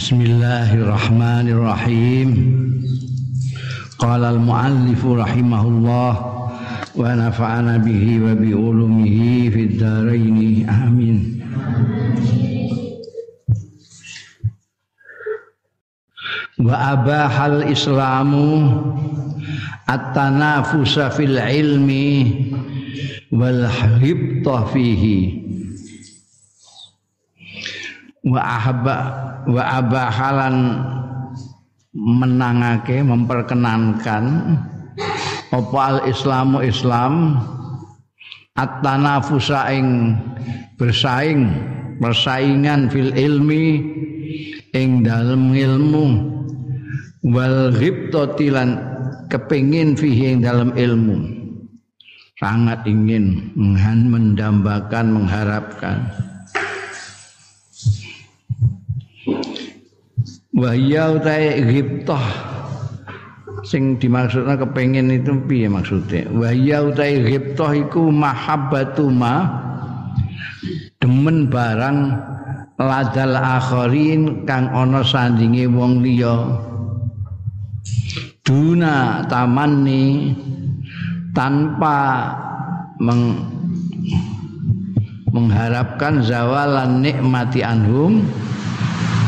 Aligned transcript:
Bismillahirrahmanirrahim. 0.00 2.28
Qala 4.00 4.32
al-muallif 4.32 5.04
rahimahullah 5.04 6.12
wa 6.96 7.04
nafa'ana 7.20 7.84
bihi 7.84 8.16
wa 8.16 8.32
bi 8.32 8.56
ulumihi 8.56 9.52
fid 9.52 9.76
dharain. 9.76 10.64
Amin. 10.72 11.44
Wa 16.64 16.96
abahal 16.96 17.68
islamu 17.68 18.72
at-tanafusa 19.84 21.12
fil 21.12 21.36
ilmi 21.36 22.40
wal 23.28 23.68
hibta 24.00 24.64
fihi 24.72 25.44
wa 28.26 28.40
ahaba 28.40 28.98
wa 29.48 29.62
abahalan 29.80 30.56
menangake 31.96 33.00
memperkenankan 33.00 34.24
apa 35.50 35.80
al 35.80 35.98
islamu 36.06 36.62
islam 36.62 37.40
at-tanafusa 38.54 39.72
ing 39.72 40.14
bersaing 40.76 41.48
persaingan 41.98 42.92
fil 42.92 43.12
ilmi 43.16 43.82
ing 44.76 45.02
dalem 45.02 45.50
ilmu 45.56 46.06
wal 47.26 47.74
ghibtati 47.74 48.48
lan 48.48 48.78
kepingin 49.28 49.94
fihi 49.94 50.36
ing 50.36 50.40
dalam 50.42 50.72
ilmu. 50.74 51.38
Sangat 52.40 52.88
ingin 52.88 53.52
mendambakan 54.08 55.12
mengharapkan 55.12 56.08
Wahya 60.60 61.16
utai 61.16 61.64
ghibtah 61.64 62.26
sing 63.64 63.96
dimaksudna 63.96 64.60
kepengin 64.60 65.08
itu 65.08 65.32
piye 65.48 65.72
maksudnya 65.72 66.28
wahya 66.36 66.84
utai 66.84 67.16
ghibtah 67.24 67.72
iku 67.72 68.12
mahabbatu 68.12 69.08
ma 69.08 69.48
demen 71.00 71.48
barang 71.48 71.98
ladal 72.76 73.36
akharin 73.36 74.44
kang 74.48 74.68
ana 74.72 75.04
sandinge 75.04 75.68
wong 75.68 76.04
liya. 76.04 76.60
Duna 78.40 79.24
tamanni 79.30 80.34
tanpa 81.36 82.28
meng, 82.98 83.46
mengharapkan 85.30 86.24
zawalan 86.24 87.04
nikmati 87.04 87.62
anhum 87.62 88.24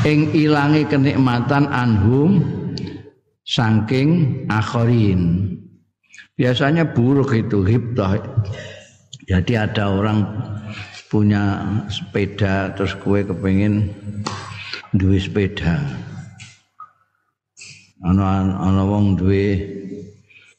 ing 0.02 0.34
ilangi 0.34 0.82
kenikmatan 0.86 1.66
anhum 1.70 2.42
saking 3.46 4.42
akhirin 4.50 5.54
biasanya 6.34 6.86
buruk 6.90 7.34
itu 7.34 7.62
hibtah 7.62 8.18
jadi 9.30 9.70
ada 9.70 9.86
orang 9.86 10.26
punya 11.12 11.60
sepeda 11.92 12.74
terus 12.74 12.96
kue 12.98 13.20
kepengin 13.22 13.92
duwe 14.96 15.20
sepeda. 15.20 15.76
Ana 18.02 18.50
ana 18.58 18.82
wong 18.82 19.14
duwe 19.14 19.60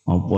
apa 0.07 0.37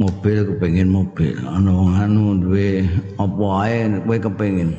mobil 0.00 0.38
kepengin 0.52 0.88
mobil. 0.88 1.36
Ana 1.46 1.70
wong 1.70 1.90
anu 1.96 2.24
duwe 2.40 2.82
apa 3.14 3.44
ae 3.68 3.78
kowe 4.08 4.16
kepengin 4.18 4.74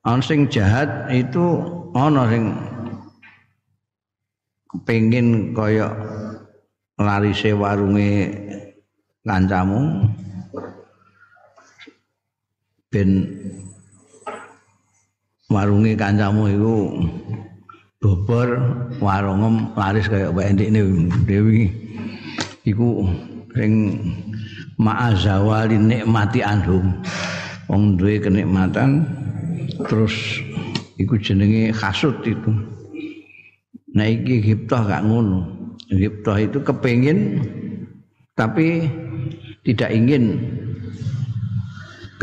ana 0.00 0.24
sing 0.24 0.48
jahat 0.48 1.08
itu 1.12 1.44
ana 1.92 2.24
sing 2.32 2.56
kepengin 4.70 5.52
kaya 5.52 5.92
larise 6.96 7.52
warunge 7.52 8.32
kancamu 9.26 10.08
ben 12.88 13.28
warunge 15.50 15.92
kancamu 15.98 16.48
iku 16.48 16.76
bobor 18.00 18.48
warungem 19.04 19.68
laris 19.76 20.08
kaya 20.08 20.32
wae 20.32 20.48
ndekne 20.56 20.80
dewi. 21.28 21.68
Iku 22.64 23.04
sing 23.52 23.72
ma'azawali 24.80 25.76
nikmati 25.76 26.40
anhum. 26.40 26.96
Wong 27.68 28.00
duwe 28.00 28.18
kenikmatan 28.18 29.04
terus 29.86 30.42
iku 31.00 31.16
jenenge 31.16 31.72
hasud 31.72 32.20
itu. 32.26 32.50
Nah 33.96 34.06
iki 34.06 34.42
gak 34.68 35.04
ngono. 35.06 35.58
Hiptah 35.90 36.38
itu 36.38 36.62
kepingin 36.62 37.42
tapi 38.38 38.86
tidak 39.66 39.90
ingin 39.90 40.38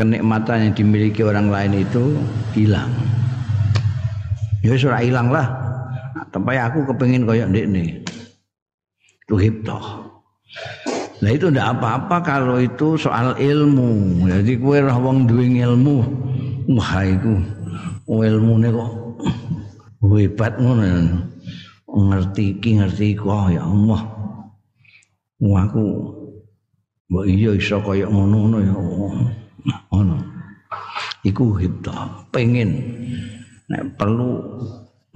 kenikmatan 0.00 0.70
yang 0.70 0.74
dimiliki 0.74 1.20
orang 1.20 1.52
lain 1.52 1.84
itu 1.84 2.16
hilang. 2.56 2.88
Ya 4.64 4.74
sudah 4.74 5.04
hilang 5.04 5.28
lah. 5.28 5.46
Tapi 6.32 6.56
aku 6.56 6.88
kepingin 6.92 7.28
kayak 7.28 7.52
ini 7.52 8.04
itu 9.28 9.36
hiptah 9.36 10.08
Nah 11.18 11.34
itu 11.34 11.50
ndak 11.50 11.78
apa-apa 11.78 12.16
kalau 12.22 12.62
itu 12.62 12.94
soal 12.94 13.34
ilmu. 13.34 14.22
Jadi 14.30 14.54
kue 14.54 14.78
wong 14.86 15.26
duwe 15.26 15.50
ilmu, 15.50 15.98
wah 16.68 17.00
iku 17.00 17.32
ilmune 18.08 18.68
kok 18.68 18.90
hebat 20.04 20.54
ngono 20.60 20.84
ngerti 21.88 22.60
iki 22.60 22.70
ngerti 22.78 23.16
iku. 23.16 23.32
Oh, 23.32 23.48
ya 23.48 23.64
Allah. 23.64 24.02
Wah 25.38 25.64
aku 25.64 25.84
mbok 27.08 27.24
iya 27.24 27.50
iso 27.56 27.80
kaya 27.80 28.04
ngono 28.06 28.58
ya 28.60 28.74
ngono. 29.90 30.16
Iku 31.24 31.56
hebat 31.56 32.28
pengen 32.30 32.70
nek 33.68 33.96
perlu 33.96 34.38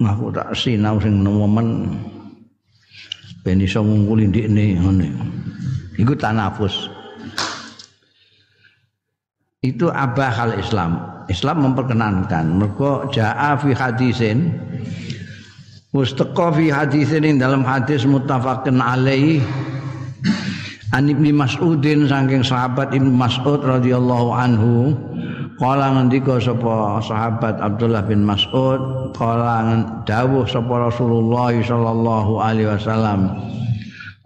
aku 0.03 0.33
tak 0.35 0.51
sinau 0.57 0.99
sing 0.99 1.23
nemen 1.23 1.95
ben 3.43 3.59
iso 3.59 3.83
ngungkuli 3.83 4.29
ndikne 4.31 4.79
ngene 4.79 5.09
iku 5.99 6.15
tanafus 6.15 6.87
itu 9.63 9.87
abah 9.87 10.53
Islam. 10.59 10.99
Islam 11.31 11.71
memperkenankan. 11.71 12.59
Mergo 12.59 13.07
jaa 13.15 13.55
fi 13.55 13.71
hadisin. 13.71 14.51
Mustaqa 15.95 16.51
fi 16.51 16.67
hadisin 16.67 17.39
dalam 17.39 17.63
hadis 17.63 18.03
muttafaqun 18.03 18.83
alaih 18.83 19.39
An 20.93 21.09
Ibnu 21.09 21.33
Mas'udin 21.33 22.05
saking 22.05 22.45
sahabat 22.45 22.93
Ibnu 22.93 23.09
Mas'ud 23.09 23.65
radhiyallahu 23.65 24.29
anhu. 24.29 24.93
Kala 25.57 25.89
ngendika 25.97 26.37
sapa 26.37 27.01
sahabat 27.01 27.57
Abdullah 27.57 28.05
bin 28.05 28.21
Mas'ud. 28.21 29.09
Kala 29.17 29.81
dawuh 30.05 30.45
sapa 30.45 30.91
Rasulullah 30.93 31.49
sallallahu 31.49 32.37
alaihi 32.37 32.69
wasallam. 32.69 33.33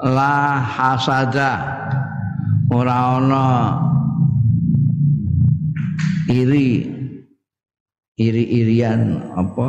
La 0.03 0.59
hasada. 0.59 1.51
Ora 2.67 3.15
ana 3.15 3.79
iri 6.27 6.87
iri-irian 8.17 9.31
apa 9.37 9.67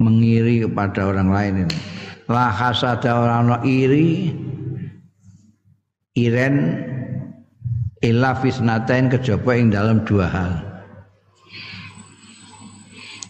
mengiri 0.00 0.66
kepada 0.66 1.06
orang 1.08 1.30
lain 1.30 1.54
ini. 1.68 1.78
La 2.26 2.48
hasada 2.48 3.20
orang 3.20 3.62
iri 3.62 4.32
iren 6.16 6.56
illa 8.00 8.32
fisnatain 8.38 9.12
kejaba 9.12 9.52
ing 9.54 9.68
dalam 9.70 10.02
dua 10.08 10.26
hal. 10.26 10.52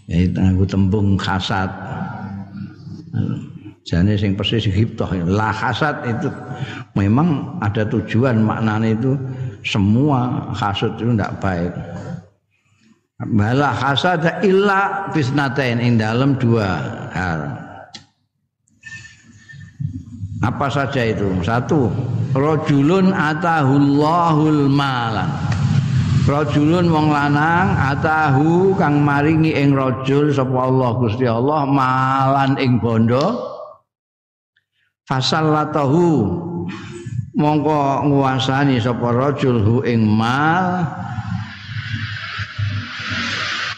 Ya 0.06 0.29
itu 0.29 0.37
aku 0.37 0.65
tembung 0.69 1.17
hasad. 1.17 1.71
Jane 3.85 4.17
sing 4.17 4.33
persis 4.33 4.65
hiptoh 4.65 5.12
la 5.29 5.53
hasad 5.53 6.09
itu 6.09 6.33
memang 6.97 7.61
ada 7.61 7.85
tujuan 7.85 8.41
maknanya 8.41 8.97
itu 8.97 9.12
semua 9.64 10.52
hasud 10.52 10.93
itu 11.00 11.16
tidak 11.16 11.40
baik. 11.40 11.72
Bala 13.25 13.72
hasada 13.72 14.44
illa 14.44 15.08
fisnatain 15.16 15.81
ing 15.81 15.96
dalam 15.96 16.37
dua 16.37 16.76
hal. 17.16 17.40
Apa 20.44 20.69
saja 20.69 21.08
itu? 21.08 21.32
Satu, 21.40 21.88
rajulun 22.37 23.16
atahullahul 23.16 24.69
malan. 24.69 25.32
Rajulun 26.25 26.88
wong 26.88 27.12
lanang 27.12 27.76
atahu 27.76 28.76
kang 28.76 29.00
maringi 29.05 29.56
ing 29.56 29.76
rajul 29.76 30.32
sapa 30.32 30.56
Allah 30.69 30.90
Gusti 31.00 31.25
Allah 31.25 31.64
malan 31.69 32.56
ing 32.61 32.81
bondo. 32.81 33.56
Fasallatahu 35.05 36.05
mongko 37.35 38.07
nguasani 38.07 38.79
sapa 38.79 39.11
rajul 39.11 39.59
hu 39.61 39.75
ing 39.83 40.07
mal. 40.07 40.87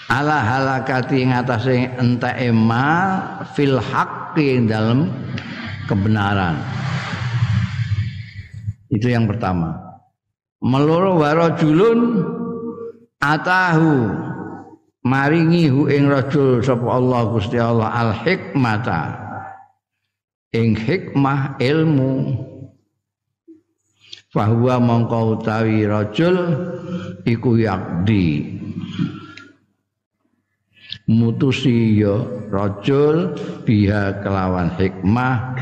Ala 0.06 0.38
halakati 0.38 1.26
ing 1.26 1.34
atase 1.34 1.90
enteke 1.98 2.54
mal 2.54 3.42
fil 3.56 3.80
haqqi 3.80 4.62
dalam 4.64 5.10
kebenaran. 5.90 6.56
Itu 8.86 9.10
yang 9.10 9.26
pertama. 9.26 9.74
Meloro 10.62 11.20
warajulun 11.20 12.22
atahu 13.18 14.14
maringi 15.04 15.66
hu 15.68 15.90
ing 15.90 16.06
rajul 16.06 16.62
sapa 16.62 16.86
Allah 16.86 17.20
Gusti 17.34 17.58
Allah 17.58 17.90
al 17.90 18.12
hikmata. 18.14 19.26
Ing 20.54 20.78
hikmah 20.78 21.58
ilmu 21.58 22.46
bahwa 24.36 24.76
mongko 24.76 25.40
utawi 25.40 25.88
rajul 25.88 26.36
iku 27.24 27.56
yakdi. 27.56 28.52
Mutusi 31.08 32.04
ya 32.04 32.20
rajul 32.52 33.32
biha 33.64 34.20
kelawan 34.20 34.68
hikmah 34.76 35.56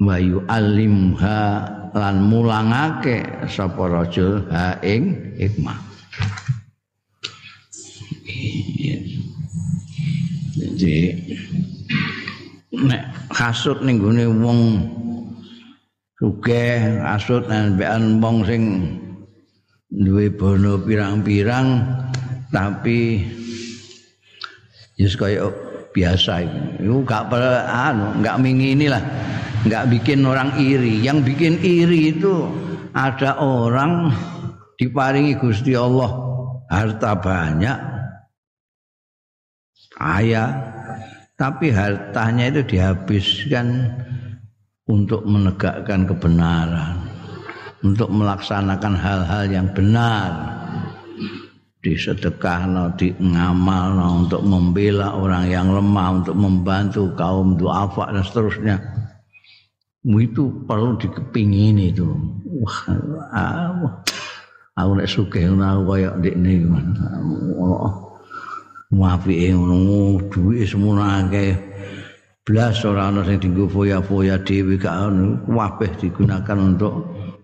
wayu 0.00 0.40
alimha 0.48 1.68
lan 1.92 2.24
mulangake 2.24 3.20
sapa 3.52 3.84
rajul 3.84 4.48
ha 4.48 4.80
ing 4.80 5.36
hikmah. 5.36 5.76
Jadi 10.56 10.96
nek 12.80 13.02
kasut 13.28 13.84
ning 13.84 14.00
gone 14.00 14.24
wong 14.40 14.60
sugih 16.20 17.00
kasut 17.00 17.48
nembekan 17.48 18.20
wong 18.20 18.44
sing 18.44 18.62
duwe 19.88 20.28
bono 20.28 20.76
pirang-pirang 20.84 21.80
tapi 22.52 23.24
Yes 25.00 25.16
kaya 25.16 25.48
biasa 25.96 26.44
itu. 26.44 26.92
gak 27.08 27.32
anu, 27.32 28.20
gak 28.20 28.36
mingini 28.36 28.84
lah. 28.84 29.00
Bikin 29.64 30.28
orang 30.28 30.60
iri. 30.60 31.00
Yang 31.00 31.32
bikin 31.32 31.56
iri 31.64 32.12
itu 32.12 32.44
ada 32.92 33.40
orang 33.40 34.12
diparingi 34.76 35.40
Gusti 35.40 35.72
Allah 35.72 36.10
harta 36.70 37.12
banyak 37.18 37.78
kaya 39.92 40.44
tapi 41.36 41.68
hartanya 41.68 42.48
itu 42.48 42.62
dihabiskan 42.64 43.92
untuk 44.90 45.22
menegakkan 45.22 46.02
kebenaran 46.10 47.10
untuk 47.80 48.12
melaksanakan 48.12 48.94
hal-hal 48.96 49.44
yang 49.48 49.68
benar 49.72 50.60
disedekahno, 51.80 52.92
di 52.92 53.16
ngamalno 53.16 54.28
untuk 54.28 54.44
membela 54.44 55.16
orang 55.16 55.48
yang 55.48 55.72
lemah, 55.72 56.20
untuk 56.20 56.36
membantu 56.36 57.08
kaum 57.16 57.56
duafa 57.56 58.12
dan 58.12 58.20
seterusnya. 58.20 58.76
Itu 60.04 60.64
perlu 60.68 61.00
dikepingin 61.00 61.76
itu. 61.80 62.08
Wah, 62.60 62.78
ah, 63.32 64.04
aku 64.76 64.90
nek 65.00 65.08
sugih 65.08 65.48
ngono 65.48 65.88
kaya 65.88 66.12
ndekne 66.20 66.68
Allah. 66.68 67.92
Muafike 68.92 69.56
ngono 69.56 70.20
duwe 70.28 70.68
semono 70.68 71.00
akeh. 71.00 71.69
Blas 72.40 72.80
ora 72.88 73.12
ana 73.12 73.20
sing 73.22 73.36
dienggo 73.36 73.68
foya-foya 73.68 74.40
dhewe 74.42 74.80
gak 74.80 75.12
ono 75.12 75.44
kabeh 75.44 75.92
digunakan 76.00 76.56
untuk 76.56 76.92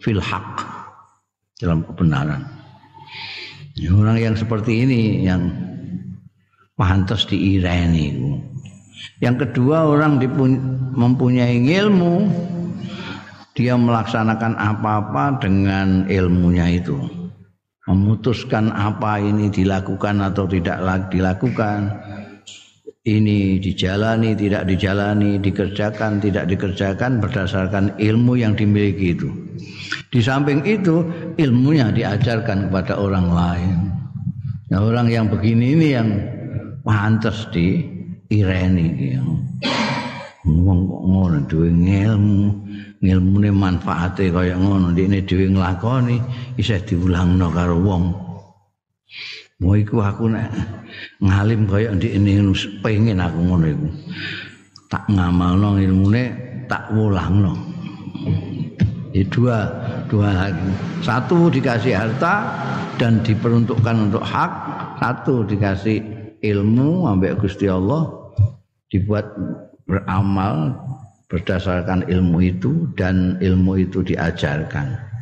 fil 0.01 0.19
haq 0.19 0.65
dalam 1.61 1.85
kebenaran. 1.85 2.43
Ya, 3.77 3.93
orang 3.93 4.17
yang 4.17 4.35
seperti 4.35 4.89
ini 4.89 5.29
yang 5.29 5.53
pantas 6.81 7.29
diireni. 7.29 8.41
Yang 9.21 9.37
kedua 9.49 9.85
orang 9.85 10.17
mempunyai 10.97 11.61
ilmu 11.61 12.25
dia 13.57 13.77
melaksanakan 13.77 14.57
apa-apa 14.57 15.41
dengan 15.41 16.05
ilmunya 16.09 16.77
itu. 16.77 16.97
Memutuskan 17.89 18.73
apa 18.73 19.21
ini 19.21 19.49
dilakukan 19.49 20.21
atau 20.21 20.45
tidak 20.45 20.81
dilakukan. 21.09 21.93
Ini 23.07 23.63
dijalani, 23.63 24.35
tidak 24.35 24.67
dijalani, 24.67 25.39
dikerjakan, 25.39 26.19
tidak 26.19 26.51
dikerjakan 26.51 27.23
berdasarkan 27.23 27.95
ilmu 28.03 28.35
yang 28.35 28.59
dimiliki 28.59 29.15
itu. 29.15 29.31
Di 30.11 30.19
samping 30.19 30.67
itu 30.67 31.07
ilmunya 31.39 31.95
diajarkan 31.95 32.67
kepada 32.67 32.99
orang 32.99 33.31
lain. 33.31 33.79
Nah, 34.75 34.83
orang 34.83 35.07
yang 35.07 35.31
begini 35.31 35.79
ini 35.79 35.89
yang 35.95 36.09
pantas 36.83 37.47
di 37.55 37.87
ireni 38.27 39.15
Wong 40.47 40.87
kok 40.87 41.03
ngono 41.11 41.39
duwe 41.51 41.75
ilmu, 41.75 42.47
ilmune 43.03 43.51
manfaate 43.51 44.31
kaya 44.31 44.55
ngono, 44.55 44.95
dene 44.95 45.27
dhewe 45.27 45.51
nglakoni 45.51 46.23
isih 46.55 46.87
diulangno 46.87 47.51
karo 47.51 47.83
wong. 47.83 48.05
Mau 49.57 49.73
iku 49.73 50.05
aku 50.05 50.29
nek 50.29 50.53
ngalim 51.25 51.65
kaya 51.65 51.97
ndekne 51.97 52.45
pengen 52.85 53.25
aku 53.25 53.41
ngono 53.41 53.67
iku. 53.73 53.89
Tak 54.93 55.09
ngamalno 55.09 55.81
ilmune 55.81 56.25
tak 56.69 56.93
wulangno. 56.93 57.57
Ya, 59.17 59.25
dua 59.33 59.59
dua 60.13 60.29
lagi. 60.37 60.69
Satu 61.01 61.49
dikasih 61.49 61.97
harta 61.97 62.53
dan 63.01 63.25
diperuntukkan 63.25 64.13
untuk 64.13 64.21
hak, 64.21 64.53
satu 65.01 65.49
dikasih 65.49 66.05
ilmu 66.45 67.09
ambek 67.09 67.41
Gusti 67.41 67.65
Allah 67.65 68.13
dibuat 68.93 69.25
beramal 69.89 70.77
berdasarkan 71.33 72.05
ilmu 72.13 72.45
itu 72.45 72.93
dan 72.93 73.41
ilmu 73.41 73.81
itu 73.81 74.05
diajarkan. 74.05 75.16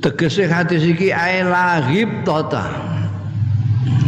Tegese 0.00 0.48
hati 0.48 0.80
siki 0.80 1.12
ae 1.12 1.44
lahib 1.44 2.24
tota. 2.24 2.64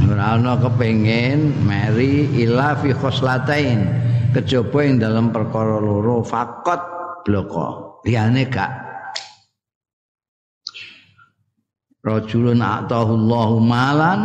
Ora 0.09 0.41
ana 0.41 0.57
kepengin 0.57 1.53
meri 1.69 2.33
ila 2.49 2.73
fi 2.81 2.97
khoslatain 2.97 3.85
kejaba 4.33 4.89
ing 4.89 4.97
dalam 4.97 5.29
perkara 5.29 5.77
loro 5.77 6.25
fakot 6.25 6.81
bloko. 7.29 8.01
Liyane 8.09 8.49
gak. 8.49 8.73
Rajulun 12.01 12.65
atahullahu 12.65 13.61
malan 13.61 14.21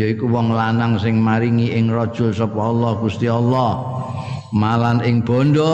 yaiku 0.00 0.32
wong 0.32 0.56
lanang 0.56 0.96
sing 0.96 1.20
maringi 1.20 1.76
ing 1.76 1.92
rajul 1.92 2.32
sapa 2.32 2.56
Allah 2.56 2.96
Gusti 3.04 3.28
Allah. 3.28 4.00
Malan 4.56 5.04
ing 5.04 5.20
bondo 5.20 5.72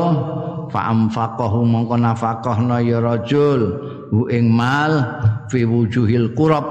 fa 0.75 0.91
amfaqahu 0.91 1.62
mongko 1.62 1.95
nafaqahna 1.95 2.83
ya 2.83 2.99
rajul 2.99 3.91
hu 4.12 4.28
ing 4.28 4.52
mal 4.52 4.92
fi 5.49 5.64
wujuhil 5.64 6.37
qurab 6.37 6.69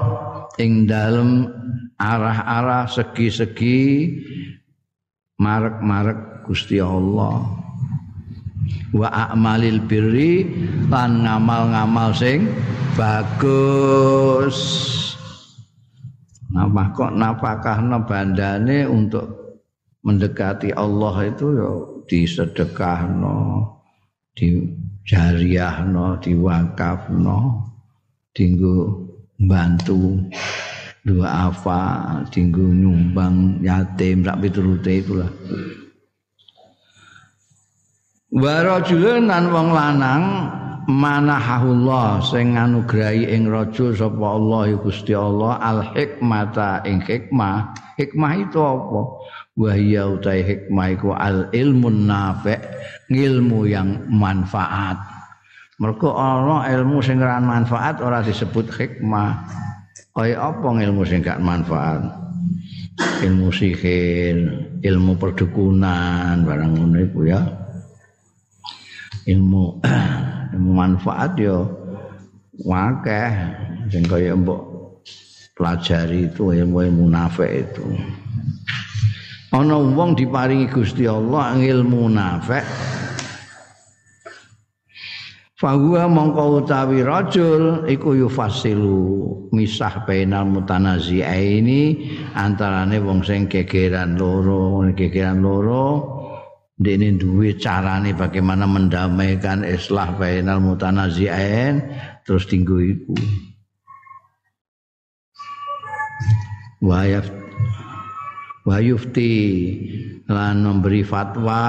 ing 0.62 0.86
dalem 0.86 1.50
arah-arah 1.98 2.86
segi-segi 2.86 3.82
marek-marek 5.42 6.46
Gusti 6.46 6.78
Allah. 6.78 7.42
Wa 8.94 9.08
a'malil 9.10 9.82
birri 9.90 10.46
lan 10.86 11.26
ngamal-ngamal 11.26 12.14
sing 12.14 12.46
bagus. 12.94 14.58
Napa 16.52 16.92
kok 16.92 17.16
napakahno 17.16 18.04
bandane 18.04 18.84
untuk 18.84 19.56
mendekati 20.04 20.76
Allah 20.76 21.32
itu 21.32 21.46
ya 21.56 21.72
disedekahno, 22.04 23.64
dijariahno, 25.02 26.22
diwakafno, 26.22 27.38
dinggo 28.32 29.02
bantu 29.42 30.22
dua 31.02 31.50
apa, 31.50 31.80
dinggo 32.30 32.62
nyumbang 32.62 33.58
yatim 33.58 34.22
sak 34.22 34.38
piturute 34.38 35.02
itulah. 35.02 35.30
wa 38.32 38.64
rajulun 38.64 39.28
lan 39.28 39.52
wong 39.52 39.68
lanang 39.76 40.24
manahullah 40.88 42.24
sing 42.24 42.56
nganugrahi 42.56 43.28
ing 43.28 43.44
rajul 43.44 43.92
sapa 43.92 44.24
Allah 44.24 44.72
Gusti 44.80 45.12
Allah 45.12 45.60
al 45.60 45.84
hikmata 45.92 46.80
ing 46.88 47.04
hikmah 47.04 47.76
hikmah 48.00 48.32
itu 48.40 48.56
apa 48.56 49.00
wa 49.52 49.72
hiya 49.76 50.08
utai 50.08 50.40
hikmah 50.40 50.86
iku 50.96 51.12
al 51.12 51.52
ilmun 51.52 52.08
nafi 52.08 52.56
ilmu 53.12 53.68
yang 53.68 54.08
manfaat. 54.08 54.96
Mergo 55.80 56.14
ana 56.14 56.68
ilmu 56.72 57.02
sing 57.04 57.20
manfaat 57.20 58.00
ora 58.00 58.22
disebut 58.24 58.70
hikmah. 58.72 59.44
Kaya 60.12 60.52
apa 60.52 60.68
ilmu 60.76 61.02
sing 61.04 61.24
gak 61.24 61.40
manfaat? 61.40 62.04
Ilmu 63.24 63.48
sihir 63.48 64.36
ilmu 64.84 65.16
perdukunan 65.16 66.44
barang 66.44 66.70
ngono 66.76 66.96
iku 67.02 67.20
ya. 67.26 67.40
Ilmu 69.26 69.82
ilmu 70.54 70.70
manfaat 70.70 71.34
yo 71.40 71.66
wakeh 72.62 73.32
sing 73.88 74.04
kaya 74.06 74.36
mbok 74.36 74.60
pelajari 75.56 76.30
itu 76.30 76.52
ilmu 76.52 76.84
munafik 76.94 77.68
itu 77.68 77.86
ana 79.52 79.76
wong 79.76 80.16
diparingi 80.16 80.72
Gusti 80.72 81.04
Allah 81.04 81.52
ilmu 81.60 82.08
munafik 82.08 82.64
Fahuwa 85.62 86.10
mongko 86.10 86.58
utawi 86.58 87.06
rajul 87.06 87.86
iku 87.86 88.18
yufasilu 88.18 88.98
misah 89.54 90.02
bainal 90.02 90.50
mutanazi'aini 90.50 92.10
antarane 92.34 92.98
wong 92.98 93.22
sing 93.22 93.46
gegeran 93.46 94.18
loro 94.18 94.82
gegeran 94.90 95.38
loro 95.38 96.18
ini 96.82 97.14
duwe 97.14 97.54
carane 97.62 98.10
bagaimana 98.10 98.66
mendamaikan 98.66 99.62
islah 99.62 100.10
bainal 100.18 100.58
mutanazi'ain 100.58 101.78
terus 102.26 102.50
tinggu 102.50 102.82
iku 102.82 103.14
wayaf 108.62 109.10
wayufti 109.10 109.34
lan 110.30 110.62
memberi 110.62 111.02
fatwa 111.02 111.62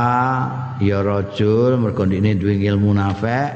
ya 0.77 1.01
rajul 1.01 1.81
mergo 1.81 2.05
ini 2.05 2.37
duwe 2.37 2.61
ilmu 2.61 2.93
nafek 2.93 3.49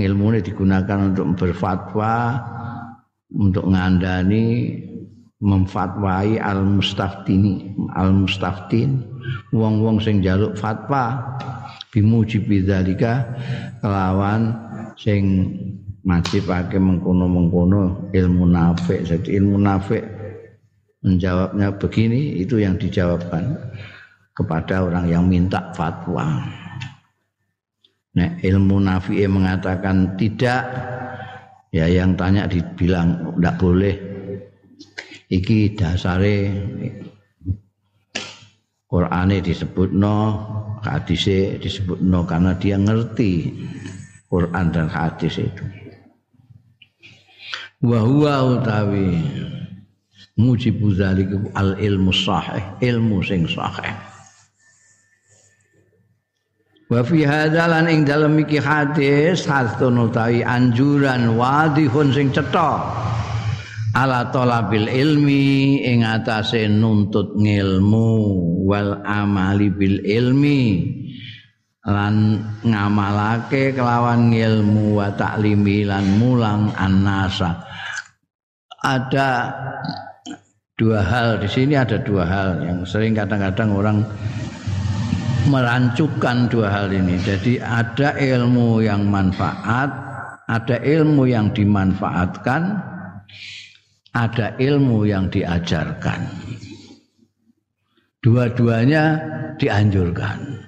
ilmu 0.00 0.32
ini 0.32 0.40
digunakan 0.40 1.12
untuk 1.12 1.36
berfatwa 1.36 2.40
untuk 3.36 3.68
ngandani 3.68 4.76
memfatwai 5.40 6.40
al 6.40 6.64
mustaftini 6.64 7.76
al 7.96 8.12
mustaftin 8.12 9.00
wong 9.52 9.80
wong 9.84 9.96
sing 10.00 10.24
jaluk 10.24 10.56
fatwa. 10.56 11.20
Bimuji 11.90 12.38
bidzalika 12.46 13.26
kelawan 13.82 14.54
sing 14.94 15.50
majibake 16.06 16.78
mengkono 16.78 17.26
mengkono 17.26 17.82
ilmu 18.14 18.46
nafik 18.46 19.02
jadi 19.10 19.42
ilmu 19.42 19.58
nafik 19.58 20.19
menjawabnya 21.00 21.72
begini 21.80 22.40
itu 22.44 22.60
yang 22.60 22.76
dijawabkan 22.76 23.56
kepada 24.36 24.84
orang 24.84 25.08
yang 25.08 25.24
minta 25.28 25.72
fatwa. 25.72 26.44
Nah, 28.10 28.30
ilmu 28.42 28.82
nafi'e 28.82 29.26
mengatakan 29.30 30.18
tidak, 30.18 30.66
ya 31.70 31.86
yang 31.86 32.18
tanya 32.18 32.50
dibilang 32.50 33.36
tidak 33.38 33.56
boleh. 33.60 33.94
Iki 35.30 35.78
dasare 35.78 36.50
Qur'ane 38.90 39.38
disebut 39.38 39.94
no, 39.94 40.18
hadise 40.82 41.62
disebut 41.62 42.02
no 42.02 42.26
karena 42.26 42.58
dia 42.58 42.74
ngerti 42.74 43.54
Quran 44.26 44.74
dan 44.74 44.90
hadis 44.90 45.38
itu. 45.38 45.62
Wa 47.78 48.02
huwa 48.02 48.58
utawi 48.58 49.14
mujibu 50.40 50.88
zalika 50.96 51.36
al 51.52 51.76
ilmu 51.76 52.08
sahih, 52.08 52.64
ilmu 52.80 53.20
sing 53.20 53.44
sahih. 53.44 53.92
Wa 56.90 57.06
fi 57.06 57.22
hadzalan 57.22 57.86
ing 57.86 58.02
dalem 58.02 58.40
iki 58.42 58.58
hadis 58.58 59.46
hasun 59.46 60.10
utawi 60.10 60.42
anjuran 60.42 61.38
wadihun 61.38 62.10
sing 62.10 62.34
cetha 62.34 62.82
ala 63.94 64.26
talabil 64.34 64.90
ilmi 64.90 65.86
ing 65.86 66.02
atase 66.02 66.66
nuntut 66.66 67.38
ngilmu 67.38 68.10
wal 68.66 69.02
amali 69.06 69.70
bil 69.70 70.02
ilmi 70.02 70.62
lan 71.86 72.42
ngamalake 72.62 73.74
kelawan 73.74 74.34
ngilmu 74.34 74.98
wa 74.98 75.14
taklimi 75.14 75.86
lan 75.86 76.06
mulang 76.18 76.74
annasa 76.74 77.66
ada 78.82 79.30
dua 80.80 81.04
hal 81.04 81.36
di 81.36 81.44
sini 81.44 81.76
ada 81.76 82.00
dua 82.00 82.24
hal 82.24 82.64
yang 82.64 82.88
sering 82.88 83.12
kadang-kadang 83.12 83.68
orang 83.76 83.98
merancukan 85.52 86.48
dua 86.48 86.72
hal 86.72 86.88
ini. 86.88 87.20
Jadi 87.20 87.60
ada 87.60 88.16
ilmu 88.16 88.80
yang 88.80 89.04
manfaat, 89.04 89.92
ada 90.48 90.80
ilmu 90.80 91.28
yang 91.28 91.52
dimanfaatkan, 91.52 92.80
ada 94.16 94.56
ilmu 94.56 95.04
yang 95.04 95.28
diajarkan. 95.28 96.24
Dua-duanya 98.24 99.04
dianjurkan. 99.60 100.64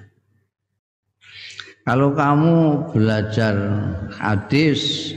Kalau 1.83 2.15
kamu 2.15 2.55
belajar 2.95 3.53
hadis 4.13 5.11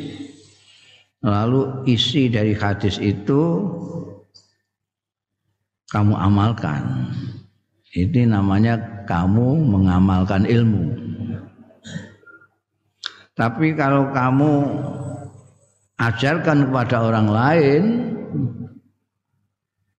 lalu 1.22 1.86
isi 1.86 2.26
dari 2.26 2.58
hadis 2.58 2.98
itu 2.98 3.62
kamu 5.90 6.14
amalkan. 6.18 6.82
Ini 7.96 8.28
namanya 8.28 8.76
kamu 9.08 9.56
mengamalkan 9.64 10.44
ilmu. 10.44 10.84
Tapi 13.36 13.76
kalau 13.76 14.12
kamu 14.12 14.52
ajarkan 16.00 16.68
kepada 16.68 16.96
orang 17.04 17.28
lain 17.28 17.82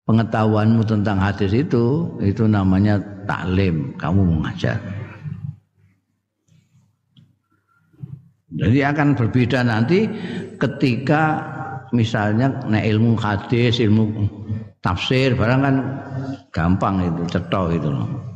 pengetahuanmu 0.05 0.81
tentang 0.85 1.17
hadis 1.17 1.53
itu, 1.53 2.17
itu 2.21 2.45
namanya 2.45 2.97
taklim, 3.25 3.93
kamu 3.97 4.21
mengajar. 4.25 4.77
Jadi 8.57 8.79
akan 8.81 9.13
berbeda 9.13 9.61
nanti 9.61 10.09
ketika 10.57 11.45
misalnya 11.93 12.49
ilmu 12.65 13.13
hadis, 13.19 13.77
ilmu 13.77 14.09
tafsir 14.87 15.35
barang 15.35 15.59
kan 15.59 15.75
gampang 16.55 17.03
itu, 17.03 17.27
cetok 17.27 17.75
itu. 17.75 17.91
Loh 17.91 18.27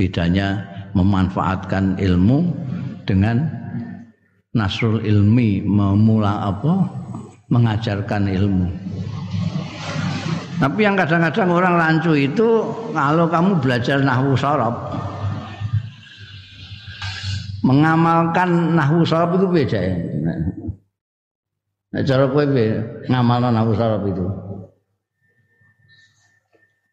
bedanya 0.00 0.64
memanfaatkan 0.96 2.00
ilmu 2.00 2.48
dengan 3.04 3.44
nasrul 4.56 5.04
ilmi 5.04 5.60
memula 5.60 6.48
apa? 6.48 6.88
Mengajarkan 7.52 8.30
ilmu. 8.30 8.70
Tapi 10.62 10.80
yang 10.86 10.96
kadang-kadang 10.96 11.50
orang 11.50 11.74
rancu 11.76 12.14
itu 12.16 12.62
kalau 12.94 13.26
kamu 13.28 13.58
belajar 13.60 13.98
nahwu 14.00 14.38
sorob 14.38 14.76
mengamalkan 17.64 18.78
nahwu 18.78 19.02
sorob 19.02 19.34
itu 19.40 19.46
beda 19.50 19.80
ya. 19.82 19.96
Nah, 21.90 22.02
cara 22.06 22.24
kowe 22.30 22.44
ngamalkan 23.10 23.52
nahwu 23.56 23.72
sorob 23.74 24.04
itu 24.06 24.24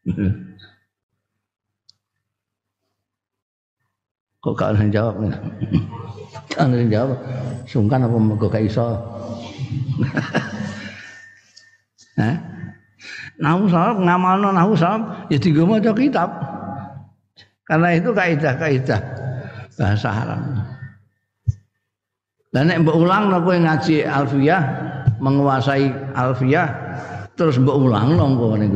Kok 4.48 4.56
gak 4.56 4.72
ada 4.72 4.80
yang 4.80 4.96
jawab? 4.96 5.28
Gak 6.54 6.72
ada 6.72 6.88
jawab. 6.88 7.20
Sungkan 7.68 8.08
apa 8.08 8.16
kok 8.16 8.48
gak 8.48 8.64
iso? 8.64 8.88
Nahu 13.38 13.70
salaf 13.70 14.02
ngamalno 14.02 14.50
nahu 14.50 14.74
salaf 14.74 15.30
ya 15.30 15.38
digo 15.38 15.70
maca 15.70 15.94
kitab. 15.94 16.34
Karena 17.68 17.94
itu 17.94 18.10
kaidah-kaidah 18.16 19.02
bahasa 19.78 20.10
Arab. 20.10 20.42
Dan 22.50 22.72
nek 22.72 22.82
mbok 22.82 22.98
ulang 22.98 23.30
kowe 23.44 23.54
ngaji 23.54 24.08
alfiyah, 24.08 24.64
menguasai 25.20 25.92
alfiyah 26.16 26.68
terus 27.38 27.62
mbok 27.62 27.78
ulang 27.78 28.18
kowe 28.18 28.58
ning 28.58 28.74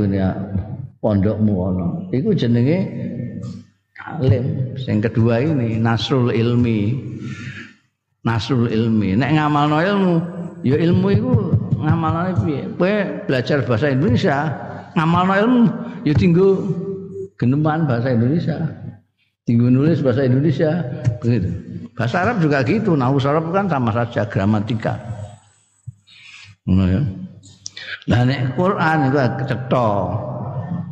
pondokmu 1.02 1.54
ana. 1.68 1.88
Iku 2.14 2.32
jenenge 2.38 2.78
alim. 4.00 4.78
Yang 4.78 5.00
kedua 5.12 5.42
ini 5.42 5.82
nasrul 5.82 6.32
ilmi. 6.32 6.96
Nasrul 8.22 8.70
ilmi. 8.70 9.18
Nek 9.18 9.34
ngamalno 9.34 9.82
ilmu, 9.82 10.14
ya 10.62 10.78
ilmu 10.78 11.08
itu 11.10 11.32
ngamalno 11.82 12.38
piye? 12.46 12.62
Kowe 12.78 12.96
belajar 13.26 13.66
bahasa 13.66 13.90
Indonesia, 13.90 14.38
ngamalno 14.94 15.34
ilmu 15.34 15.64
ya 16.06 16.14
tinggu 16.14 16.48
geneman 17.42 17.90
bahasa 17.90 18.14
Indonesia. 18.14 18.62
Tinggu 19.42 19.74
nulis 19.74 20.06
bahasa 20.06 20.30
Indonesia, 20.30 20.86
begitu. 21.18 21.50
Bahasa 21.98 22.22
Arab 22.22 22.46
juga 22.46 22.62
gitu. 22.62 22.94
Nah, 22.94 23.10
Arab 23.10 23.50
kan 23.50 23.66
sama 23.66 23.90
saja 23.90 24.30
gramatika. 24.30 25.02
Nah, 26.70 26.86
ya. 26.86 27.02
Nek 28.06 28.54
Quran 28.54 28.98
itu 29.10 29.18
cetha. 29.50 29.90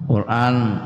Quran 0.09 0.81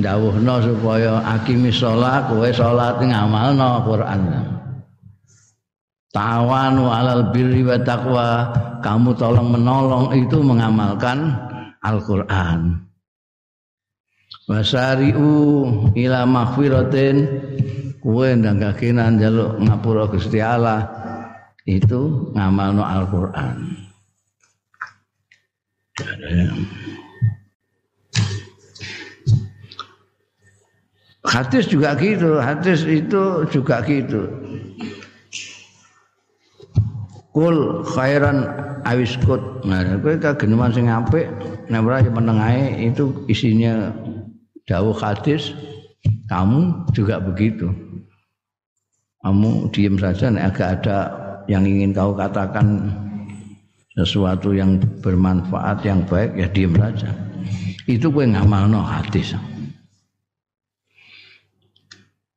ndawuhno 0.00 0.54
supaya 0.64 1.20
akimi 1.36 1.68
sholat 1.68 2.32
kowe 2.32 2.48
sholat 2.48 2.96
ngamalno 3.04 3.84
Quran. 3.84 4.22
Tawanu 6.12 6.88
alal 6.88 7.28
birri 7.28 7.60
wa 7.60 7.76
taqwa 7.76 8.28
kamu 8.80 9.12
tolong 9.20 9.52
menolong 9.52 10.16
itu 10.16 10.40
mengamalkan 10.40 11.36
Al-Qur'an. 11.84 12.88
Wasari'u 14.48 15.32
ila 15.92 16.24
maghfiratin 16.24 17.16
kowe 18.00 18.28
ndang 18.32 18.64
kakenan 18.64 19.20
njaluk 19.20 19.60
ngapura 19.60 20.08
Gusti 20.08 20.40
Allah 20.40 20.88
itu 21.68 22.32
ngamalno 22.32 22.80
Al-Qur'an 22.80 23.56
Hadis 31.22 31.70
juga 31.70 31.94
gitu, 32.02 32.42
hadis 32.42 32.82
itu 32.82 33.46
juga 33.46 33.78
gitu. 33.86 34.26
Kul 37.30 37.86
khairan 37.86 38.44
awiskut. 38.82 39.40
Nah, 39.62 39.86
kowe 40.02 40.18
kageneman 40.18 40.74
sing 40.74 40.90
apik, 40.90 41.30
nek 41.70 41.86
ora 41.86 42.02
meneng 42.02 42.42
itu 42.76 43.14
isinya 43.30 43.94
dawuh 44.66 44.92
hadis, 44.98 45.54
kamu 46.26 46.90
juga 46.90 47.22
begitu. 47.22 47.70
Kamu 49.22 49.70
diam 49.70 49.94
saja 50.02 50.26
nek 50.26 50.58
agak 50.58 50.68
ada 50.82 50.98
yang 51.46 51.62
ingin 51.62 51.94
kau 51.94 52.10
katakan 52.18 52.90
sesuatu 53.94 54.50
yang 54.50 54.82
bermanfaat 54.98 55.86
yang 55.86 56.02
baik 56.10 56.34
ya 56.34 56.50
diam 56.50 56.74
saja. 56.74 57.14
Itu 57.86 58.10
kowe 58.10 58.26
ngamalno 58.26 58.82
hadis. 58.82 59.38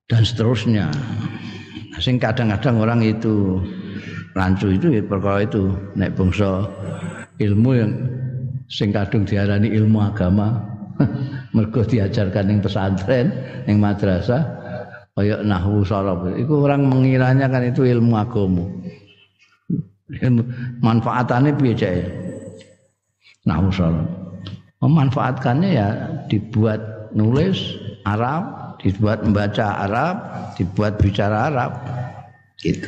Dan 0.05 0.21
seterusnya. 0.21 0.88
Sing 1.97 2.21
kadang-kadang 2.21 2.77
orang 2.77 3.01
itu 3.01 3.57
rancu 4.38 4.69
itu 4.75 5.00
ya 5.00 5.01
perkara 5.01 5.47
itu. 5.47 5.74
Nek 5.97 6.13
bangsa 6.13 6.69
ilmu 7.41 7.71
yang 7.74 7.91
sing 8.69 8.93
kadung 8.93 9.25
diarani 9.25 9.69
ilmu 9.74 10.01
agama 10.01 10.62
mergo 11.55 11.85
diajarkan 11.85 12.50
yang 12.50 12.59
pesantren 12.62 13.29
yang 13.69 13.77
madrasah 13.77 14.41
kaya 15.15 15.39
nahwu 15.45 15.85
saraf 15.85 16.27
itu 16.35 16.53
orang 16.65 16.89
mengiranya 16.89 17.47
kan 17.47 17.63
itu 17.63 17.88
ilmu 17.88 18.15
agama 18.17 18.65
manfaatannya 20.81 21.55
piye 21.57 21.74
cek? 21.77 21.95
Nahwu 23.45 23.69
saraf 23.69 24.05
memanfaatkannya 24.81 25.69
ya 25.71 25.88
dibuat 26.29 27.09
nulis 27.15 27.57
Arab 28.05 28.64
dibuat 28.86 29.25
membaca 29.25 29.82
Arab 29.82 30.15
dibuat 30.54 31.01
bicara 31.01 31.50
Arab. 31.50 31.72
Gitu. 32.62 32.86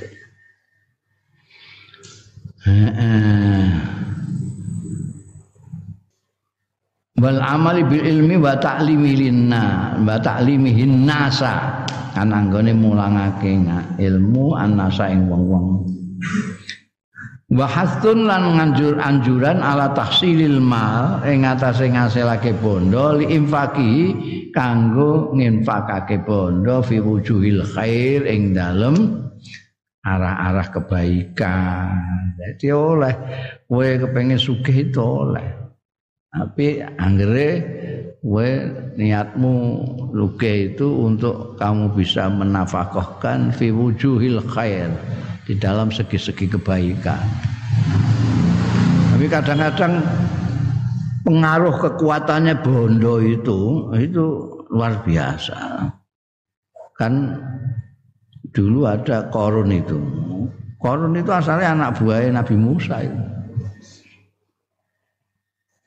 Wal 7.18 7.42
amali 7.42 7.82
bil 7.90 8.06
ilmi 8.06 8.38
wa 8.38 8.54
ta'limi 8.62 9.12
linna 9.18 9.98
wa 9.98 10.22
ta'limihin 10.22 11.10
nasa 11.10 11.82
kan 12.14 12.30
anggone 12.30 12.78
mulangake 12.78 13.58
ilmu 13.98 14.54
annasa 14.54 15.10
ing 15.10 15.26
wong-wong. 15.26 15.82
Wa 17.48 17.64
hasdun 17.64 18.28
lan 18.28 18.60
nganjur 18.60 19.00
anjuran 19.00 19.64
ala 19.64 19.96
tahsilil 19.96 20.60
mal 20.60 21.24
ing 21.24 21.48
atase 21.48 21.88
ngasilake 21.88 22.52
bondo 22.60 23.16
li 23.16 23.32
infaki 23.32 24.12
kanggo 24.52 25.32
nginfakake 25.32 26.28
bondo 26.28 26.84
fi 26.84 27.00
wujuhil 27.00 27.64
khair 27.72 28.28
ing 28.28 28.52
dalem 28.52 29.24
arah-arah 30.04 30.68
kebaikan. 30.76 32.36
Jadi 32.36 32.68
oleh 32.76 33.16
kowe 33.64 33.88
kepengen 33.96 34.36
sugih 34.36 34.92
itu 34.92 35.00
oleh. 35.00 35.48
Tapi 36.28 36.84
anggere 36.84 37.50
kowe 38.28 38.50
niatmu 39.00 39.56
luke 40.12 40.76
itu 40.76 40.84
untuk 40.84 41.56
kamu 41.56 41.96
bisa 41.96 42.28
menafkahkan 42.28 43.56
fi 43.56 43.72
wujuhil 43.72 44.44
khair 44.52 44.92
di 45.48 45.56
dalam 45.56 45.88
segi-segi 45.88 46.52
kebaikan. 46.52 47.24
Tapi 49.16 49.26
kadang-kadang 49.32 50.04
pengaruh 51.24 51.72
kekuatannya 51.80 52.60
bondo 52.60 53.24
itu 53.24 53.96
itu 53.96 54.26
luar 54.76 55.00
biasa. 55.08 55.88
Kan 57.00 57.32
dulu 58.52 58.92
ada 58.92 59.32
korun 59.32 59.72
itu. 59.72 60.04
Korun 60.84 61.16
itu 61.16 61.32
asalnya 61.32 61.80
anak 61.80 62.04
buahnya 62.04 62.44
Nabi 62.44 62.60
Musa 62.60 63.08
itu. 63.08 63.37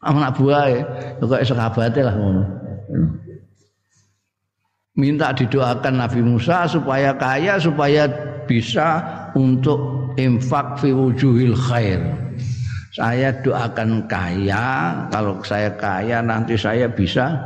Anak 0.00 0.32
buahnya, 0.40 0.80
kok 1.20 1.44
sekabatnya 1.44 2.08
lah 2.08 2.16
ngono. 2.16 2.42
Minta 4.96 5.32
didoakan 5.36 6.00
Nabi 6.00 6.20
Musa 6.24 6.64
supaya 6.64 7.12
kaya, 7.16 7.60
supaya 7.60 8.08
bisa 8.48 9.04
untuk 9.36 10.12
infak 10.16 10.80
fi 10.80 10.90
wujuhil 10.96 11.52
khair. 11.52 12.00
Saya 12.96 13.30
doakan 13.44 14.08
kaya, 14.08 14.96
kalau 15.12 15.36
saya 15.44 15.68
kaya 15.76 16.24
nanti 16.24 16.56
saya 16.56 16.88
bisa 16.88 17.36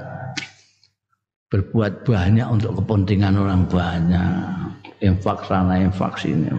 berbuat 1.55 2.07
banyak 2.07 2.47
untuk 2.51 2.83
kepentingan 2.83 3.39
orang 3.39 3.63
banyak 3.71 4.75
infak 4.99 5.47
sana 5.47 5.79
infak 5.79 6.19
sini 6.19 6.51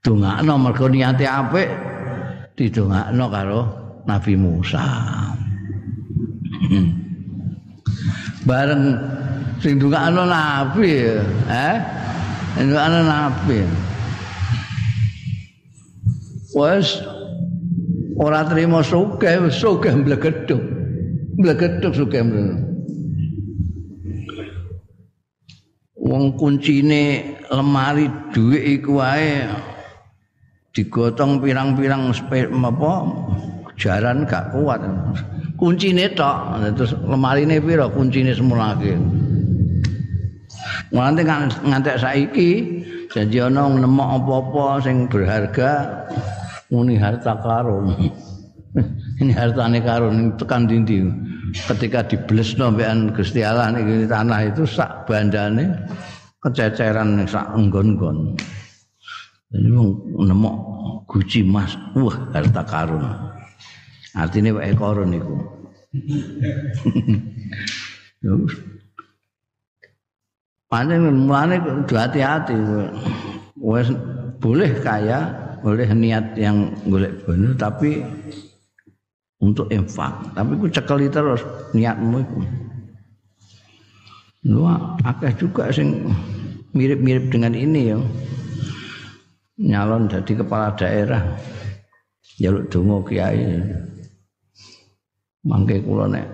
dongakno 0.00 0.54
mergo 0.56 0.88
niate 0.88 1.28
apik 1.28 1.68
didongakno 2.56 3.24
karo 3.28 3.60
Nabi 4.10 4.34
Musa. 4.34 4.82
Bareng 8.42 8.98
sing 9.62 9.78
dongakno 9.78 10.26
Nabi 10.26 10.90
eh? 11.46 11.76
Dongakno 12.58 13.00
Nabi. 13.06 13.58
Wes 16.50 16.98
ora 18.18 18.42
terima 18.42 18.82
sugih 18.82 19.46
sugih 19.54 19.94
mblegedhuk 20.02 20.60
mblegedhuk 21.38 21.94
sugih 21.94 22.26
mblegedhuk 22.26 22.70
wong 26.10 26.34
kuncine 26.34 27.38
lemari 27.48 28.10
dhuwit 28.34 28.82
iku 28.82 28.98
wae 28.98 29.46
digotong 30.74 31.38
pirang-pirang 31.38 32.10
apa 32.10 32.92
jaran 33.80 34.28
gak 34.28 34.52
kuat. 34.52 34.84
Kuncine 35.56 36.12
tok 36.12 36.60
terus 36.76 36.92
lemarine 37.04 37.56
pira 37.60 37.88
kuncine 37.88 38.36
semulake. 38.36 38.96
Nganti 40.92 41.22
ngantek 41.64 41.96
saiki 41.96 42.50
janji 43.12 43.38
ana 43.40 43.68
nemok 43.68 44.08
apa-apa 44.20 44.64
sing 44.84 45.08
berharga 45.08 46.04
muni 46.70 47.00
harta 47.00 47.34
karun. 47.40 47.96
Ini 49.20 49.34
hartane 49.34 49.82
karun 49.82 50.38
tekan 50.38 50.70
dindi. 50.70 51.02
Ketika 51.50 52.06
diblesno 52.06 52.70
mbekan 52.70 53.10
Gusti 53.10 53.42
Allah 53.42 53.74
niki 53.74 54.06
tanah 54.06 54.54
itu 54.54 54.62
sak 54.62 55.10
bandane 55.10 55.66
kececeran 56.38 57.26
sak 57.26 57.50
enggon-enggon. 57.58 58.38
Ini 59.50 59.82
nemok 60.30 60.56
guci 61.10 61.42
mas, 61.42 61.74
wah 61.98 62.14
harta 62.30 62.62
karun. 62.62 63.02
Artinya 64.14 64.58
wae 64.58 64.74
korun 64.74 65.14
niku. 65.14 65.36
Panen 70.70 71.26
mulane 71.26 71.58
kudu 71.58 71.94
hati-hati. 71.94 72.54
Wes 73.58 73.90
boleh 74.40 74.72
kaya, 74.80 75.30
boleh 75.60 75.88
niat 75.92 76.38
yang 76.38 76.72
golek 76.86 77.26
bener 77.26 77.52
tapi 77.58 78.00
untuk 79.42 79.66
infak. 79.72 80.14
Tapi 80.36 80.52
ku 80.58 80.66
cekeli 80.70 81.10
terus 81.10 81.42
niatmu 81.74 82.22
itu. 82.22 82.38
Lu 84.48 84.64
akeh 85.04 85.36
juga 85.36 85.68
sing 85.68 86.08
mirip-mirip 86.72 87.28
dengan 87.28 87.52
ini 87.52 87.92
ya. 87.92 87.98
Nyalon 89.60 90.08
jadi 90.08 90.32
kepala 90.40 90.72
daerah. 90.78 91.20
Jaluk 92.40 92.72
donga 92.72 93.04
kiai. 93.04 93.60
Mangke 95.40 95.80
kula 95.80 96.04
nek 96.04 96.28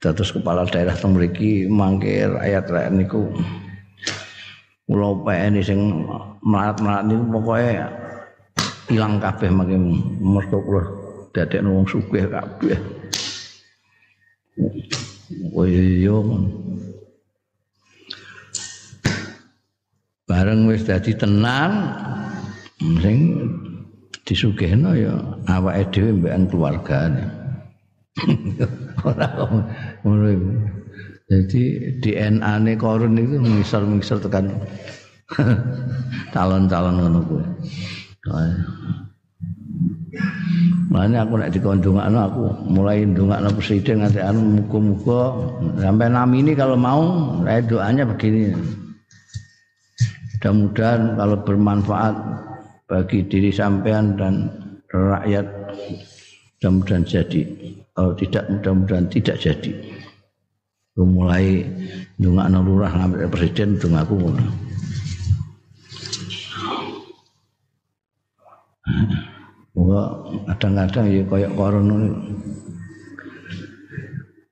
dados 0.00 0.32
kepala 0.32 0.64
daerah 0.68 0.96
teng 0.96 1.12
mriki 1.16 1.68
mangke 1.68 2.24
rakyat 2.24 2.64
rakyat 2.68 2.92
niku 2.96 3.28
kula 4.88 5.20
PN 5.24 5.60
sing 5.60 5.80
melarat-melarat 6.40 7.04
niku 7.08 7.22
pokoke 7.28 7.72
ilang 8.92 9.20
kabeh 9.20 9.48
mangke 9.52 9.76
mergo 10.20 10.58
kula 10.64 10.82
dadekno 11.36 11.76
wong 11.76 11.86
sugih 11.88 12.24
kabeh. 12.28 12.78
Oh 15.52 15.66
iya 15.68 16.16
Bareng 20.24 20.64
wis 20.72 20.88
dadi 20.88 21.12
tenang 21.12 21.72
sing 23.04 23.44
disugihno 24.24 24.96
ya 24.96 25.12
awake 25.52 25.92
dhewe 25.92 26.16
mbekan 26.16 26.48
keluargane. 26.48 27.43
Ora 29.08 29.26
ngono. 30.04 30.30
Jadi 31.24 31.62
DNA-ne 32.04 32.72
korun 32.76 33.16
itu 33.16 33.40
ngisor-ngisor 33.40 34.22
tekan 34.22 34.52
calon-calon 36.34 37.00
ngono 37.00 37.20
kuwi. 37.26 37.44
Makanya 40.92 41.26
aku 41.26 41.34
nek 41.42 41.50
dikondongakno 41.50 42.18
aku 42.22 42.44
mulai 42.70 43.02
ndongakno 43.02 43.50
presiden 43.56 44.06
nanti 44.06 44.22
anu 44.22 44.62
muga-muga 44.62 45.22
sampai 45.82 46.06
nami 46.06 46.44
ini 46.44 46.52
kalau 46.54 46.78
mau 46.78 47.02
saya 47.42 47.60
doanya 47.66 48.04
begini. 48.06 48.54
Mudah-mudahan 50.38 51.18
kalau 51.18 51.36
bermanfaat 51.40 52.14
bagi 52.86 53.24
diri 53.26 53.50
sampean 53.50 54.14
dan 54.14 54.52
rakyat 54.92 55.48
mudah-mudahan 56.60 57.02
jadi. 57.08 57.42
Kalau 57.94 58.12
tidak 58.18 58.50
mudah-mudahan 58.50 59.06
tidak 59.06 59.38
jadi. 59.38 59.72
Mulai 60.98 61.62
ndongakno 62.18 62.58
lurah 62.62 62.90
sampai 62.90 63.26
presiden 63.30 63.78
dong 63.78 63.94
aku. 63.94 64.14
Wah, 69.74 70.10
kadang-kadang 70.54 71.06
ya 71.10 71.22
koyok 71.26 71.52
koron 71.58 71.90
ini. 71.90 72.10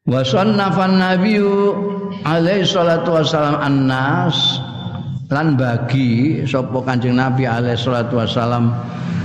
Wa 0.02 0.26
sannafan 0.26 0.98
nabiyyu 0.98 1.78
alaihi 2.26 2.66
salatu 2.66 3.14
wassalam 3.14 3.54
annas 3.62 4.58
lan 5.30 5.54
bagi 5.54 6.42
sapa 6.42 6.74
Kanjeng 6.82 7.16
Nabi 7.16 7.46
alaihi 7.46 7.78
salatu 7.78 8.18
wassalam 8.18 8.74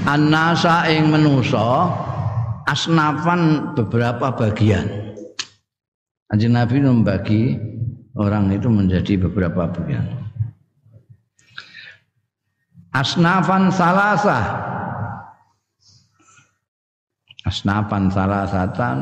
annasa 0.06 0.86
ing 0.88 1.10
menusa 1.10 1.92
asnafan 2.68 3.74
beberapa 3.74 4.36
bagian. 4.36 5.16
Kanjeng 6.28 6.54
Nabi 6.54 6.84
membagi 6.84 7.56
orang 8.20 8.52
itu 8.52 8.68
menjadi 8.68 9.16
beberapa 9.16 9.72
bagian. 9.72 10.04
Asnafan 12.92 13.72
salasah 13.72 14.78
asnafan 17.48 18.12
salah 18.12 18.44
satan 18.44 18.98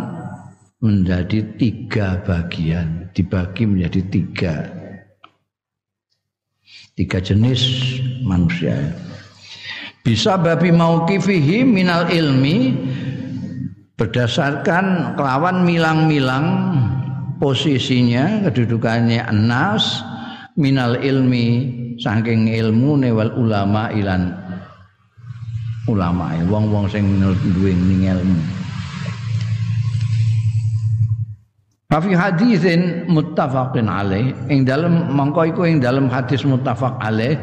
menjadi 0.78 1.42
tiga 1.58 2.22
bagian 2.22 3.10
dibagi 3.18 3.66
menjadi 3.66 4.02
tiga 4.14 4.56
tiga 6.94 7.18
jenis 7.18 7.66
manusia 8.22 8.94
bisa 10.06 10.38
babi 10.38 10.70
mauqifihi 10.70 11.66
minal 11.66 12.06
ilmi 12.14 12.78
berdasarkan 13.96 15.16
kelawan 15.16 15.64
milang-milang 15.64 16.46
posisinya 17.40 18.44
kedudukannya 18.48 19.24
enas 19.32 20.04
minal 20.60 21.00
ilmi 21.00 21.72
saking 22.00 22.52
ilmu 22.52 23.00
newal 23.00 23.32
ulama 23.40 23.92
ilan 23.96 24.36
ulama 25.88 26.36
wong-wong 26.52 26.92
sing 26.92 27.08
duwe 27.56 27.72
ilmu. 27.72 28.40
Fi 31.96 32.12
hadisin 32.12 33.08
muttafaqin 33.08 33.88
alaih 33.88 34.36
ing 34.52 34.68
dalem 34.68 35.16
mangko 35.16 35.48
iku 35.48 35.64
ing 35.64 35.80
dalem 35.80 36.12
hadis 36.12 36.44
muttafaq 36.44 37.00
alaih 37.00 37.40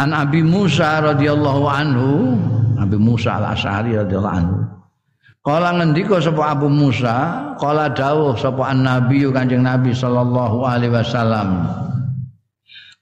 an 0.00 0.16
Abi 0.16 0.40
Musa 0.40 1.04
radhiyallahu 1.04 1.68
anhu 1.68 2.40
Abi 2.80 2.96
Musa 2.96 3.36
al-Asy'ari 3.36 4.00
radhiyallahu 4.00 4.32
anhu 4.32 4.64
Kala 5.44 5.76
ngendika 5.76 6.24
sapa 6.24 6.56
Abu 6.56 6.72
Musa, 6.72 7.52
kala 7.60 7.92
dawuh 7.92 8.32
sapa 8.32 8.72
an-nabi 8.72 9.28
Kanjeng 9.28 9.60
Nabi 9.60 9.92
sallallahu 9.92 10.64
alaihi 10.64 10.96
wasallam. 10.96 11.68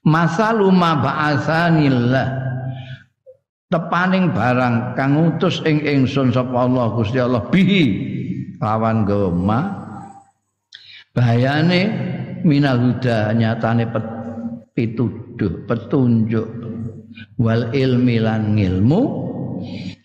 Masalu 0.03 0.67
ma 0.75 0.99
ba'atsanillah. 0.99 2.43
Tepaning 3.71 4.35
barang 4.35 4.93
kang 4.99 5.15
utus 5.33 5.63
ing 5.63 5.87
ingsun 5.87 6.35
sapa 6.35 6.67
Allah 6.67 6.91
Gusti 6.91 7.15
Allah 7.23 7.47
bihi. 7.47 7.83
Lawan 8.59 9.07
gema 9.07 9.59
bahayane 11.15 11.81
minal 12.43 12.91
huda 12.91 13.31
nyatane 13.31 13.87
pituduh 14.75 15.63
petunjuk. 15.63 16.47
Wal 17.39 17.71
ilmi 17.71 18.19
lan 18.19 18.59
ilmu 18.59 19.01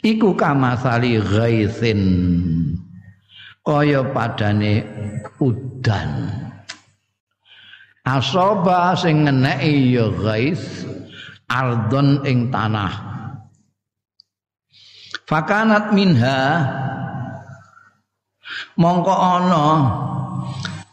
iku 0.02 0.34
kamasali 0.34 1.20
ghaisin. 1.22 2.02
Kaya 3.62 4.00
padane 4.16 4.80
udan. 5.44 6.10
Asoba 8.08 8.96
sing 8.96 9.28
ngeneki 9.28 9.92
ya 9.92 10.08
ghais 10.08 10.88
ardon 11.52 12.24
ing 12.24 12.48
tanah. 12.48 12.94
Fakanat 15.28 15.92
minha 15.92 16.64
mongko 18.80 19.12
ana 19.12 19.66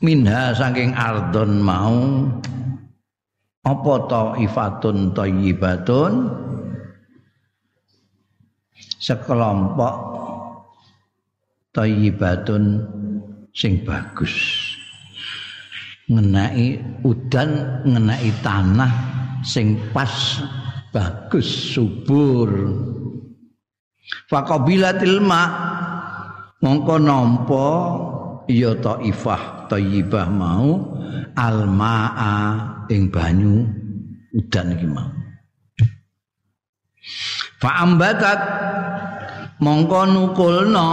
minha 0.03 0.51
saking 0.51 0.91
ardon 0.91 1.63
mau 1.63 2.27
apa 3.63 3.93
taifatun 4.11 5.15
thayyibatun 5.15 6.13
sekelompok 9.05 9.95
thayyibatun 11.77 12.81
sing 13.53 13.85
bagus 13.85 14.33
ngenai 16.09 16.81
udan 17.05 17.49
ngenai 17.85 18.29
tanah 18.41 18.93
sing 19.45 19.77
pas 19.93 20.41
bagus 20.89 21.45
subur 21.77 22.49
Faqabilatil 24.29 25.21
ma 25.21 25.43
mongko 26.61 26.95
nampa 27.01 27.67
ya 28.49 28.73
taifah 28.77 29.69
thayyibah 29.69 30.29
mau 30.29 30.97
almaa 31.33 32.85
ing 32.89 33.09
banyu 33.09 33.65
udan 34.33 34.77
iki 34.77 34.87
mau. 34.89 35.09
Fa 37.65 37.81
ambatat 37.81 38.39
mongko 39.57 40.05
nukulna 40.05 40.89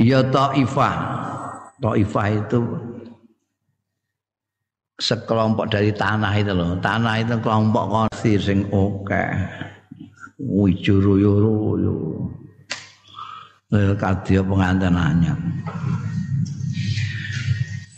ya 0.00 0.24
taifah. 0.24 0.96
Taifah 1.76 2.26
itu 2.40 2.60
sekelompok 4.96 5.68
dari 5.68 5.92
tanah 5.92 6.32
itu 6.40 6.56
loh. 6.56 6.80
Tanah 6.80 7.20
itu 7.20 7.36
kelompok 7.44 7.84
konsir 7.92 8.40
sing 8.40 8.64
oke. 8.72 9.04
Okay. 9.04 9.28
Wijuru-yuru 10.40 11.76
kadya 14.00 14.40
pengantin 14.40 14.96
anyar 14.96 15.36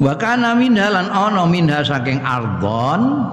Wa 0.03 0.19
kana 0.19 0.59
minha 0.59 0.91
lan 0.91 1.07
ana 1.07 1.47
minha 1.47 1.87
saking 1.87 2.19
ardon 2.19 3.31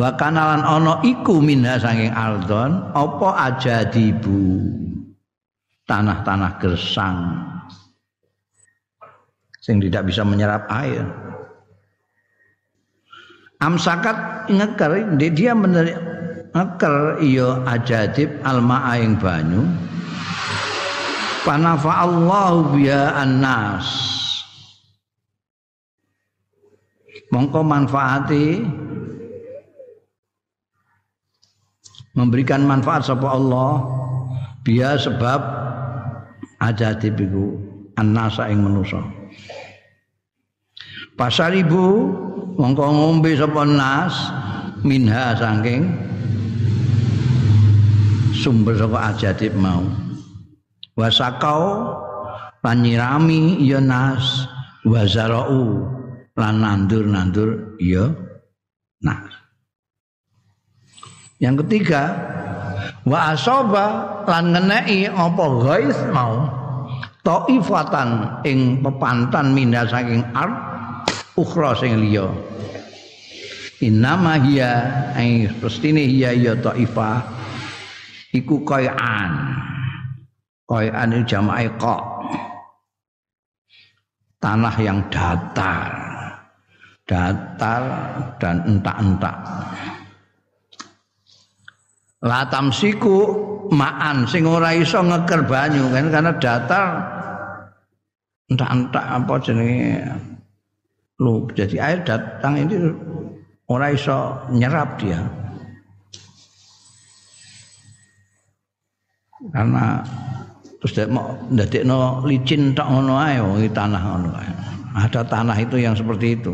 Wa 0.00 0.16
kana 0.16 0.56
lan 0.56 0.62
ana 0.64 1.04
iku 1.04 1.44
minha 1.44 1.76
saking 1.76 2.08
ardon 2.08 2.88
apa 2.96 3.52
aja 3.52 3.84
dibu 3.84 4.64
tanah-tanah 5.84 6.56
gersang. 6.56 7.36
Sing 9.60 9.76
tidak 9.76 10.08
bisa 10.08 10.24
menyerap 10.24 10.64
air. 10.72 11.04
Amsakat 13.60 14.48
ngeker 14.48 15.20
dia 15.20 15.52
menerik 15.52 16.00
ngeker 16.56 17.20
iyo 17.20 17.60
ajadib 17.68 18.40
alma 18.40 18.96
ing 18.96 19.20
banyu. 19.20 19.68
Panafa 21.44 22.08
Allah 22.08 22.72
biya 22.72 23.20
annas. 23.20 23.84
Mongko 27.28 27.60
manfaati 27.60 28.64
memberikan 32.14 32.66
manfaat 32.66 33.06
sapa 33.06 33.28
Allah. 33.30 33.84
Biya 34.60 35.00
sebab 35.00 35.40
ajadib 36.60 37.16
iku 37.16 37.56
annasa 37.96 38.52
ing 38.52 38.60
manusa. 38.60 39.00
Pasaribu 41.16 42.12
mongko 42.60 42.84
ngombe 42.84 43.32
sapa 43.36 43.64
nas 43.64 44.14
minha 44.84 45.32
saking 45.36 45.88
sumber 48.36 48.76
saka 48.76 48.98
ajadib 49.16 49.56
mau. 49.56 49.84
Wasakau 50.98 51.96
lan 52.60 52.84
nyirami 52.84 53.64
ya 53.64 53.80
nas. 53.80 54.50
Wazarau 54.80 55.84
lan 56.40 56.64
nandur-nandur 56.64 57.76
ya 57.76 58.08
nas 59.04 59.29
yang 61.40 61.56
ketiga 61.64 62.12
wa 63.08 63.32
asaba 63.32 63.86
lan 64.28 64.52
ngeneki 64.52 65.08
apa 65.08 65.44
ghais 65.64 65.98
mau? 66.12 66.46
Taifatan 67.20 68.40
ing 68.48 68.80
pepantan 68.80 69.52
minda 69.52 69.84
saking 69.84 70.24
ard 70.32 70.52
ukhra 71.36 71.76
sing 71.76 72.00
liya. 72.00 72.28
Innama 73.80 74.40
hiya 74.40 74.72
ai 75.16 75.48
pestine 75.60 76.04
hiya 76.04 76.36
ya 76.36 76.52
taifah 76.56 77.24
iku 78.36 78.60
qai'an 78.64 79.32
qai'an 80.68 81.08
itu 81.16 81.24
jamaah 81.28 81.68
qa 81.80 81.96
tanah 84.40 84.76
yang 84.80 85.00
datar. 85.08 85.92
Datar 87.04 87.82
dan 88.38 88.62
entak-entak 88.64 89.34
latam 92.20 92.68
siku 92.68 93.32
maan 93.72 94.28
sing 94.28 94.44
ora 94.44 94.76
iso 94.76 95.00
ngeker 95.00 95.48
banyu 95.48 95.88
kan 95.92 96.06
karena 96.12 96.32
datar. 96.36 96.86
Entak-entak 98.50 99.04
apa 99.06 99.34
jenenge? 99.46 100.02
Lu 101.22 101.46
jadi 101.54 101.76
air 101.78 101.98
datang 102.02 102.58
ini 102.58 102.74
ora 103.70 103.92
iso 103.94 104.42
nyerap 104.50 104.98
dia. 104.98 105.20
Karena 109.54 110.02
terus 110.80 110.92
dia 110.96 111.06
mau 111.08 111.36
ndadekno 111.48 112.24
licin 112.24 112.72
tok 112.72 112.88
ngono 112.88 113.14
ae 113.20 113.68
tanah 113.68 114.00
ngono 114.00 114.30
ada 114.96 115.20
tanah 115.22 115.56
itu 115.60 115.76
yang 115.76 115.92
seperti 115.92 116.40
itu 116.40 116.52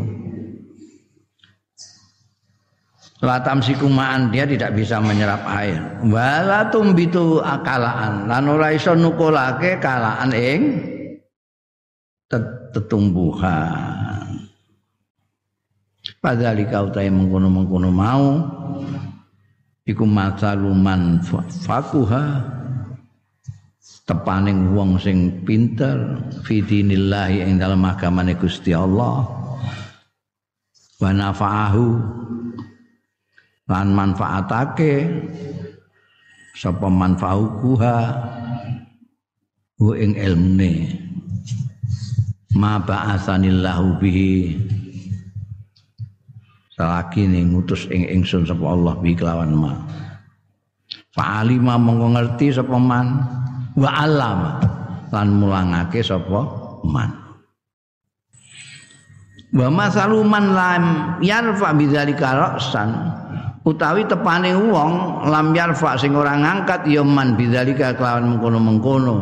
Latam 3.17 3.65
sikumaan 3.65 4.29
dia 4.29 4.45
tidak 4.45 4.77
bisa 4.77 5.01
menyerap 5.01 5.41
air. 5.49 5.81
Wala 6.05 6.69
tumbitu 6.69 7.41
akalaan 7.41 8.29
lan 8.29 8.45
ora 8.45 8.69
iso 8.69 8.93
nukulake 8.93 9.81
kalaan 9.81 10.29
ing 10.37 10.61
tetumbuhan. 12.77 14.45
Padhalika 16.21 16.85
utahe 16.85 17.09
mengkono-mengkono 17.09 17.89
mau 17.89 18.37
iku 19.81 20.05
matsaluman 20.05 21.17
fakuha 21.65 22.45
tepaning 24.07 24.77
wong 24.77 25.01
sing 25.01 25.41
pinter 25.41 26.21
fidinillah 26.45 27.33
ing 27.33 27.57
dalam 27.57 27.81
agamane 27.81 28.37
Gusti 28.37 28.71
Allah 28.77 29.25
wa 31.01 31.11
nafa'ahu 31.11 31.85
lan 33.67 33.91
manfaatake 33.91 34.93
sapa 36.55 36.87
manfaukuha 36.87 37.97
hu 39.77 39.93
ing 39.93 40.17
ilmune. 40.17 41.03
Ma 42.57 42.81
ba'atsanillahu 42.81 44.01
bihi. 44.01 44.57
Salaki 46.73 47.29
nih 47.29 47.45
ngutus 47.45 47.85
ing 47.93 48.09
ingsun 48.09 48.49
sapa 48.49 48.65
Allah 48.65 48.97
bi 48.97 49.13
kelawan 49.13 49.53
ma. 49.53 49.73
Fa'alima 51.13 51.77
mongko 51.77 52.17
ngerti 52.17 52.57
sapa 52.57 52.77
man. 52.81 53.21
Wa 53.77 53.89
alama. 54.01 54.57
Lan 55.13 55.37
mulangake 55.37 56.01
sapa 56.01 56.41
man. 56.81 57.13
Wa 59.53 59.69
masaluman 59.69 60.45
lam 60.53 60.83
yarfa 61.21 61.77
bidzalika 61.77 62.33
ra'san 62.33 62.89
utawi 63.67 64.07
tepane 64.07 64.55
wong 64.55 65.27
lam 65.27 65.51
yarfa 65.51 65.99
sing 65.99 66.15
ora 66.15 66.39
ngangkat 66.39 66.87
ya 66.87 67.03
man 67.03 67.35
bidzalika 67.35 67.91
kelawan 67.99 68.31
mengkono-mengkono. 68.31 69.15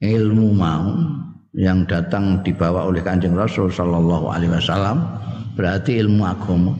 Ilmu 0.00 0.48
mau 0.56 0.88
yang 1.56 1.84
datang 1.88 2.40
dibawa 2.40 2.88
oleh 2.88 3.04
Kanjeng 3.04 3.36
Rasul 3.36 3.68
sallallahu 3.68 4.28
alaihi 4.32 4.52
wasallam 4.52 5.04
berarti 5.56 6.00
ilmu 6.00 6.24
agama. 6.24 6.72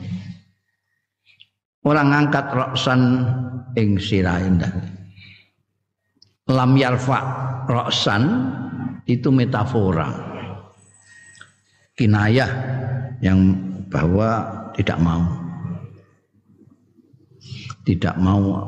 Orang 1.85 2.13
ngangkat 2.13 2.45
roksan 2.51 3.01
ing 3.77 4.01
sirah 4.01 4.41
indah. 4.41 4.73
Lam 6.49 6.73
yarfa 6.77 7.19
roksan 7.69 8.21
itu 9.05 9.29
metafora. 9.29 10.09
Kinayah 11.97 12.51
yang 13.25 13.57
bahwa 13.89 14.45
tidak 14.77 15.01
mau 15.01 15.46
tidak 17.87 18.19
mau 18.19 18.67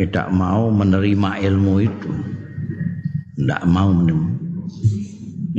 tidak 0.00 0.32
mau 0.32 0.72
menerima 0.72 1.44
ilmu 1.44 1.74
itu. 1.84 2.12
Tidak 3.36 3.62
mau 3.68 3.92
menerima. 3.92 4.28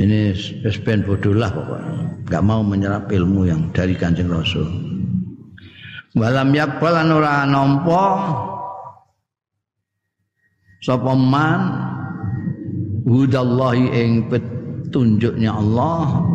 Ini 0.01 0.33
sepen 0.65 1.05
bodoh 1.05 1.37
lah 1.37 1.53
pokoknya. 1.53 2.25
Nggak 2.25 2.43
mau 2.47 2.65
menyerap 2.65 3.05
ilmu 3.13 3.45
yang 3.45 3.69
dari 3.69 3.93
kanjeng 3.93 4.33
rasul. 4.33 4.65
Walam 6.17 6.57
yakbal 6.57 7.05
ora 7.05 7.45
nampa 7.45 8.03
sapa 10.81 11.13
man 11.13 11.61
hudallahi 13.05 13.85
ing 13.93 14.11
petunjuknya 14.27 15.53
Allah 15.53 16.25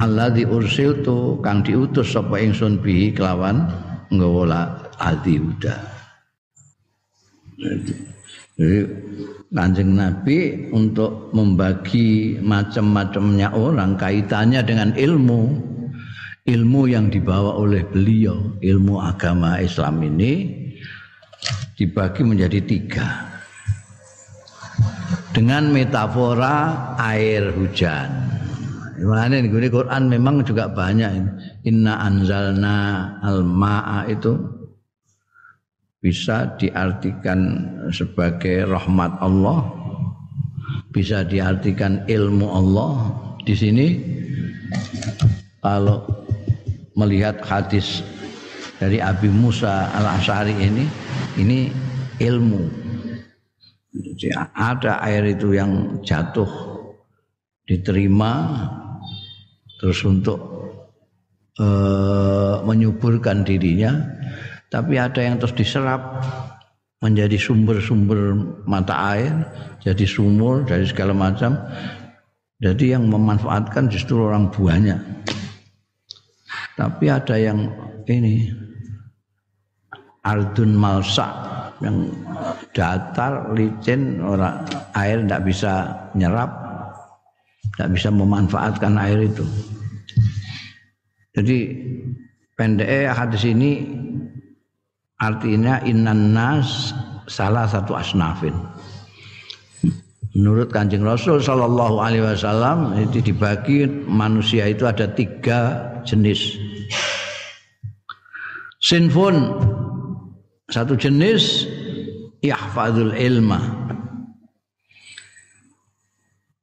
alladzi 0.00 0.48
ursiltu 0.48 1.38
kang 1.44 1.60
diutus 1.60 2.16
sapa 2.16 2.40
ingsun 2.40 2.80
bihi 2.80 3.12
kelawan 3.12 3.68
nggawa 4.10 4.90
adi 4.98 5.36
huda. 5.36 5.76
Jadi 7.60 8.76
Kanjeng 9.50 9.98
Nabi 9.98 10.70
untuk 10.70 11.34
membagi 11.34 12.38
macam-macamnya 12.38 13.50
orang 13.50 13.98
kaitannya 13.98 14.62
dengan 14.62 14.94
ilmu. 14.94 15.42
Ilmu 16.40 16.82
yang 16.88 17.12
dibawa 17.12 17.58
oleh 17.58 17.84
beliau 17.84 18.56
ilmu 18.64 18.96
agama 19.02 19.60
Islam 19.60 20.00
ini 20.06 20.48
dibagi 21.76 22.22
menjadi 22.24 22.62
tiga. 22.64 23.06
Dengan 25.34 25.68
metafora 25.74 26.96
air 26.96 27.54
hujan 27.54 28.29
Mana 29.00 29.40
ini 29.40 29.48
Quran 29.48 30.12
memang 30.12 30.44
juga 30.44 30.68
banyak 30.68 31.10
Inna 31.64 32.04
anzalna 32.04 33.16
al-ma'a 33.24 34.04
itu 34.12 34.36
bisa 36.00 36.56
diartikan 36.60 37.64
sebagai 37.92 38.68
rahmat 38.68 39.16
Allah 39.20 39.80
bisa 40.90 41.22
diartikan 41.22 42.02
ilmu 42.06 42.46
Allah. 42.50 43.14
Di 43.46 43.54
sini 43.56 43.86
kalau 45.64 46.04
melihat 46.98 47.40
hadis 47.46 48.04
dari 48.76 49.00
Abi 49.00 49.30
Musa 49.30 49.88
al 49.96 50.20
Ashari 50.20 50.54
ini 50.54 50.84
ini 51.40 51.58
ilmu. 52.20 52.90
Ada 54.54 55.02
air 55.02 55.34
itu 55.34 55.56
yang 55.56 55.98
jatuh 56.06 56.46
diterima 57.66 58.62
terus 59.80 60.04
untuk 60.04 60.38
e, 61.56 61.66
menyuburkan 62.68 63.42
dirinya 63.42 63.96
tapi 64.70 65.00
ada 65.00 65.18
yang 65.18 65.40
terus 65.40 65.56
diserap 65.56 66.22
menjadi 67.00 67.34
sumber-sumber 67.40 68.38
mata 68.68 69.16
air, 69.16 69.32
jadi 69.80 70.04
sumur 70.06 70.68
dari 70.68 70.84
segala 70.84 71.16
macam. 71.16 71.56
Jadi 72.60 72.92
yang 72.92 73.08
memanfaatkan 73.08 73.88
justru 73.88 74.20
orang 74.20 74.52
buahnya. 74.52 75.00
Tapi 76.76 77.08
ada 77.08 77.34
yang 77.40 77.72
ini 78.04 78.52
Ardun 80.20 80.76
Malsa 80.76 81.28
yang 81.80 82.12
datar, 82.76 83.56
licin, 83.56 84.20
orang 84.20 84.60
air 84.92 85.24
tidak 85.24 85.42
bisa 85.48 85.72
nyerap, 86.12 86.59
tidak 87.80 87.96
bisa 87.96 88.12
memanfaatkan 88.12 89.00
air 89.00 89.24
itu. 89.24 89.48
Jadi 91.32 91.58
pendeknya 92.60 93.16
hadis 93.16 93.48
ini 93.48 93.88
Artinya 95.20 95.84
innan 95.84 96.32
nas 96.32 96.96
salah 97.28 97.68
satu 97.68 97.92
asnafin. 97.92 98.56
Menurut 100.32 100.72
Kanjeng 100.72 101.04
Rasul 101.04 101.44
Shallallahu 101.44 102.00
Alaihi 102.00 102.24
Wasallam 102.24 102.96
itu 102.96 103.20
dibagi 103.20 103.84
manusia 104.08 104.64
itu 104.72 104.88
ada 104.88 105.04
tiga 105.12 105.92
jenis. 106.08 106.56
Sinfun 108.80 109.60
satu 110.72 110.96
jenis 110.96 111.68
yahfadul 112.40 113.12
ilma 113.12 113.60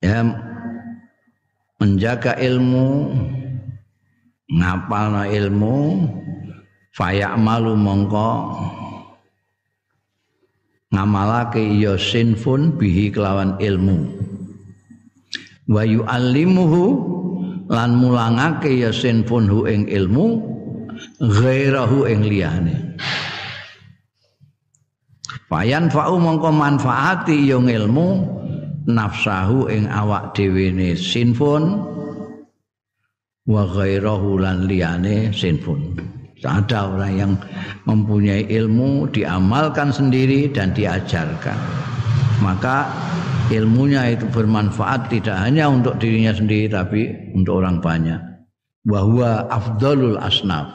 ya 0.02 0.26
menjaga 1.88 2.36
ilmu 2.36 3.16
ngapal 4.52 5.24
ilmu 5.24 6.04
fayak 6.92 7.40
malu 7.40 7.80
mongko 7.80 8.60
ngamalake 10.92 11.64
ya 11.80 11.96
sinfun 11.96 12.76
bihi 12.76 13.08
kelawan 13.08 13.56
ilmu. 13.56 14.04
Wa 15.72 15.84
yu'allimuhu 15.88 16.84
lan 17.72 17.96
mulangake 17.96 18.84
ya 18.84 18.92
sinfunhu 18.92 19.68
ing 19.68 19.88
ilmu 19.88 20.44
ghairahu 21.24 22.08
ing 22.08 22.20
liyane. 22.28 22.76
Fayan 25.48 25.88
fa'u 25.88 26.20
mongko 26.20 26.52
manfaati 26.52 27.48
yo 27.48 27.64
ilmu 27.64 28.08
nafsahu 28.88 29.68
ing 29.68 29.92
awak 29.92 30.32
dhewe 30.32 30.72
sinfun 30.96 31.84
wa 33.48 33.64
ghairahu 33.68 34.40
lan 34.40 34.68
liyane 34.68 35.36
sinfun. 35.36 36.00
Ada 36.38 36.94
orang 36.94 37.14
yang 37.18 37.34
mempunyai 37.90 38.46
ilmu 38.46 39.10
diamalkan 39.10 39.90
sendiri 39.90 40.54
dan 40.54 40.70
diajarkan. 40.70 41.58
Maka 42.46 42.86
ilmunya 43.50 44.14
itu 44.14 44.30
bermanfaat 44.30 45.10
tidak 45.10 45.34
hanya 45.34 45.66
untuk 45.66 45.98
dirinya 45.98 46.30
sendiri 46.38 46.70
tapi 46.70 47.10
untuk 47.34 47.66
orang 47.66 47.82
banyak. 47.82 48.22
Bahwa 48.86 49.50
afdalul 49.50 50.22
asnaf. 50.22 50.70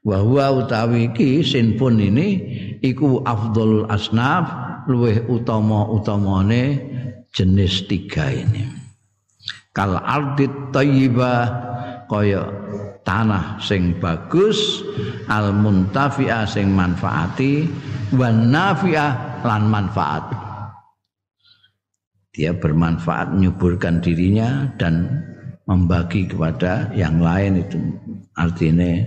Bahwa 0.00 0.64
utawi 0.64 1.12
iki 1.12 1.44
sinfun 1.44 2.00
ini 2.00 2.28
iku 2.80 3.20
afdalul 3.20 3.84
asnaf 3.92 4.48
luweh 4.88 5.28
utama-utamane 5.28 6.64
jenis 7.36 7.84
tiga 7.84 8.32
ini. 8.32 8.64
Kal 9.76 10.00
ardit 10.00 10.72
thayyibah 10.72 11.44
kaya 12.08 12.48
tanah 13.04 13.60
sing 13.60 13.92
bagus 14.00 14.80
al 15.28 15.52
muntafi'ah 15.52 16.48
sing 16.48 16.72
manfaati 16.72 17.68
wan 18.16 18.48
nafi'ah 18.48 19.44
lan 19.44 19.68
manfaat. 19.68 20.24
Dia 22.32 22.56
bermanfaat 22.56 23.36
menyuburkan 23.36 24.00
dirinya 24.00 24.72
dan 24.80 25.08
membagi 25.68 26.28
kepada 26.28 26.88
yang 26.96 27.20
lain 27.20 27.60
itu. 27.60 27.80
Artinya 28.36 29.04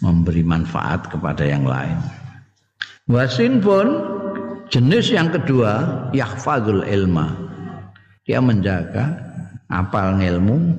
memberi 0.00 0.44
manfaat 0.44 1.08
kepada 1.12 1.44
yang 1.44 1.64
lain. 1.64 1.96
Wasin 3.08 3.60
pun 3.60 3.88
jenis 4.72 5.12
yang 5.12 5.28
kedua 5.28 6.08
yahfadzul 6.16 6.88
ilma. 6.88 7.28
Dia 8.24 8.40
menjaga 8.40 9.12
apal 9.68 10.16
ilmu 10.16 10.72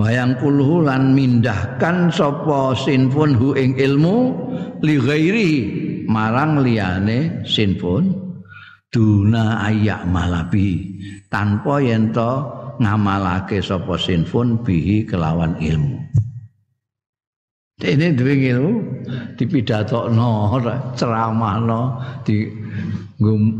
wayang 0.00 0.40
kulhu 0.40 0.80
lan 0.80 1.12
mindahkan 1.12 2.08
sapa 2.08 2.72
sinfun 2.72 3.36
hu 3.36 3.52
ing 3.52 3.76
ilmu 3.76 4.16
li 4.80 4.96
ghairi 4.96 5.52
marang 6.08 6.64
liyane 6.64 7.44
sinfun. 7.44 8.16
Duna 8.90 9.70
ayak 9.70 10.02
malabi 10.10 10.98
tanpa 11.30 11.78
yen 11.78 12.10
to 12.10 12.42
ngamalake 12.82 13.62
sapa 13.62 13.94
sinfun 13.94 14.66
bihi 14.66 15.06
kelawan 15.06 15.54
ilmu 15.62 16.09
ini 17.80 18.12
duwe 18.12 18.34
ilmu 18.36 18.72
dipidatokno 19.40 20.28
ceramahno 20.96 21.80
di 22.28 22.48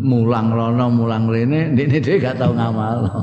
mulang 0.04 0.52
rono 0.52 0.87
mulang 0.92 1.24
rene 1.28 1.72
ini 1.72 1.96
dia 2.00 2.20
gak 2.20 2.37
tau 2.40 2.52
ngamalno 2.52 3.20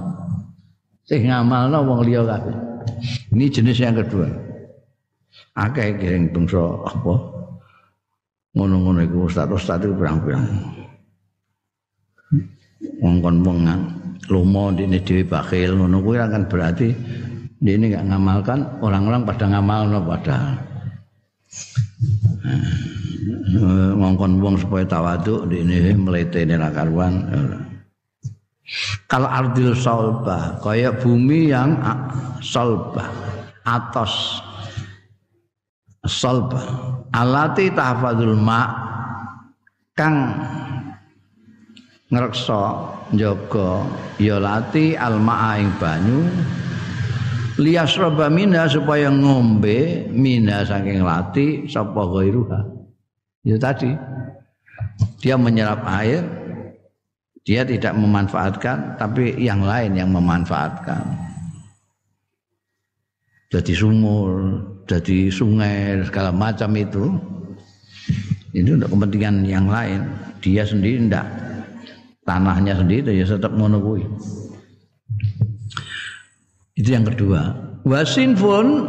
sing 1.06 1.30
ngamalno 1.30 1.78
wong 1.86 2.02
liya 2.02 2.26
kabeh 2.26 2.68
ini 3.34 3.46
jenis 3.52 3.78
yang 3.80 3.96
kedua. 3.98 4.28
Akeh 5.58 5.98
giring 5.98 6.30
bangsa 6.32 6.62
apa? 6.86 7.14
Ngono-ngono 8.58 9.06
iku 9.06 9.30
ustaz-ustaz 9.30 9.82
itu 9.82 9.94
pirang-pirang. 9.94 10.46
Wong 13.02 13.16
kon 13.22 13.38
wong 13.46 13.58
lomo 14.30 14.74
dene 14.74 15.02
dhewe 15.02 15.26
bakhil 15.26 15.78
ngono 15.78 16.02
kuwi 16.02 16.18
kan 16.18 16.46
berarti 16.50 16.90
ini 17.62 17.86
nggak 17.94 18.06
ngamalkan 18.10 18.60
orang-orang 18.82 19.26
pada 19.26 19.46
ngamalno 19.50 20.00
padahal. 20.06 20.56
Ngongkon 23.98 24.40
wong 24.40 24.56
supaya 24.60 24.86
tawaduk 24.86 25.48
di 25.50 25.64
ini 25.64 25.96
melete 25.96 26.44
ini 26.44 26.56
karuan. 26.72 27.26
Kalau 29.08 29.30
ardil 29.32 29.72
solba 29.80 30.60
kayak 30.60 31.00
bumi 31.00 31.56
yang 31.56 31.80
solba 32.44 33.08
atas 33.64 34.44
solba 36.04 36.64
alati 37.16 37.72
tahfadzul 37.72 38.36
ma 38.36 38.68
kang 39.96 40.36
ngrekso 42.12 42.92
njaga 43.12 43.84
ya 44.20 44.40
lati 44.40 44.96
almaa 44.96 45.60
ing 45.60 45.72
banyu 45.80 46.24
liyasraba 47.58 48.30
mina 48.30 48.70
supaya 48.70 49.10
ngombe 49.10 50.06
mina 50.14 50.62
saking 50.64 51.02
lati 51.02 51.66
sapa 51.66 52.06
ghairuha 52.06 52.60
itu 53.46 53.58
tadi 53.58 53.92
dia 55.18 55.36
menyerap 55.36 55.82
air 55.90 56.22
dia 57.48 57.64
tidak 57.64 57.96
memanfaatkan, 57.96 59.00
tapi 59.00 59.32
yang 59.40 59.64
lain 59.64 59.96
yang 59.96 60.12
memanfaatkan. 60.12 61.00
Jadi 63.48 63.72
sumur, 63.72 64.60
jadi 64.84 65.32
sungai, 65.32 66.04
segala 66.04 66.36
macam 66.36 66.76
itu. 66.76 67.16
Ini 68.52 68.76
untuk 68.76 69.00
kepentingan 69.00 69.48
yang 69.48 69.72
lain. 69.72 70.04
Dia 70.44 70.68
sendiri 70.68 71.08
tidak. 71.08 71.24
Tanahnya 72.28 72.76
sendiri 72.76 73.16
ya 73.16 73.24
tetap 73.24 73.56
menunggu. 73.56 74.04
Itu 76.78 76.94
yang 76.94 77.10
kedua. 77.10 77.58
Wasin 77.84 78.38
pun 78.38 78.86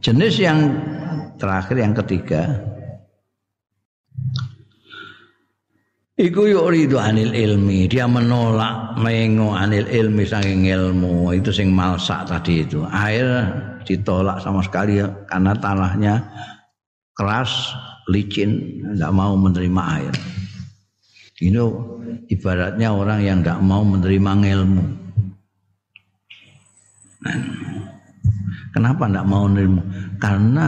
jenis 0.00 0.40
yang 0.40 0.72
terakhir 1.36 1.76
yang 1.76 1.92
ketiga 1.92 2.74
Iku 6.14 6.46
yuridu 6.46 6.94
anil 6.94 7.34
ilmi, 7.34 7.90
dia 7.90 8.06
menolak 8.06 8.94
mengo 9.02 9.50
anil 9.50 9.82
ilmi 9.82 10.22
saking 10.22 10.62
ilmu. 10.62 11.34
Itu 11.34 11.50
sing 11.50 11.74
malsak 11.74 12.30
tadi 12.30 12.62
itu. 12.62 12.86
Air 12.86 13.50
ditolak 13.82 14.38
sama 14.38 14.62
sekali 14.62 15.02
karena 15.26 15.58
tanahnya 15.58 16.22
keras, 17.18 17.74
licin, 18.06 18.78
tidak 18.94 19.10
mau 19.10 19.34
menerima 19.34 19.82
air. 19.98 20.14
Ini 21.42 21.58
ibaratnya 22.30 22.94
orang 22.94 23.18
yang 23.26 23.42
tidak 23.42 23.58
mau 23.66 23.82
menerima 23.82 24.32
ilmu. 24.54 25.03
Kenapa 28.74 29.06
tidak 29.06 29.26
mau 29.26 29.46
menerima? 29.46 29.82
Karena 30.18 30.66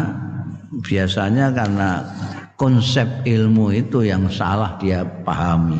biasanya 0.84 1.52
karena 1.52 2.04
konsep 2.56 3.06
ilmu 3.28 3.72
itu 3.72 4.04
yang 4.04 4.26
salah 4.32 4.76
dia 4.80 5.04
pahami 5.24 5.78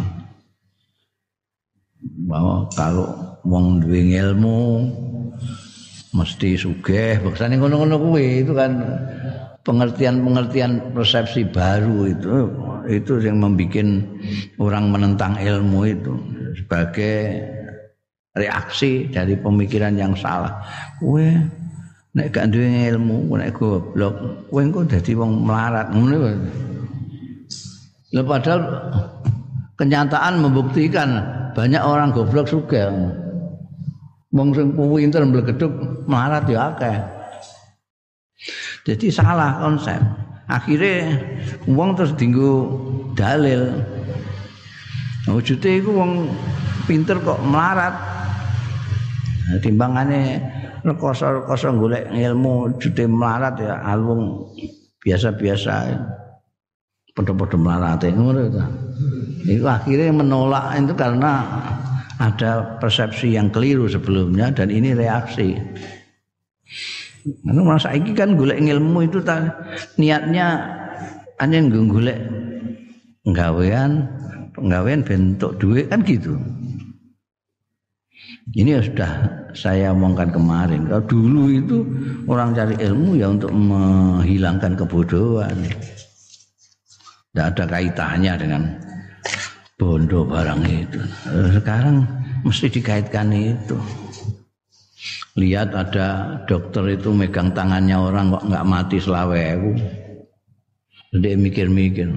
bahwa 2.29 2.69
kalau 2.77 3.09
wong 3.43 3.81
duwe 3.81 4.15
ilmu 4.15 4.85
mesti 6.13 6.57
sugih 6.57 7.21
baksane 7.21 7.61
ngono-ngono 7.61 7.97
kuwi 7.97 8.45
itu 8.45 8.53
kan 8.57 8.79
pengertian-pengertian 9.65 10.95
persepsi 10.95 11.45
baru 11.49 12.09
itu 12.09 12.35
itu 12.87 13.13
yang 13.19 13.43
membuat 13.43 13.89
orang 14.63 14.95
menentang 14.95 15.35
ilmu 15.37 15.81
itu 15.91 16.15
sebagai 16.55 17.43
reaksi 18.37 19.09
dari 19.09 19.35
pemikiran 19.41 19.97
yang 19.97 20.13
salah. 20.13 20.61
Kowe 21.01 21.25
nek 22.17 22.33
gak 22.33 22.53
duwe 22.53 22.93
ilmu, 22.93 23.33
nek 23.37 23.53
goblok, 23.57 24.47
kowe 24.53 24.61
engko 24.61 24.85
dadi 24.85 25.13
wong 25.17 25.45
melarat 25.45 25.89
ngono 25.93 26.17
Lha 28.15 28.23
padahal 28.23 28.61
kenyataan 29.77 30.41
membuktikan 30.41 31.21
banyak 31.53 31.83
orang 31.83 32.15
goblok 32.15 32.47
juga. 32.49 32.89
Wong 34.31 34.53
sing 34.53 34.73
pinter 34.77 35.27
mblegeduk 35.27 35.73
melarat 36.07 36.45
ya 36.47 36.71
akeh. 36.73 36.97
Jadi 38.87 39.11
salah 39.11 39.59
konsep. 39.59 39.99
Akhirnya 40.47 41.19
uang 41.67 41.99
terus 41.99 42.15
dinggo 42.15 42.79
dalil. 43.19 43.83
Wujudnya 45.27 45.83
itu 45.83 45.91
uang 45.91 46.31
pinter 46.87 47.19
kok 47.19 47.43
melarat. 47.43 48.16
Nah, 49.47 49.63
timbangannya 49.63 50.43
rekoso-rekoso 50.83 51.71
golek 51.79 52.11
ilmu 52.11 52.83
jude 52.83 53.07
melarat 53.07 53.55
ya 53.63 53.79
alung 53.87 54.51
biasa-biasa. 54.99 55.95
Podo-podo 57.15 57.57
melarate 57.57 58.13
ngono 58.13 58.41
itu. 58.45 58.61
Itu 59.47 59.65
akhirnya 59.65 60.13
menolak 60.13 60.77
itu 60.77 60.93
karena 60.93 61.33
ada 62.19 62.77
persepsi 62.77 63.39
yang 63.39 63.49
keliru 63.49 63.89
sebelumnya 63.89 64.53
dan 64.53 64.69
ini 64.69 64.93
reaksi. 64.93 65.57
Anu 67.47 67.65
masa 67.65 67.95
iki 67.95 68.13
kan 68.13 68.37
golek 68.37 68.61
ilmu 68.61 69.07
itu 69.07 69.23
ta, 69.23 69.47
niatnya 69.97 70.61
hanya 71.41 71.59
golek 71.71 72.19
penggawean, 73.25 74.07
penggawean 74.53 75.01
bentuk 75.07 75.57
duit 75.57 75.89
kan 75.89 76.05
gitu. 76.05 76.37
Ini 78.55 78.79
ya 78.79 78.81
sudah 78.85 79.11
saya 79.59 79.91
omongkan 79.91 80.31
kemarin. 80.31 80.87
Kalau 80.87 81.03
dulu 81.11 81.51
itu 81.51 81.83
orang 82.31 82.55
cari 82.55 82.79
ilmu 82.79 83.19
ya 83.19 83.35
untuk 83.35 83.51
menghilangkan 83.51 84.79
kebodohan. 84.79 85.67
Tidak 87.35 87.47
ada 87.53 87.65
kaitannya 87.67 88.33
dengan 88.39 88.63
bondo 89.75 90.23
barang 90.23 90.63
itu. 90.63 91.01
Sekarang 91.59 92.07
mesti 92.47 92.71
dikaitkan 92.71 93.35
itu. 93.35 93.75
Lihat 95.37 95.75
ada 95.75 96.41
dokter 96.47 96.97
itu 96.97 97.11
megang 97.13 97.51
tangannya 97.51 97.99
orang 97.99 98.31
kok 98.31 98.47
nggak 98.47 98.65
mati 98.65 98.97
selawewu. 99.03 99.75
Jadi 101.13 101.35
mikir-mikir. 101.35 102.09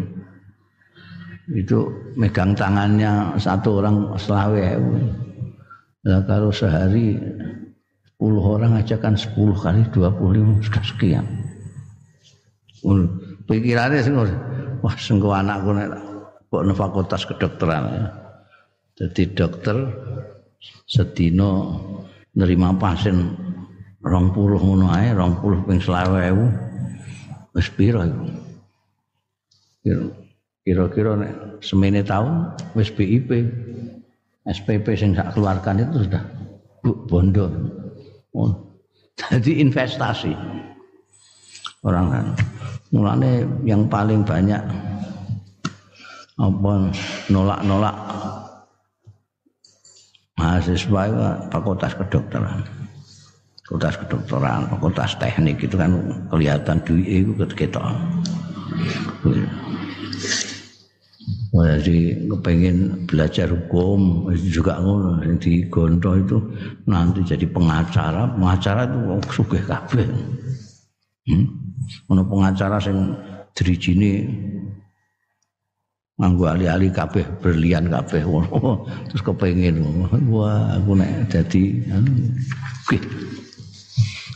Itu 1.57 1.89
megang 2.13 2.53
tangannya 2.53 3.33
satu 3.41 3.81
orang 3.81 4.13
selawewu. 4.15 5.28
Nah, 5.99 6.23
kalau 6.23 6.47
sehari 6.51 7.19
10 8.19 8.39
orang 8.39 8.79
aja 8.79 8.95
kan 8.99 9.15
10 9.15 9.35
kali 9.35 9.83
25 9.91 10.63
sudah 10.63 10.83
sekian. 10.83 11.25
Pikirannya 13.47 13.99
sih 13.99 14.13
wah 14.79 14.95
sengko 14.95 15.35
anakku 15.35 15.75
nek 15.75 15.91
kok 16.47 16.63
fakultas 16.75 17.27
kedokteran. 17.27 18.11
Jadi 18.95 19.31
dokter 19.35 19.75
sedino 20.87 21.79
nerima 22.35 22.75
pasien 22.75 23.35
rong 23.99 24.31
puluh 24.31 24.59
ngono 24.59 24.91
ae, 24.91 25.11
rong 25.11 25.39
puluh 25.43 25.59
ping 25.67 25.79
selawe 25.79 26.19
ewu. 26.31 26.47
Wis 27.55 27.67
iku? 27.75 28.03
Kira-kira 30.63 31.15
nek 31.19 31.63
semene 31.63 32.03
tahun 32.03 32.55
wis 32.75 32.91
BIP. 32.91 33.31
SPP 34.47 34.95
yang 34.95 35.11
saya 35.17 35.31
keluarkan 35.35 35.83
itu 35.83 36.07
sudah 36.07 36.23
bondo. 37.09 37.51
Oh. 38.31 38.51
Jadi 39.19 39.59
investasi 39.59 40.31
orang 41.83 42.07
kan. 42.07 42.25
Mulane 42.89 43.45
yang 43.67 43.85
paling 43.85 44.25
banyak 44.25 44.63
apa 46.39 46.71
nolak-nolak 47.27 47.95
mahasiswa 50.39 51.01
itu 51.11 51.19
fakultas 51.51 51.93
kedokteran. 51.99 52.63
Fakultas 53.67 53.95
kedokteran, 54.01 54.65
fakultas 54.71 55.13
teknik 55.21 55.61
itu 55.61 55.75
kan 55.77 55.91
kelihatan 56.31 56.81
duit 56.87 57.05
itu 57.05 57.31
ketika 57.45 57.93
jadi 61.49 62.29
kepengen 62.29 63.09
belajar 63.09 63.49
hukum 63.49 64.29
juga 64.37 64.77
ngono 64.77 65.17
di 65.41 65.65
Gondo 65.65 66.13
itu 66.13 66.37
nanti 66.85 67.25
jadi 67.25 67.49
pengacara. 67.49 68.29
Pengacara 68.37 68.85
itu 68.85 68.99
sugih 69.33 69.63
kabeh. 69.65 70.05
Hmm? 71.29 71.45
pengacara 72.05 72.77
sing 72.77 73.17
drijine 73.57 74.29
nganggo 76.21 76.45
ali-ali 76.53 76.93
kabeh 76.93 77.25
berlian 77.41 77.89
kabeh. 77.89 78.21
Terus 79.09 79.23
kepengen 79.25 80.05
wah 80.29 80.77
aku 80.77 81.01
nek 81.01 81.33
jadi 81.33 81.63
okay. 82.85 83.01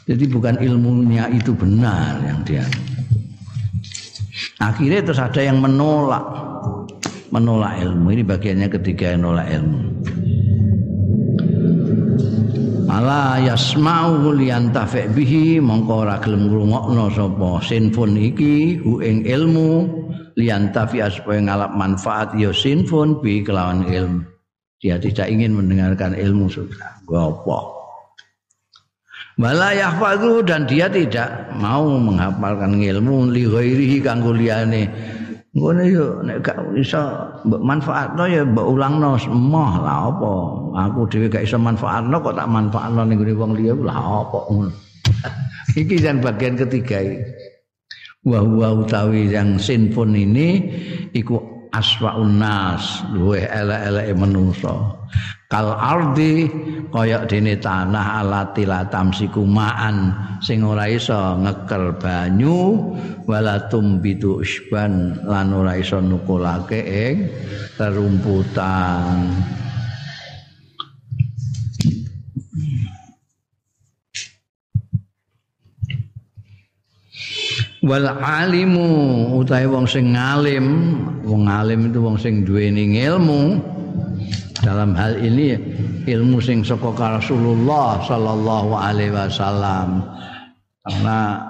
jadi 0.10 0.26
bukan 0.34 0.58
ilmunya 0.66 1.30
itu 1.30 1.54
benar 1.54 2.18
yang 2.26 2.42
dia. 2.42 2.66
Akhirnya 4.58 5.04
terus 5.04 5.20
ada 5.20 5.42
yang 5.44 5.60
menolak 5.60 6.24
menolak 7.34 7.82
ilmu. 7.82 8.14
Ini 8.14 8.24
bagiannya 8.24 8.70
ketiga 8.70 9.18
yang 9.18 9.26
menolak 9.26 9.50
ilmu. 9.50 9.80
Ala 12.94 13.42
yasma'u 13.42 14.38
liyantafi' 14.38 15.10
bihi 15.18 15.58
mongko 15.58 16.06
ora 16.06 16.22
gelem 16.22 16.46
ngrungokno 16.46 17.10
sapa 17.10 17.58
sinfon 17.66 18.14
iki 18.22 18.78
hu 18.86 19.02
ing 19.02 19.26
ilmu 19.26 19.90
liyantafi 20.38 21.02
supaya 21.10 21.42
ngalap 21.42 21.74
manfaat 21.74 22.38
ya 22.38 22.54
sinfon 22.54 23.18
bi 23.18 23.42
kelawan 23.42 23.82
ilmu. 23.90 24.22
Dia 24.78 25.02
tidak 25.02 25.26
ingin 25.26 25.58
mendengarkan 25.58 26.14
ilmu 26.14 26.46
sudah. 26.54 27.02
Gopo. 27.10 27.82
Wala 29.42 29.74
yahfazu 29.74 30.46
dan 30.46 30.70
dia 30.70 30.86
tidak 30.86 31.50
mau 31.58 31.98
menghafalkan 31.98 32.78
ilmu 32.78 33.34
li 33.34 33.50
ghairihi 33.50 33.98
kanggo 34.06 34.30
liyane 34.30 34.86
Ngono 35.54 35.82
yo 35.86 36.06
nek 36.26 36.42
gak 36.42 36.58
iso 36.74 36.98
mbok 37.46 37.62
manfaatno 37.62 38.26
ya 38.26 38.42
mbok 38.42 38.74
ulangno 38.74 39.14
semua 39.22 39.78
lah 39.86 39.98
apa. 40.10 40.34
Aku 40.90 41.06
dhewe 41.06 41.30
gak 41.30 41.46
iso 41.46 41.62
manfaatno 41.62 42.18
kok 42.18 42.34
tak 42.34 42.50
manfaatno 42.50 43.06
ning 43.06 43.22
gone 43.22 43.34
wong 43.38 43.52
liya 43.54 43.78
lah 43.78 44.26
apa 44.26 44.40
ngono. 44.50 44.74
iki 45.82 46.02
yang 46.02 46.26
bagian 46.26 46.58
ketiga 46.58 47.06
iki. 47.06 47.22
Wa 48.26 48.42
utawi 48.74 49.30
yang 49.30 49.62
sinfon 49.62 50.18
ini 50.18 50.74
iku 51.14 51.38
aswaun 51.70 52.42
nas 52.42 53.06
luwe 53.14 53.46
elek-eleke 53.46 54.14
manungsa 54.18 54.74
kal 55.54 55.70
ardi 55.78 56.50
kaya 56.90 57.30
dene 57.30 57.62
tanah 57.62 58.26
alati 58.26 58.66
tamsiku 58.66 59.46
ma'an 59.46 60.10
sing 60.42 60.66
ora 60.66 60.90
iso 60.90 61.38
ngeker 61.46 61.94
banyu 62.02 62.82
wala 63.30 63.70
tumbitu 63.70 64.42
usban 64.42 65.14
lan 65.30 65.54
ora 65.54 65.78
iso 65.78 66.02
nukulake 66.02 66.82
ing 66.82 67.30
terumputan 67.78 69.30
wal 77.86 78.10
alimu 78.10 78.90
utahe 79.38 79.70
wong 79.70 79.86
sing 79.86 80.18
ngalim 80.18 80.98
wong 81.22 81.46
alim 81.46 81.94
itu 81.94 82.02
wong 82.02 82.18
sing 82.18 82.42
duweni 82.42 82.90
ilmu 83.06 83.62
dalam 84.64 84.96
hal 84.96 85.20
ini 85.20 85.60
ilmu 86.08 86.40
sing 86.40 86.64
saka 86.64 87.20
Rasulullah 87.20 88.00
sallallahu 88.08 88.72
alaihi 88.72 89.12
wasallam. 89.12 90.08
Karena 90.84 91.44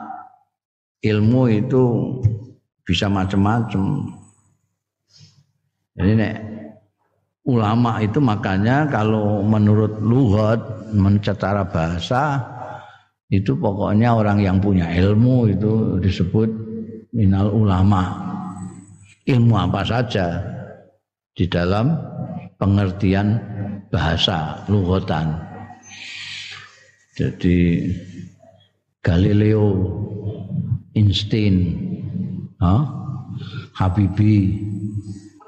ilmu 1.05 1.41
itu 1.53 1.83
bisa 2.81 3.05
macam-macam. 3.05 4.09
Jadi 5.93 6.11
nek 6.17 6.35
ulama 7.45 8.01
itu 8.01 8.17
makanya 8.17 8.89
kalau 8.89 9.45
menurut 9.45 10.01
lugat 10.01 10.57
secara 11.21 11.61
bahasa 11.69 12.41
itu 13.29 13.57
pokoknya 13.57 14.13
orang 14.13 14.41
yang 14.41 14.57
punya 14.61 14.89
ilmu 14.89 15.49
itu 15.53 16.01
disebut 16.01 16.49
minal 17.13 17.53
ulama. 17.53 18.33
Ilmu 19.23 19.55
apa 19.55 19.81
saja 19.87 20.43
di 21.31 21.47
dalam 21.47 21.95
pengertian 22.57 23.39
bahasa 23.89 24.61
lugotan 24.69 25.37
jadi 27.13 27.89
Galileo 29.03 29.65
Einstein 30.97 31.77
huh? 32.57 32.83
Habibi 33.73 34.61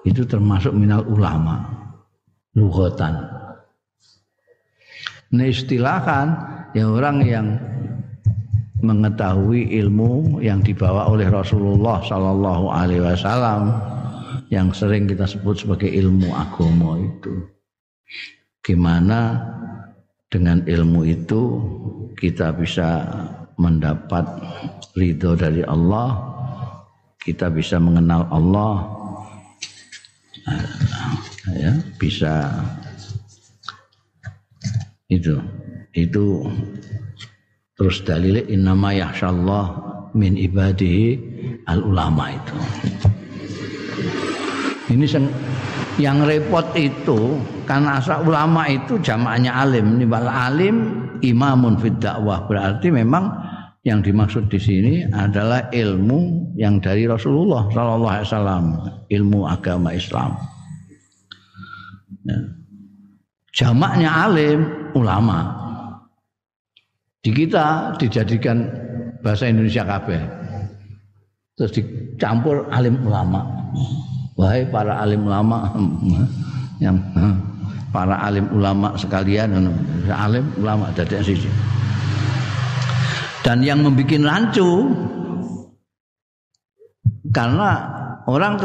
itu 0.06 0.22
termasuk 0.26 0.74
minal 0.74 1.06
ulama 1.10 1.66
lugotan 2.54 3.26
nah 5.34 5.46
istilahkan 5.46 6.26
ya 6.78 6.86
orang 6.86 7.18
yang 7.26 7.48
mengetahui 8.86 9.74
ilmu 9.82 10.38
yang 10.46 10.62
dibawa 10.62 11.10
oleh 11.10 11.26
Rasulullah 11.32 12.04
Sallallahu 12.06 12.66
Alaihi 12.70 13.02
Wasallam 13.02 13.74
yang 14.50 14.74
sering 14.74 15.10
kita 15.10 15.26
sebut 15.26 15.66
sebagai 15.66 15.90
ilmu 15.90 16.34
agama 16.34 17.02
itu. 17.02 17.50
Gimana 18.66 19.42
dengan 20.30 20.66
ilmu 20.66 21.02
itu 21.06 21.42
kita 22.18 22.54
bisa 22.58 23.06
mendapat 23.56 24.26
ridho 24.98 25.38
dari 25.38 25.62
Allah, 25.66 26.18
kita 27.22 27.50
bisa 27.54 27.78
mengenal 27.78 28.26
Allah, 28.34 28.74
ya 31.54 31.72
bisa 31.98 32.52
itu 35.08 35.38
itu 35.94 36.50
Terus 37.76 38.08
dalilnya 38.08 38.48
innama 38.48 38.96
yahsyallah 38.96 39.66
min 40.16 40.40
ibadihi 40.40 41.08
al 41.68 41.84
ulama 41.84 42.32
itu. 42.32 42.56
Ini 44.86 45.06
yang, 45.10 45.26
yang 45.98 46.18
repot 46.30 46.66
itu 46.78 47.42
karena 47.66 47.98
asal 47.98 48.22
ulama 48.22 48.70
itu 48.70 49.02
jamaahnya 49.02 49.50
alim. 49.50 49.98
Ini 49.98 50.06
alim 50.30 50.76
imamun 51.26 51.82
fid 51.82 51.98
dakwah 51.98 52.46
berarti 52.46 52.94
memang 52.94 53.34
yang 53.86 54.02
dimaksud 54.02 54.50
di 54.50 54.58
sini 54.58 54.94
adalah 55.14 55.70
ilmu 55.70 56.54
yang 56.58 56.82
dari 56.82 57.06
Rasulullah 57.06 57.70
Sallallahu 57.70 58.14
Alaihi 58.14 58.28
Wasallam, 58.30 58.66
ilmu 59.14 59.40
agama 59.46 59.90
Islam. 59.94 60.34
Ya. 62.26 62.40
Jamaknya 63.56 64.10
alim 64.26 64.60
ulama. 64.98 65.54
Di 67.22 67.30
kita 67.34 67.94
dijadikan 67.98 68.66
bahasa 69.22 69.50
Indonesia 69.50 69.86
kabeh. 69.86 70.22
Terus 71.56 71.72
dicampur 71.72 72.68
alim 72.74 73.00
ulama. 73.06 73.46
Wahai 74.36 74.68
para 74.68 75.00
alim 75.00 75.24
ulama 75.24 75.72
yang 76.84 77.00
para 77.96 78.20
alim 78.20 78.52
ulama 78.52 78.92
sekalian 79.00 79.72
alim 80.12 80.46
ulama 80.60 80.92
dari 80.92 81.24
sisi. 81.24 81.48
Dan 83.46 83.64
yang 83.64 83.86
membuat 83.86 84.26
rancu 84.26 84.92
karena 87.32 87.72
orang 88.28 88.60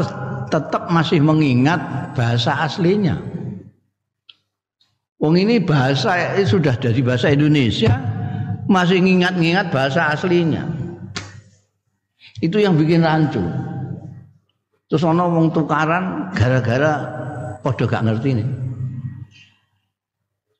tetap 0.51 0.91
masih 0.91 1.23
mengingat 1.23 1.79
bahasa 2.17 2.67
aslinya. 2.67 3.15
Wong 5.21 5.37
ini 5.37 5.61
bahasa 5.61 6.33
ini 6.33 6.49
sudah 6.49 6.73
dari 6.81 6.99
bahasa 7.05 7.29
Indonesia 7.29 7.93
masih 8.65 8.99
ngingat-ngingat 9.05 9.69
bahasa 9.69 10.09
aslinya. 10.11 10.65
Itu 12.41 12.57
yang 12.57 12.73
bikin 12.73 13.05
rancu. 13.05 13.39
Terus 14.91 15.07
ono 15.07 15.31
wong 15.31 15.55
tukaran 15.55 16.35
gara-gara 16.35 16.99
podo 17.63 17.87
gak 17.87 18.03
ngerti 18.03 18.43
nih. 18.43 18.47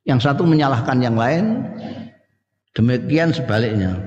Yang 0.08 0.24
satu 0.24 0.48
menyalahkan 0.48 1.04
yang 1.04 1.20
lain, 1.20 1.68
demikian 2.72 3.36
sebaliknya. 3.36 4.00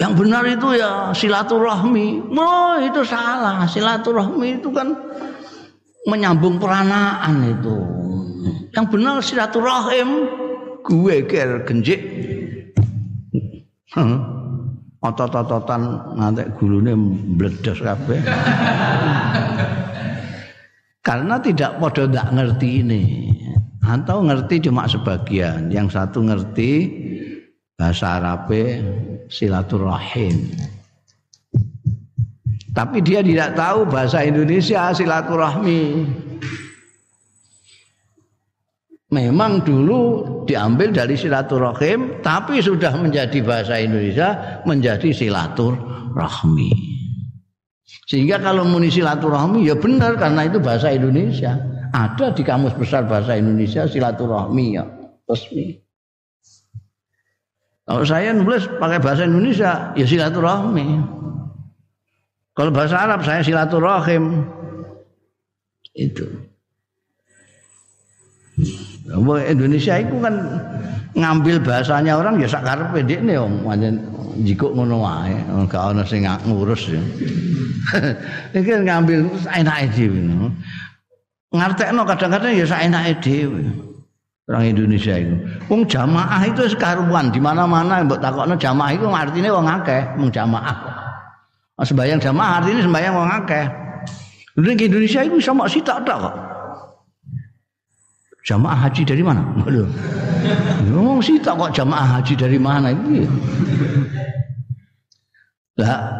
Yang 0.00 0.12
benar 0.16 0.44
itu 0.48 0.72
ya 0.72 1.12
silaturahmi. 1.12 2.32
Oh, 2.32 2.80
itu 2.80 3.04
salah. 3.04 3.68
Silaturahmi 3.68 4.64
itu 4.64 4.72
kan 4.72 4.88
menyambung 6.08 6.56
peranaan 6.56 7.60
itu. 7.60 7.76
Yang 8.72 8.86
benar 8.88 9.16
silaturahim 9.20 10.08
gue 10.80 11.16
ker 11.28 11.60
genjik. 11.68 12.00
Otot-ototan 15.06 15.82
nanti 16.18 16.42
gulune 16.58 16.98
meledos 17.38 17.78
kabeh. 17.78 18.18
Karena 21.06 21.38
tidak 21.38 21.78
pada 21.78 22.02
tidak 22.10 22.28
ngerti 22.34 22.68
ini. 22.82 23.02
Atau 23.86 24.26
ngerti 24.26 24.66
cuma 24.66 24.90
sebagian. 24.90 25.70
Yang 25.70 25.94
satu 25.94 26.26
ngerti 26.26 26.90
bahasa 27.78 28.18
Arabe 28.18 28.82
silaturahim. 29.30 30.50
Tapi 32.74 32.98
dia 33.00 33.22
tidak 33.22 33.54
tahu 33.54 33.86
bahasa 33.86 34.26
Indonesia 34.26 34.90
silaturahmi. 34.90 36.04
Memang 39.16 39.64
dulu 39.64 40.00
diambil 40.44 40.92
dari 40.92 41.16
silaturahim, 41.16 42.20
tapi 42.20 42.60
sudah 42.60 42.92
menjadi 43.00 43.40
bahasa 43.40 43.80
Indonesia 43.80 44.60
menjadi 44.68 45.08
silaturahmi. 45.08 46.70
Sehingga 48.04 48.36
kalau 48.44 48.68
muni 48.68 48.92
silaturahmi 48.92 49.64
ya 49.64 49.72
benar 49.72 50.20
karena 50.20 50.44
itu 50.44 50.60
bahasa 50.60 50.92
Indonesia. 50.92 51.56
Ada 51.96 52.36
di 52.36 52.44
kamus 52.44 52.76
besar 52.76 53.08
bahasa 53.08 53.40
Indonesia 53.40 53.88
silaturahmi 53.88 54.66
ya 54.76 54.84
resmi. 55.24 55.80
Kalau 57.86 58.04
saya 58.04 58.36
nulis 58.36 58.68
pakai 58.76 59.00
bahasa 59.00 59.24
Indonesia 59.24 59.96
ya 59.96 60.04
silaturahmi. 60.04 60.86
Kalau 62.52 62.68
bahasa 62.68 63.00
Arab 63.00 63.24
saya 63.24 63.40
silaturahim. 63.40 64.44
Itu. 65.96 66.28
Indonesia 69.46 69.94
itu 70.02 70.16
kan 70.18 70.34
ngambil 71.16 71.62
bahasanya 71.62 72.18
orang 72.18 72.42
ya 72.42 72.48
sakar 72.50 72.90
pendek 72.90 73.22
nih 73.22 73.38
om, 73.38 73.62
wajan 73.62 74.02
jikuk 74.44 74.74
ngono 74.76 75.00
wae, 75.00 75.32
gak 75.70 75.94
ono 75.94 76.02
sing 76.04 76.26
ngurus 76.26 76.92
ya. 76.92 77.02
Kan 78.66 78.82
ngambil 78.82 79.30
enak 79.46 79.94
dhewe. 79.94 80.20
Ngartekno 81.54 82.02
kadang-kadang 82.04 82.52
ya 82.52 82.66
sak 82.66 82.82
enake 82.84 83.12
dhewe. 83.22 83.62
Orang 84.46 84.62
Indonesia 84.62 85.18
itu. 85.18 85.34
Wong 85.66 85.82
jamaah 85.90 86.46
itu 86.46 86.70
sekaruan 86.70 87.34
di 87.34 87.42
mana-mana 87.42 87.98
mbok 88.06 88.22
takokno 88.22 88.54
jamaah 88.54 88.94
itu 88.94 89.06
artinya 89.10 89.50
wong 89.50 89.66
akeh, 89.66 90.02
wong 90.22 90.30
jamaah. 90.30 90.76
Sembayang 91.82 92.22
jamaah 92.22 92.62
artinya 92.62 92.82
sembayang 92.86 93.14
wong 93.14 93.30
akeh. 93.42 93.64
Lha 94.56 94.72
Indonesia 94.72 95.20
itu 95.26 95.36
sama 95.42 95.66
sitak 95.66 96.06
tok 96.06 96.18
kok. 96.30 96.34
Jamaah 98.46 98.86
haji 98.86 99.02
dari 99.02 99.26
mana? 99.26 99.42
Waduh. 99.58 99.90
Ngomong 100.94 101.18
sih 101.18 101.42
tak 101.42 101.58
kok 101.58 101.74
jamaah 101.74 102.22
haji 102.22 102.38
dari 102.38 102.58
mana 102.62 102.94
itu? 102.94 103.26
Lah 105.82 106.14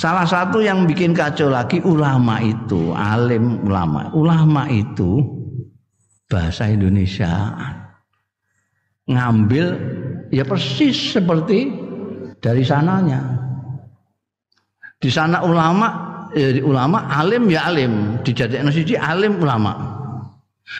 salah 0.00 0.24
satu 0.24 0.64
yang 0.64 0.88
bikin 0.88 1.12
kacau 1.12 1.52
lagi 1.52 1.84
ulama 1.84 2.40
itu, 2.40 2.96
alim 2.96 3.60
ulama. 3.60 4.08
Ulama 4.16 4.64
itu 4.72 5.20
bahasa 6.32 6.72
Indonesia 6.72 7.52
ngambil 9.04 9.66
ya 10.32 10.48
persis 10.48 11.12
seperti 11.12 11.76
dari 12.40 12.64
sananya. 12.64 13.20
Di 14.96 15.12
sana 15.12 15.44
ulama 15.44 15.92
ya 16.32 16.56
ulama 16.64 17.04
alim 17.12 17.52
ya 17.52 17.68
alim, 17.68 18.16
dijadikan 18.24 18.72
siji 18.72 18.96
alim 18.96 19.36
ulama. 19.36 20.01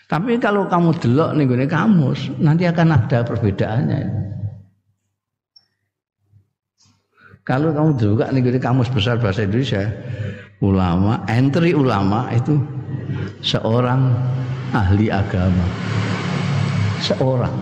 Tapi 0.08 0.38
kalau 0.38 0.70
kamu 0.70 0.94
delok 1.02 1.30
nih 1.36 1.44
gue 1.44 1.66
kamus, 1.68 2.32
nanti 2.38 2.64
akan 2.64 2.88
ada 2.96 3.26
perbedaannya. 3.26 4.02
Kalau 7.42 7.74
kamu 7.74 7.90
juga 7.98 8.30
nih 8.30 8.40
gue 8.40 8.62
kamus 8.62 8.88
besar 8.88 9.18
bahasa 9.18 9.42
Indonesia, 9.42 9.90
ulama, 10.62 11.26
entry 11.26 11.74
ulama 11.74 12.30
itu 12.30 12.56
seorang 13.42 14.14
ahli 14.70 15.10
agama. 15.10 15.66
Seorang. 17.02 17.56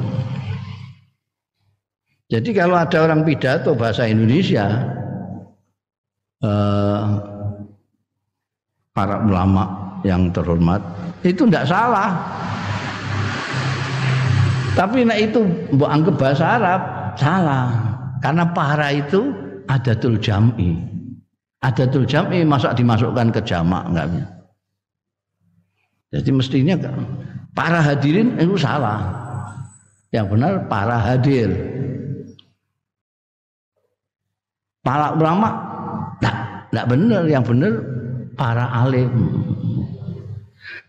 Jadi 2.30 2.54
kalau 2.54 2.78
ada 2.78 2.98
orang 3.02 3.26
pidato 3.26 3.74
bahasa 3.74 4.06
Indonesia, 4.06 4.68
eh, 6.44 7.04
para 8.94 9.16
ulama 9.24 9.96
yang 10.06 10.30
terhormat 10.30 10.78
itu 11.20 11.42
tidak 11.48 11.68
salah. 11.68 12.10
Tapi 14.72 15.04
nak 15.04 15.18
itu 15.20 15.44
mbok 15.76 15.90
anggap 15.90 16.14
bahasa 16.16 16.44
Arab 16.56 16.80
salah. 17.18 17.68
Karena 18.24 18.44
para 18.48 18.88
itu 18.92 19.32
ada 19.68 19.92
tul 19.96 20.16
jam'i. 20.16 20.76
Ada 21.60 21.84
tul 21.92 22.08
jam'i 22.08 22.40
masa 22.44 22.72
dimasukkan 22.72 23.28
ke 23.36 23.40
jamak 23.44 23.84
enggak 23.92 24.08
Jadi 26.10 26.30
mestinya 26.32 26.74
para 27.52 27.84
hadirin 27.84 28.40
itu 28.40 28.56
salah. 28.56 29.04
Yang 30.10 30.26
benar 30.32 30.52
para 30.66 30.96
hadir. 30.96 31.48
Para 34.80 35.12
ulama 35.12 35.48
enggak, 36.16 36.36
enggak 36.72 36.86
benar, 36.88 37.22
yang 37.28 37.44
benar 37.44 37.72
para 38.32 38.64
alim. 38.72 39.12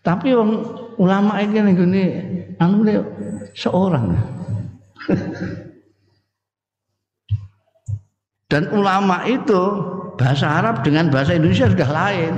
Tapi 0.02 0.34
wong 0.34 0.52
ulama 0.98 1.38
ning 1.46 1.78
gone 1.78 2.06
anu 2.58 2.82
seorang. 3.54 4.18
Dan 8.50 8.68
ulama 8.76 9.24
itu 9.30 9.62
bahasa 10.20 10.60
Arab 10.60 10.84
dengan 10.84 11.08
bahasa 11.08 11.38
Indonesia 11.38 11.70
sudah 11.70 11.90
lain. 11.90 12.34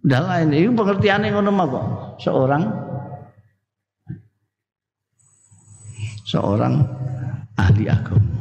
Sudah 0.00 0.22
lain. 0.24 0.46
Ini 0.54 0.70
pengertiannya 0.72 1.28
ngono 1.34 1.50
kok. 1.68 1.86
Seorang 2.24 2.62
seorang 6.24 6.86
ahli 7.58 7.90
agama. 7.90 8.40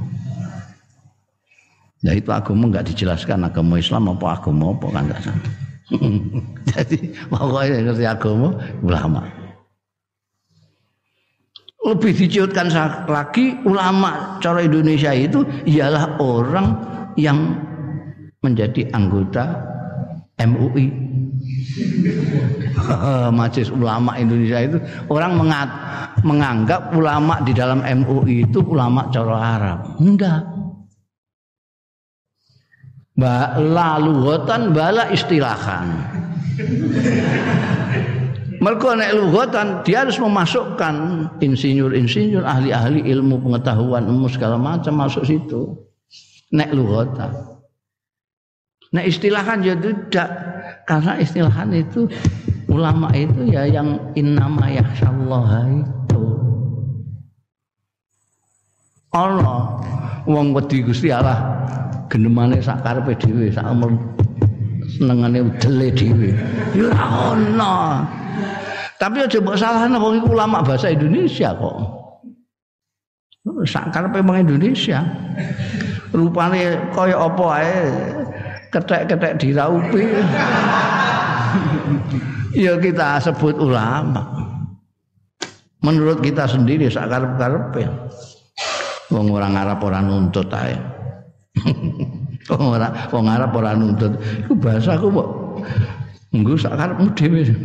Ya 2.00 2.16
itu 2.16 2.32
agama 2.32 2.72
enggak 2.72 2.88
dijelaskan 2.94 3.44
agama 3.44 3.76
Islam 3.76 4.16
apa 4.16 4.40
agama 4.40 4.72
apa 4.72 4.88
kan 4.88 5.04
enggak 5.10 5.20
Jadi 6.70 6.98
pokoknya 7.30 7.90
ngerti 7.90 8.06
agama 8.06 8.54
ulama. 8.86 9.22
Lebih 11.80 12.12
diciutkan 12.12 12.70
lagi 13.08 13.56
ulama 13.66 14.38
cara 14.44 14.62
Indonesia 14.62 15.16
itu 15.16 15.42
ialah 15.66 16.22
orang 16.22 16.68
yang 17.18 17.56
menjadi 18.44 18.92
anggota 18.94 19.58
MUI. 20.38 20.88
Majelis 23.40 23.72
Ulama 23.72 24.20
Indonesia 24.20 24.60
itu 24.60 24.78
orang 25.08 25.40
menganggap 26.24 26.92
ulama 26.96 27.40
di 27.48 27.56
dalam 27.56 27.80
MUI 27.80 28.44
itu 28.44 28.60
ulama 28.64 29.08
cara 29.10 29.36
Arab. 29.58 29.80
Enggak. 30.04 30.59
Mbak 33.20 33.50
laluhotan 33.76 34.72
bala 34.72 35.12
istilahan. 35.12 35.88
mereka 38.60 38.92
nek 38.92 39.16
lugatan 39.16 39.68
dia 39.88 40.04
harus 40.04 40.20
memasukkan 40.20 40.96
insinyur-insinyur 41.40 42.44
ahli-ahli 42.44 43.08
ilmu 43.08 43.40
pengetahuan 43.40 44.04
ilmu 44.08 44.28
segala 44.28 44.56
macam 44.56 45.00
masuk 45.00 45.24
situ. 45.28 45.80
Nek 46.52 46.72
lugatan 46.76 47.60
nek 48.94 49.06
istilahan 49.06 49.62
ya 49.62 49.76
tidak. 49.78 50.30
Karena 50.86 51.22
istilahan 51.22 51.70
itu 51.74 52.10
ulama 52.70 53.14
itu 53.14 53.46
ya 53.46 53.66
yang 53.70 54.14
innama 54.18 54.66
yahsyallah 54.74 55.70
itu. 55.70 56.24
Allah 59.14 59.82
wong 60.26 60.54
wedi 60.54 60.82
Gusti 60.86 61.14
Allah 61.14 61.38
genemane 62.10 62.58
sak 62.60 62.82
karepe 62.84 63.14
dhewe 63.22 63.54
sak 63.54 63.70
senengane 64.98 65.46
udele 65.46 65.88
dhewe 65.94 66.30
ya 66.74 66.90
ono 67.30 68.04
tapi 69.00 69.24
aja 69.24 69.40
mbok 69.40 69.56
salahno 69.56 69.96
wong 69.96 70.28
ulama 70.28 70.60
bahasa 70.60 70.92
Indonesia 70.92 71.56
kok. 71.56 71.76
Sak 73.64 73.96
karepe 73.96 74.20
wong 74.20 74.44
Indonesia. 74.44 75.00
Rupane 76.12 76.92
kaya 76.92 77.16
apa 77.16 77.46
ae 77.64 77.80
ketek-ketek 78.76 79.40
diraupi. 79.40 80.04
ya 82.68 82.76
kita 82.76 83.24
sebut 83.24 83.56
ulama. 83.56 84.52
Menurut 85.80 86.20
kita 86.20 86.44
sendiri 86.44 86.92
sak 86.92 87.08
karep-karepe. 87.08 87.88
Wong 89.16 89.32
orang 89.32 89.56
Arab 89.56 89.80
ora 89.80 90.04
nuntut 90.04 90.52
ae. 90.52 90.76
wong 92.50 92.64
ora 92.76 92.88
wong 93.14 93.26
Arab 93.30 93.52
ora 93.56 93.76
nuntut. 93.78 94.14
Iku 94.46 94.54
bahasaku 94.58 95.08
kok 95.14 95.30
Nggo 96.30 96.54
sak 96.54 96.78
karepmu 96.78 97.10
dhewe. 97.18 97.42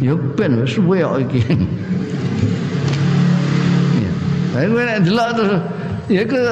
Ya 0.00 0.16
ben 0.16 0.56
wis 0.64 0.74
suwe 0.74 1.04
kok 1.04 1.20
iki. 1.22 1.40
Ya. 4.50 4.64
Kowe 4.66 4.82
nek 4.82 5.04
delok 5.04 5.28
terus 5.36 5.62
ya 6.10 6.22
ke 6.26 6.42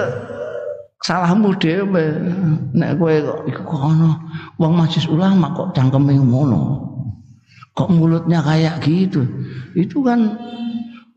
salahmu 1.03 1.51
dhewe. 1.59 2.05
Nek 2.77 3.01
kowe 3.03 3.15
kok 3.19 3.41
iku 3.51 3.63
kok 3.67 3.83
ono 3.83 4.11
wong 4.63 4.73
majlis 4.79 5.11
ulama 5.11 5.51
kok 5.59 5.75
cangkeme 5.75 6.15
ngono. 6.23 6.87
Kok 7.75 7.89
mulutnya 7.91 8.39
kayak 8.45 8.79
gitu. 8.87 9.27
Itu 9.75 10.07
kan 10.07 10.39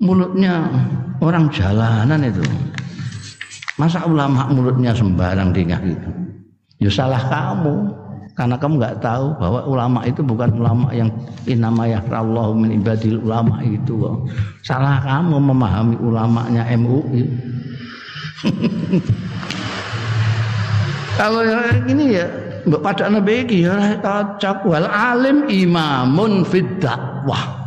mulutnya 0.01 0.65
orang 1.21 1.45
jalanan 1.53 2.25
itu. 2.25 2.41
Masa 3.81 4.05
ulama 4.05 4.45
mulutnya 4.53 4.93
sembarang 4.93 5.49
tinggal 5.57 5.81
gitu. 5.81 6.09
Ya 6.77 6.89
salah 6.93 7.25
kamu 7.25 7.97
karena 8.37 8.53
kamu 8.61 8.77
nggak 8.77 9.01
tahu 9.01 9.33
bahwa 9.41 9.65
ulama 9.65 10.05
itu 10.05 10.21
bukan 10.21 10.53
ulama 10.53 10.93
yang 10.93 11.09
inama 11.49 11.89
ya 11.89 11.97
Allah 12.13 12.53
min 12.53 12.77
ibadil 12.77 13.25
ulama 13.25 13.57
itu. 13.65 13.97
Salah 14.61 15.01
kamu 15.01 15.41
memahami 15.41 15.97
ulamanya 15.97 16.69
MUI 16.77 17.25
kalau 21.21 21.45
yang 21.45 21.85
ini 21.89 22.21
ya 22.21 22.25
pada 22.81 23.09
nabi 23.09 23.45
ya 23.49 23.97
cocok 24.01 24.65
wal 24.65 24.89
alim 24.89 25.49
imamun 25.49 26.45
fid 26.45 26.77
dakwah. 26.77 27.61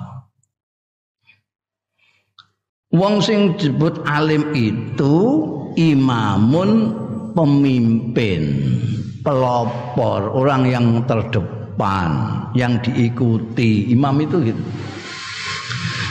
Wong 2.94 3.18
sing 3.18 3.58
disebut 3.58 4.06
alim 4.06 4.54
itu 4.54 5.50
imamun 5.76 6.70
pemimpin 7.34 8.42
pelopor, 9.24 10.30
orang 10.36 10.68
yang 10.68 10.86
terdepan, 11.08 12.44
yang 12.52 12.76
diikuti. 12.84 13.90
Imam 13.90 14.20
itu 14.20 14.52
gitu. 14.52 14.62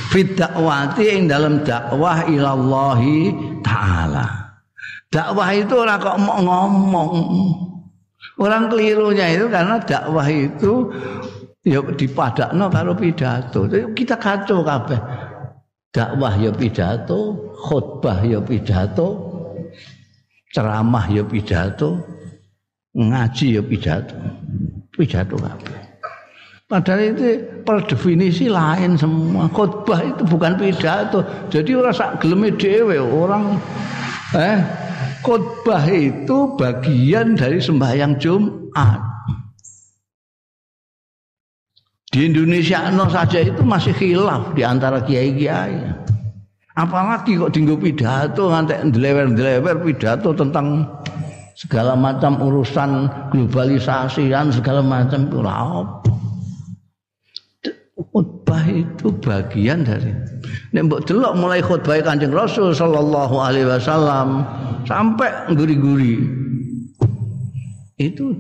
Fidakwati 0.10 1.04
yang 1.10 1.30
dalam 1.30 1.62
dakwah 1.62 2.26
ilallahi 2.26 3.34
ta'ala. 3.62 4.26
Dakwah 5.14 5.50
itu 5.54 5.74
orang 5.78 6.02
kok 6.02 6.18
mau 6.22 6.42
ngomong. 6.42 7.14
Orang 8.42 8.70
kelirunya 8.74 9.30
itu 9.30 9.46
karena 9.46 9.78
dakwah 9.78 10.26
itu 10.26 10.90
ya 11.62 11.86
dipadakno 11.86 12.66
karo 12.70 12.94
pidato. 12.98 13.70
Kita 13.70 14.18
kacau 14.18 14.66
kabeh. 14.66 15.02
Dakwah 15.94 16.34
ya 16.42 16.50
pidato, 16.50 17.54
khutbah 17.54 18.26
ya 18.26 18.42
pidato, 18.42 19.33
ceramah 20.54 21.10
ya 21.10 21.26
pidato, 21.26 22.00
ngaji 22.94 23.58
ya 23.58 23.62
pidato 23.66 24.16
pidato 24.94 25.36
kabeh. 25.38 25.82
Padahal 26.70 27.14
itu 27.14 27.44
per 27.62 27.86
definisi 27.86 28.50
lain 28.50 28.98
semua. 28.98 29.46
Khotbah 29.52 30.00
itu 30.02 30.24
bukan 30.26 30.58
pidato. 30.58 31.22
Jadi 31.52 31.76
orang 31.78 31.94
sak 31.94 32.24
geleme 32.24 32.50
dhewe 32.56 32.98
orang 32.98 33.60
eh 34.34 34.58
khotbah 35.22 35.86
itu 35.92 36.56
bagian 36.58 37.38
dari 37.38 37.62
sembahyang 37.62 38.18
Jumat. 38.18 39.02
Di 42.14 42.30
Indonesia 42.30 42.94
no 42.94 43.10
saja 43.10 43.42
itu 43.42 43.62
masih 43.66 43.94
khilaf 43.98 44.54
di 44.54 44.62
antara 44.62 45.02
kiai-kiai 45.02 46.03
apalagi 46.74 47.38
kok 47.38 47.54
dinggo 47.54 47.78
pidato 47.78 48.50
ngantek 48.50 48.90
ndlewer-ndlewer 48.90 49.78
pidato 49.86 50.34
tentang 50.34 50.90
segala 51.54 51.94
macam 51.94 52.42
urusan 52.42 53.08
globalisasi 53.30 54.34
dan 54.34 54.50
segala 54.50 54.82
macam 54.82 55.30
itu 55.30 55.38
khutbah 58.10 58.66
itu 58.66 59.08
bagian 59.22 59.86
dari 59.86 60.10
nek 60.74 60.82
mbok 60.90 61.06
delok 61.06 61.38
mulai 61.38 61.62
khutbah 61.62 62.02
Kanjeng 62.02 62.34
Rasul 62.34 62.74
sallallahu 62.74 63.38
alaihi 63.38 63.70
wasallam 63.70 64.42
sampai 64.90 65.30
guri-guri 65.54 66.26
itu 68.02 68.34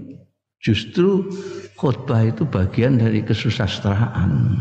justru 0.57 1.29
khutbah 1.77 2.23
itu 2.23 2.47
bagian 2.47 2.95
dari 2.97 3.19
kesusastraan. 3.21 4.55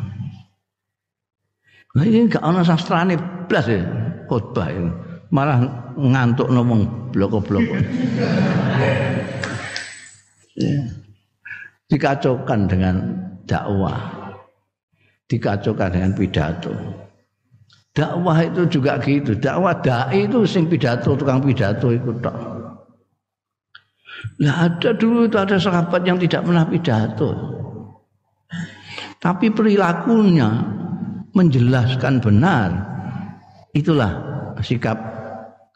Nah 1.92 2.04
ini 2.08 2.24
gak 2.30 2.40
ana 2.40 2.64
sastrane 2.64 3.18
blas 3.46 3.66
ya 3.68 3.84
khutbah 4.26 4.68
itu. 4.72 4.88
Malah 5.32 5.64
ngantuk 5.96 6.48
ngomong 6.48 7.12
bloko-bloko. 7.12 7.76
ya. 10.56 10.80
Dikacaukan 11.92 12.60
dengan 12.68 12.94
dakwah. 13.44 14.00
Dikacaukan 15.28 15.88
dengan 15.92 16.12
pidato. 16.16 16.72
Dakwah 17.92 18.48
itu 18.48 18.64
juga 18.68 18.96
gitu. 19.04 19.36
Dakwah 19.36 19.76
dai 19.84 20.24
itu 20.24 20.48
sing 20.48 20.64
pidato, 20.64 21.12
tukang 21.12 21.44
pidato 21.44 21.92
itu 21.92 22.08
tok. 22.24 22.36
Lah 24.40 24.70
ada 24.70 24.96
dulu 24.96 25.28
itu 25.28 25.36
ada 25.36 25.60
sahabat 25.60 26.00
yang 26.08 26.16
tidak 26.16 26.48
pernah 26.48 26.64
pidato. 26.64 27.30
Tapi 29.20 29.52
perilakunya 29.52 30.48
menjelaskan 31.32 32.20
benar. 32.20 32.70
Itulah 33.72 34.12
sikap 34.60 34.96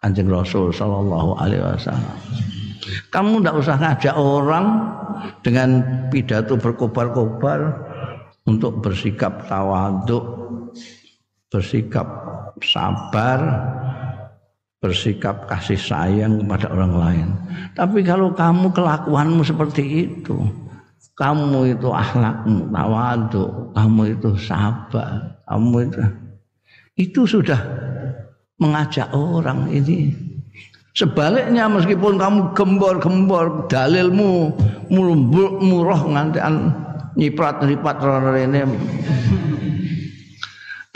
Kanjeng 0.05 0.29
Rasul 0.29 0.71
sallallahu 0.71 1.41
alaihi 1.41 1.65
wasallam. 1.65 2.17
Kamu 3.11 3.43
tidak 3.43 3.57
usah 3.59 3.77
ngajak 3.81 4.15
orang 4.15 4.67
dengan 5.43 5.83
pidato 6.13 6.55
berkobar-kobar 6.55 7.75
untuk 8.47 8.79
bersikap 8.79 9.49
tawaduk, 9.51 10.23
bersikap 11.51 12.07
sabar, 12.63 13.41
bersikap 14.79 15.51
kasih 15.51 15.81
sayang 15.81 16.47
kepada 16.47 16.71
orang 16.71 16.95
lain. 16.95 17.29
Tapi 17.75 18.07
kalau 18.07 18.31
kamu 18.31 18.71
kelakuanmu 18.71 19.43
seperti 19.43 20.07
itu, 20.07 20.47
kamu 21.19 21.75
itu 21.75 21.91
akhlakmu 21.91 22.71
tawaduk, 22.71 23.51
kamu 23.75 24.03
itu 24.15 24.31
sabar, 24.39 25.36
kamu 25.47 25.89
itu 25.89 26.03
itu 26.97 27.21
sudah 27.29 27.61
mengajak 28.57 29.13
orang 29.13 29.69
ini. 29.69 30.17
Sebaliknya 30.97 31.69
meskipun 31.69 32.17
kamu 32.17 32.57
gembor-gembor 32.57 33.69
dalilmu 33.69 34.57
mulumbuk 34.89 35.61
murah 35.61 36.01
ngantian 36.01 36.73
nyiprat-nyiprat 37.21 38.01
ini. 38.41 38.65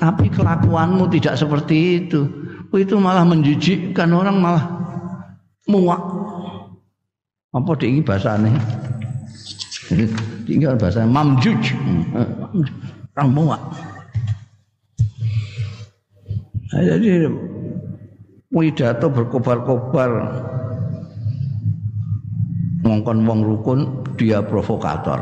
Tapi 0.01 0.32
kelakuanmu 0.32 1.05
tidak 1.12 1.36
seperti 1.36 2.01
itu. 2.01 2.24
Itu 2.72 2.96
malah 2.96 3.28
menjijikkan 3.28 4.09
orang 4.16 4.40
malah 4.40 4.64
muak. 5.68 6.01
Apa 7.53 7.72
di 7.76 8.01
bahasanya? 8.01 8.57
Tinggal 10.48 10.80
bahasa 10.80 11.05
mamjuj. 11.05 11.76
Orang 13.12 13.30
muak. 13.36 13.61
Nah, 16.71 16.83
jadi 16.87 17.27
pidato 18.51 19.07
berkobar-kobar. 19.11 20.11
Ngongkon 22.81 23.18
wong 23.29 23.41
rukun 23.45 23.81
dia 24.16 24.41
provokator. 24.41 25.21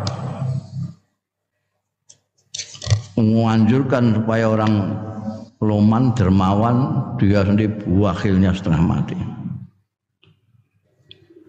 Menganjurkan 3.18 4.22
supaya 4.22 4.46
orang 4.46 4.74
loman 5.58 6.14
dermawan 6.14 7.02
dia 7.18 7.42
sendiri 7.42 7.82
wakilnya 7.90 8.54
setengah 8.54 8.82
mati. 8.84 9.18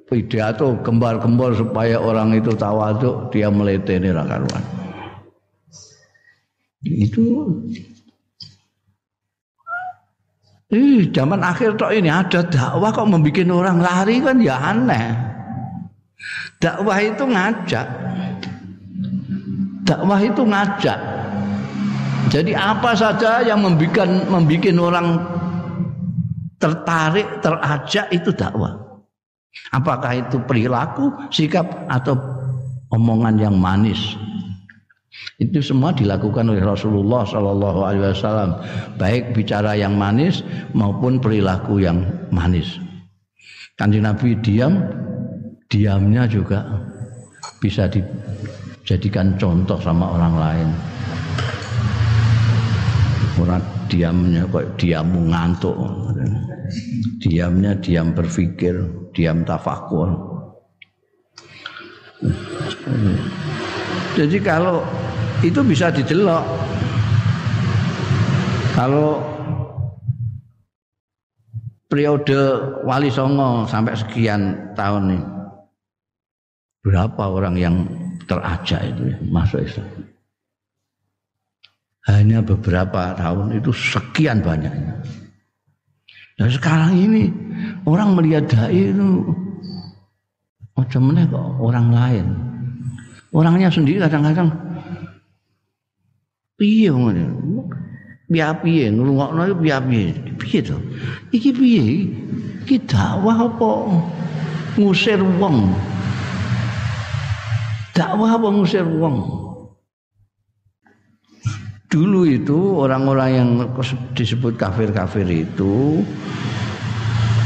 Pidato 0.09 0.81
gembar-gembor 0.81 1.53
supaya 1.53 2.01
orang 2.01 2.33
itu 2.33 2.57
tawaduk 2.57 3.29
dia 3.29 3.53
meleteni 3.53 4.09
rakaruan 4.09 4.79
itu 6.83 7.23
Ih, 10.69 11.09
zaman 11.09 11.41
akhir 11.41 11.81
tok 11.81 11.89
ini 11.97 12.13
ada 12.13 12.45
dakwah 12.45 12.93
kok 12.93 13.09
membuat 13.09 13.49
orang 13.49 13.81
lari 13.81 14.21
kan 14.21 14.37
ya 14.37 14.69
aneh. 14.69 15.17
Dakwah 16.61 16.99
itu 17.01 17.25
ngajak. 17.25 17.87
Dakwah 19.81 20.21
itu 20.21 20.45
ngajak. 20.45 20.99
Jadi 22.29 22.53
apa 22.53 22.93
saja 22.93 23.41
yang 23.41 23.65
membuat 23.65 24.29
membuat 24.29 24.77
orang 24.77 25.07
tertarik, 26.61 27.41
terajak 27.41 28.05
itu 28.13 28.29
dakwah. 28.29 28.77
Apakah 29.73 30.21
itu 30.21 30.37
perilaku, 30.45 31.09
sikap 31.33 31.65
atau 31.89 32.13
omongan 32.93 33.41
yang 33.41 33.57
manis. 33.57 34.13
Itu 35.39 35.63
semua 35.63 35.95
dilakukan 35.95 36.51
oleh 36.51 36.59
Rasulullah 36.59 37.23
Shallallahu 37.23 37.79
Alaihi 37.87 38.11
Wasallam, 38.11 38.59
baik 38.99 39.31
bicara 39.31 39.71
yang 39.71 39.95
manis 39.95 40.43
maupun 40.75 41.23
perilaku 41.23 41.79
yang 41.79 42.03
manis. 42.27 42.75
Kanjeng 43.79 44.03
Nabi 44.03 44.35
diam, 44.43 44.83
diamnya 45.71 46.27
juga 46.27 46.59
bisa 47.63 47.87
dijadikan 47.87 49.39
contoh 49.39 49.79
sama 49.79 50.19
orang 50.19 50.35
lain. 50.35 50.69
Orang 53.39 53.63
diamnya 53.87 54.43
kok 54.51 54.75
diam 54.75 55.07
ngantuk, 55.31 55.79
diamnya 57.23 57.71
diam 57.79 58.11
berpikir, 58.11 58.75
diam 59.15 59.47
tafakur. 59.47 60.11
Jadi 64.19 64.37
kalau 64.43 64.83
itu 65.39 65.59
bisa 65.63 65.87
didelok. 65.91 66.43
Kalau 68.75 69.19
periode 71.87 72.39
Wali 72.83 73.11
Songo 73.11 73.67
sampai 73.67 73.95
sekian 73.95 74.71
tahun 74.75 75.19
ini 75.19 75.19
berapa 76.83 77.23
orang 77.27 77.55
yang 77.59 77.75
terajak 78.29 78.79
itu 78.95 79.15
ya, 79.15 79.17
masuk 79.27 79.59
Islam? 79.63 79.87
Hanya 82.07 82.39
beberapa 82.41 83.13
tahun 83.13 83.59
itu 83.59 83.69
sekian 83.75 84.39
banyaknya. 84.41 84.95
Dan 86.39 86.47
sekarang 86.47 86.95
ini 86.95 87.27
orang 87.83 88.15
melihat 88.15 88.47
dai 88.47 88.95
itu 88.95 89.27
macam 90.71 91.01
mana 91.11 91.27
kok 91.27 91.47
orang 91.59 91.87
lain. 91.91 92.25
Orangnya 93.35 93.69
sendiri 93.69 94.01
kadang-kadang 94.01 94.49
piye 96.59 96.91
ngene. 96.91 97.25
Piye 98.29 98.47
piye 98.61 98.85
ngrungokno 98.91 99.41
iku 99.47 99.57
piye 99.63 99.77
piye. 99.87 100.05
Piye 100.37 100.59
to? 100.61 100.77
Iki 101.31 101.49
piye? 101.55 101.83
Iki 102.67 102.75
dakwah 102.85 103.49
apa 103.49 103.69
ngusir 104.77 105.23
wong? 105.39 105.71
Dakwah 107.95 108.37
apa 108.37 108.47
ngusir 108.53 108.85
wong? 108.85 109.17
Dulu 111.89 112.21
itu 112.29 112.77
orang-orang 112.77 113.29
yang 113.33 113.49
disebut 114.13 114.53
kafir-kafir 114.61 115.25
itu 115.25 116.05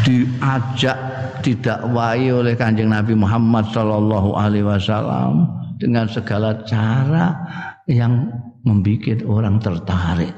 diajak 0.04 1.00
didakwai 1.40 2.28
oleh 2.28 2.52
Kanjeng 2.60 2.92
Nabi 2.92 3.16
Muhammad 3.16 3.72
sallallahu 3.72 4.36
alaihi 4.36 4.68
wasallam 4.68 5.48
dengan 5.80 6.12
segala 6.12 6.60
cara 6.68 7.40
yang 7.88 8.28
membuat 8.64 9.24
orang 9.28 9.60
tertarik. 9.60 10.34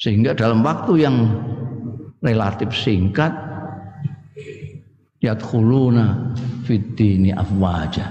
Sehingga 0.00 0.34
dalam 0.34 0.66
waktu 0.66 0.92
yang 0.98 1.16
relatif 2.24 2.74
singkat 2.74 3.30
yadkhuluna 5.22 6.34
fid 6.66 6.98
afwaja. 7.36 8.06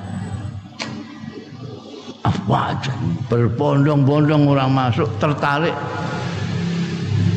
Afwaja, 2.21 2.93
berbondong-bondong 3.27 4.45
orang 4.45 4.71
masuk 4.71 5.09
tertarik 5.17 5.73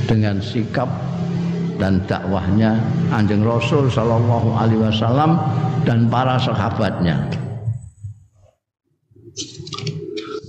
dengan 0.05 0.39
sikap 0.45 0.87
dan 1.81 2.05
dakwahnya 2.07 2.79
Anjing 3.11 3.43
Rasul 3.43 3.89
sallallahu 3.91 4.55
alaihi 4.55 4.85
wasallam 4.85 5.41
dan 5.89 6.07
para 6.07 6.39
sahabatnya. 6.39 7.44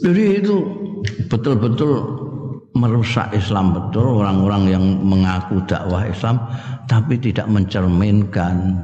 Jadi 0.05 0.37
itu 0.37 0.61
betul-betul 1.33 1.97
merusak 2.77 3.33
Islam 3.33 3.73
betul 3.73 4.21
orang-orang 4.21 4.69
yang 4.69 4.85
mengaku 5.01 5.65
dakwah 5.65 6.05
Islam 6.05 6.37
tapi 6.85 7.17
tidak 7.17 7.49
mencerminkan 7.49 8.77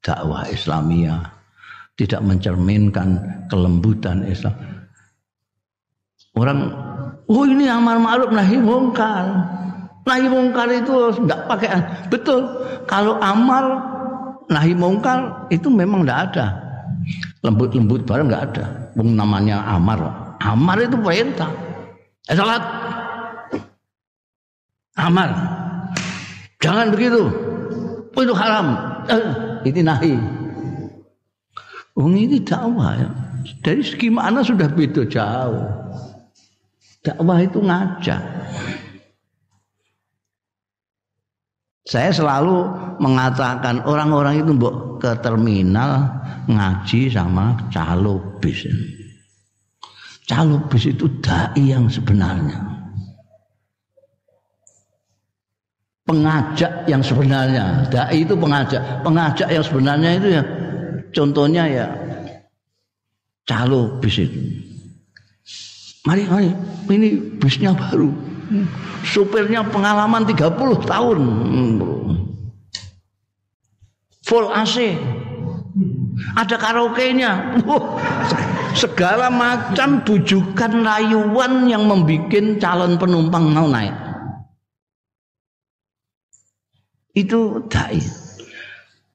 dakwah 0.00 0.48
Islamia, 0.48 1.20
tidak 2.00 2.24
mencerminkan 2.24 3.20
kelembutan 3.52 4.24
Islam. 4.24 4.56
Orang 6.32 6.72
oh 7.28 7.44
ini 7.44 7.68
amar 7.68 8.00
ma'ruf 8.00 8.32
nahi 8.32 8.56
mungkar. 8.56 9.28
Nahi 10.08 10.26
mungkar 10.32 10.72
itu 10.72 11.12
tidak 11.28 11.52
pakai 11.52 11.68
betul. 12.08 12.48
Kalau 12.88 13.20
amar 13.20 13.76
nahi 14.48 14.72
mungkar 14.72 15.44
itu 15.52 15.68
memang 15.68 16.08
tidak 16.08 16.32
ada. 16.32 16.46
Lembut-lembut 17.44 18.08
barang 18.08 18.26
nggak 18.32 18.44
ada. 18.56 18.64
Wong 18.96 19.12
namanya 19.12 19.60
amar. 19.68 20.21
Amar 20.42 20.82
itu 20.82 20.98
perintah. 20.98 21.50
Eh, 22.26 22.34
salat. 22.34 22.62
Amar. 24.98 25.30
Jangan 26.58 26.90
begitu. 26.90 27.30
Oh, 28.12 28.22
itu 28.22 28.34
haram. 28.34 28.66
Eh, 29.06 29.26
itu 29.70 29.80
nahi. 29.86 30.14
Oh, 31.94 32.10
ini 32.10 32.42
dakwah 32.42 32.98
ya. 32.98 33.08
Dari 33.62 33.82
segi 33.82 34.10
mana 34.10 34.42
sudah 34.42 34.66
beda 34.66 35.06
jauh. 35.06 35.66
Dakwah 37.02 37.38
itu 37.42 37.58
ngajak. 37.62 38.22
Saya 41.82 42.14
selalu 42.14 42.62
mengatakan 43.02 43.82
orang-orang 43.82 44.46
itu 44.46 44.54
mbok 44.54 45.02
ke 45.02 45.10
terminal 45.18 46.08
ngaji 46.46 47.10
sama 47.10 47.58
calo 47.74 48.22
bis. 48.38 48.64
Calo 50.22 50.62
bis 50.70 50.86
itu 50.86 51.10
dai 51.18 51.58
yang 51.58 51.90
sebenarnya. 51.90 52.58
Pengajak 56.02 56.86
yang 56.90 57.02
sebenarnya, 57.02 57.86
dai 57.90 58.22
itu 58.22 58.34
pengajak. 58.38 59.02
Pengajak 59.02 59.48
yang 59.50 59.64
sebenarnya 59.64 60.10
itu 60.18 60.28
ya 60.34 60.42
contohnya 61.14 61.64
ya 61.66 61.86
calo 63.46 63.98
bis 63.98 64.22
itu. 64.22 64.40
Mari, 66.02 66.26
mari, 66.26 66.50
ini 66.90 67.38
bisnya 67.38 67.70
baru. 67.74 68.10
Supirnya 69.06 69.62
pengalaman 69.62 70.26
30 70.26 70.82
tahun. 70.82 71.18
Full 74.26 74.46
AC. 74.50 74.98
Ada 76.34 76.56
karaoke-nya. 76.58 77.58
Segala 78.74 79.28
macam 79.28 80.02
bujukan 80.02 80.82
rayuan 80.84 81.68
yang 81.68 81.84
membuat 81.86 82.58
calon 82.58 82.96
penumpang 82.96 83.52
mau 83.52 83.68
naik. 83.68 83.92
Itu 87.12 87.68
dai. 87.68 88.00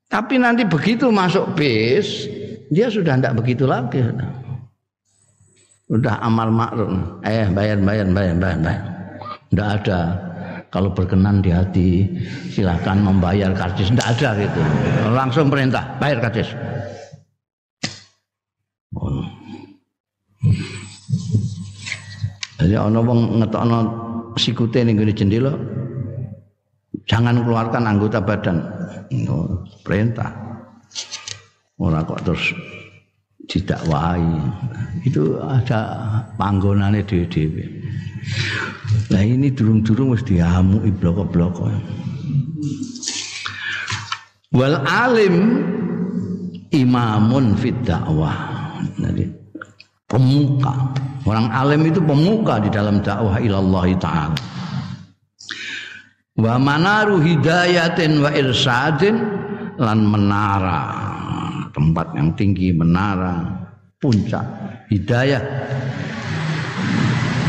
Tapi 0.07 0.39
nanti 0.39 0.63
begitu 0.63 1.11
masuk 1.11 1.57
bis, 1.57 2.29
dia 2.71 2.87
sudah 2.87 3.17
tidak 3.19 3.35
begitu 3.41 3.67
lagi. 3.67 3.99
Sudah 5.87 6.19
amal 6.19 6.51
makruf. 6.51 6.91
Eh 7.23 7.47
bayar 7.51 7.79
bayar 7.79 8.07
bayar 8.11 8.35
bayar 8.35 8.57
bayar. 8.59 8.83
Tidak 9.51 9.67
ada. 9.81 9.99
Kalau 10.67 10.91
berkenan 10.91 11.39
di 11.39 11.47
hati 11.47 11.91
silakan 12.51 13.07
membayar 13.07 13.55
karcis. 13.55 13.91
Tidak 13.91 14.07
ada 14.19 14.29
gitu. 14.35 14.61
Langsung 15.15 15.47
perintah 15.47 15.95
bayar 15.97 16.19
karcis. 16.19 16.51
Jadi 22.67 22.75
ana 22.75 22.99
wong 22.99 23.39
ngetokno 23.39 23.79
sikute 24.35 24.83
ning 24.83 24.99
gone 24.99 25.15
jendela 25.15 25.55
jangan 27.07 27.39
keluarkan 27.47 27.87
anggota 27.87 28.19
badan. 28.19 28.59
Oh, 29.31 29.63
perintah. 29.87 30.35
Ora 31.79 32.03
kok 32.03 32.27
terus 32.27 32.51
didakwahi. 33.47 34.35
Itu 35.07 35.39
ada 35.39 35.79
panggonane 36.35 37.07
dhewe-dhewe. 37.07 37.63
Nah 39.15 39.23
ini 39.23 39.47
durung-durung 39.47 40.11
wis 40.11 40.27
diamuki 40.27 40.91
bloko-bloko. 40.91 41.71
Wal 44.51 44.75
alim 44.83 45.63
imamun 46.75 47.55
fid 47.55 47.79
dakwah. 47.87 48.35
Jadi 48.99 49.31
pemuka. 50.07 50.73
Orang 51.27 51.51
alim 51.51 51.91
itu 51.91 51.99
pemuka 51.99 52.63
di 52.63 52.71
dalam 52.71 53.03
dakwah 53.03 53.37
ilallah 53.43 53.87
taala. 53.99 54.39
Wa 56.37 56.55
manaru 56.55 57.19
hidayatin 57.19 58.23
wa 58.23 58.31
irsadin 58.31 59.15
lan 59.77 59.99
menara 60.07 60.81
tempat 61.75 62.13
yang 62.15 62.33
tinggi 62.33 62.73
menara 62.73 63.41
puncak 64.01 64.45
hidayah 64.89 65.41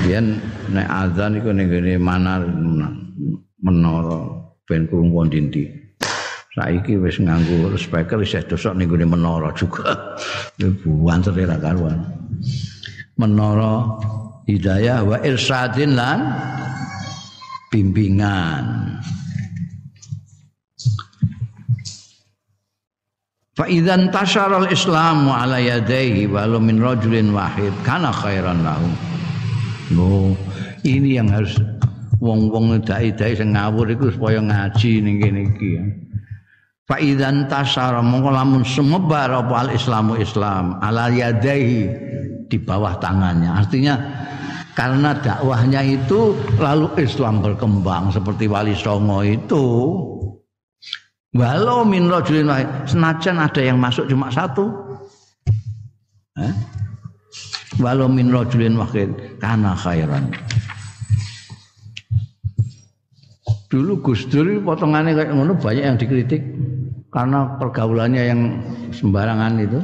Biyen 0.09 0.40
nek 0.72 0.88
azan 0.88 1.36
iku 1.36 1.52
ning 1.52 1.68
ngene 1.68 2.00
manar 2.00 2.40
menara 3.61 4.20
ben 4.64 4.88
krungu 4.88 5.26
dinti. 5.28 5.68
Saiki 6.59 6.98
wis 6.98 7.22
nganggo 7.22 7.70
speaker 7.78 8.18
isih 8.18 8.42
dosok 8.42 8.74
ning 8.74 8.90
ngene 8.90 9.06
menara 9.06 9.54
juga. 9.54 10.18
Buanter 10.82 11.38
ra 11.46 11.54
karuan. 11.54 12.02
Menara 13.14 13.86
hidayah 14.50 15.06
wa 15.06 15.22
irsadin 15.22 15.94
lan 15.94 16.34
bimbingan. 17.70 18.98
Fa 23.54 23.70
idzan 23.70 24.11
tasharal 24.11 24.66
islamu 24.66 25.30
ala 25.30 25.62
yadayhi 25.62 26.26
walau 26.26 26.59
min 26.59 26.82
rajulin 26.82 27.30
wahid 27.30 27.70
kana 27.86 28.11
khairan 28.11 28.66
lahu. 28.66 28.90
No, 29.94 30.34
ini 30.82 31.22
yang 31.22 31.30
harus 31.30 31.54
wong-wong 32.18 32.82
dai-dai 32.82 33.38
sing 33.38 33.54
ngawur 33.54 33.86
iku 33.94 34.11
supaya 34.11 34.42
ngaji 34.42 34.92
ning 35.06 35.22
kene 35.22 35.40
iki. 35.54 35.70
Fa 36.89 36.97
idzan 36.97 37.45
tasara 37.53 38.01
mongko 38.01 38.32
lamun 38.32 38.64
semebar 38.64 39.28
apa 39.28 39.68
al 39.68 39.70
islamu 39.76 40.16
islam 40.16 40.80
ala 40.80 41.12
yadaihi 41.12 41.84
di 42.49 42.57
bawah 42.57 42.97
tangannya. 42.97 43.53
Artinya 43.53 43.95
karena 44.72 45.12
dakwahnya 45.12 45.84
itu 45.84 46.32
lalu 46.57 46.89
Islam 47.03 47.45
berkembang 47.45 48.09
seperti 48.09 48.49
Wali 48.49 48.72
Songo 48.72 49.20
itu. 49.20 49.64
Walau 51.36 51.84
min 51.84 52.09
rajulin 52.09 52.49
senajan 52.89 53.36
ada 53.36 53.61
yang 53.61 53.76
masuk 53.76 54.09
cuma 54.09 54.32
satu. 54.32 54.64
Eh? 56.41 56.55
walau 57.78 58.11
min 58.11 58.28
rajulin 58.34 58.74
wahid 58.74 59.11
kana 59.39 59.72
khairan 59.78 60.26
dulu 63.69 64.01
Gus 64.01 64.29
Dur 64.29 64.49
potongannya 64.64 65.12
kayak 65.14 65.33
ngono 65.33 65.57
banyak 65.57 65.85
yang 65.85 65.97
dikritik 66.01 66.43
karena 67.09 67.57
pergaulannya 67.57 68.23
yang 68.25 68.41
sembarangan 68.93 69.55
itu. 69.61 69.81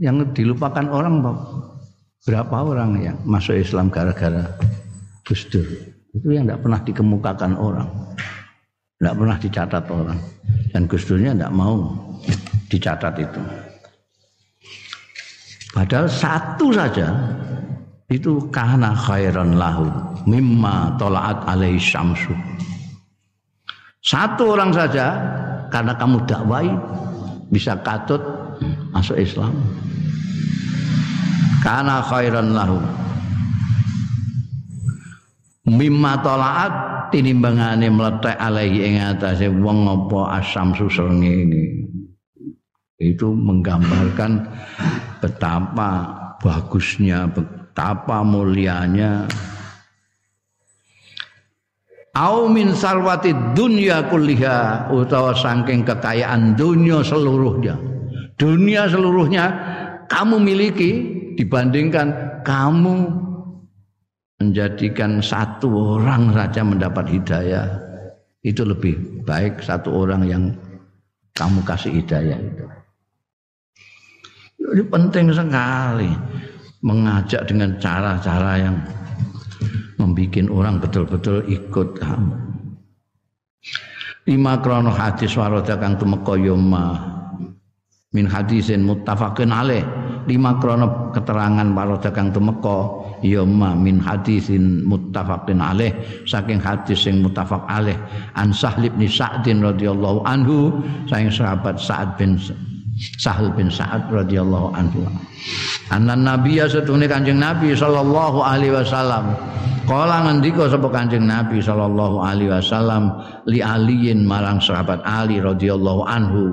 Yang 0.00 0.34
dilupakan 0.34 0.88
orang 0.88 1.20
berapa 2.24 2.56
orang 2.64 2.90
yang 2.98 3.16
masuk 3.22 3.58
Islam 3.58 3.92
gara-gara 3.92 4.50
Gus 5.22 5.46
Dur? 5.48 5.66
Itu 6.12 6.28
yang 6.28 6.44
tidak 6.44 6.60
pernah 6.64 6.80
dikemukakan 6.82 7.52
orang 7.56 7.88
tidak 9.02 9.18
pernah 9.18 9.34
dicatat 9.42 9.84
orang. 9.90 10.18
Dan 10.70 10.86
Gus 10.86 11.02
Durnya 11.10 11.34
tidak 11.34 11.50
mau 11.50 11.90
dicatat 12.70 13.18
itu. 13.18 13.42
Padahal 15.74 16.06
satu 16.06 16.70
saja 16.70 17.10
itu 18.12 18.52
karena 18.52 18.92
khairan 18.92 19.56
lahu 19.56 19.88
mimma 20.28 21.00
tolaat 21.00 21.48
alaihi 21.48 21.80
syamsu. 21.80 22.36
Satu 24.04 24.52
orang 24.52 24.76
saja 24.76 25.16
karena 25.72 25.96
kamu 25.96 26.20
dakwai 26.28 26.68
bisa 27.48 27.72
katut 27.80 28.20
masuk 28.92 29.16
Islam. 29.16 29.56
Karena 31.64 32.04
khairan 32.04 32.52
lahu 32.52 32.78
mimma 35.64 36.20
tolaat 36.20 36.72
tinimbangane 37.14 37.88
meletek 37.88 38.36
alaihi 38.36 38.92
ing 38.92 38.94
atase 39.00 39.48
wong 39.48 39.88
apa 39.88 40.42
asyamsu 40.42 40.90
srengenge 40.90 41.88
itu 43.02 43.34
menggambarkan 43.34 44.46
betapa 45.18 45.90
bagusnya, 46.38 47.30
betapa 47.72 48.20
mulianya 48.20 49.24
Au 52.12 52.44
min 52.44 52.76
sarwati 52.76 53.32
dunya 53.56 54.04
kulliha 54.12 54.92
utawa 54.92 55.32
saking 55.32 55.80
kekayaan 55.80 56.52
dunia 56.52 57.00
seluruhnya. 57.00 57.72
Dunia 58.36 58.84
seluruhnya 58.84 59.48
kamu 60.12 60.36
miliki 60.36 60.92
dibandingkan 61.40 62.12
kamu 62.44 63.16
menjadikan 64.44 65.24
satu 65.24 65.96
orang 65.96 66.36
saja 66.36 66.60
mendapat 66.60 67.08
hidayah 67.16 67.80
itu 68.44 68.60
lebih 68.60 69.24
baik 69.24 69.64
satu 69.64 70.04
orang 70.04 70.28
yang 70.28 70.44
kamu 71.32 71.64
kasih 71.64 71.96
hidayah 71.96 72.36
itu. 72.36 72.64
Ini 74.68 74.84
penting 74.84 75.32
sekali 75.32 76.12
mengajak 76.82 77.46
dengan 77.46 77.78
cara-cara 77.78 78.58
yang 78.58 78.76
membuat 80.02 80.50
orang 80.50 80.76
betul-betul 80.82 81.46
ikut 81.46 81.88
kamu. 82.02 82.34
Lima 84.22 84.58
krono 84.62 84.90
hadis 84.94 85.34
waroda 85.34 85.78
kang 85.78 85.98
tumeka 85.98 86.38
yoma 86.38 86.94
min 88.14 88.26
hadisin 88.26 88.86
muttafaqin 88.86 89.50
alaih. 89.50 89.82
Lima 90.30 90.62
krono 90.62 91.10
keterangan 91.10 91.66
waroda 91.74 92.10
kang 92.14 92.30
tumeka 92.30 93.02
yoma 93.22 93.74
min 93.74 93.98
hadisin 93.98 94.86
muttafaqin 94.86 95.58
alaih 95.58 95.90
saking 96.26 96.62
hadis 96.62 97.02
sing 97.02 97.22
muttafaq 97.22 97.66
alaih 97.66 97.98
an 98.38 98.54
Sahl 98.54 98.86
bin 98.94 99.10
Sa'din 99.10 99.62
radhiyallahu 99.62 100.22
anhu 100.22 100.70
saking 101.10 101.30
sahabat 101.30 101.78
Sa'ad 101.78 102.14
bin 102.14 102.38
Sahal 103.18 103.50
bin 103.58 103.66
Sa'ad 103.66 104.06
radhiyallahu 104.10 104.78
anhu. 104.78 105.02
Anan 105.90 106.22
Nabi 106.22 106.62
ya 106.62 106.70
setune 106.70 107.10
Kanjeng 107.10 107.42
Nabi 107.42 107.74
sallallahu 107.74 108.38
alaihi 108.42 108.74
wasallam. 108.78 109.34
Kala 109.82 110.22
ngendika 110.30 110.70
sapa 110.70 110.86
Kanjeng 110.86 111.26
Nabi 111.26 111.58
sallallahu 111.58 112.22
alaihi 112.22 112.54
wasallam 112.54 113.10
li 113.50 113.58
aliin 113.58 114.22
marang 114.22 114.62
sahabat 114.62 115.02
Ali 115.02 115.42
radhiyallahu 115.42 116.06
anhu. 116.06 116.44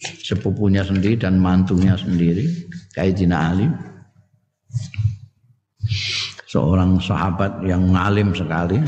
Sepupunya 0.00 0.84
sendiri 0.84 1.16
dan 1.16 1.40
mantunya 1.40 1.96
sendiri, 1.96 2.44
Kaidina 2.92 3.52
Ali. 3.52 3.68
Seorang 6.48 7.00
sahabat 7.00 7.64
yang 7.64 7.92
ngalim 7.92 8.32
sekali. 8.32 8.80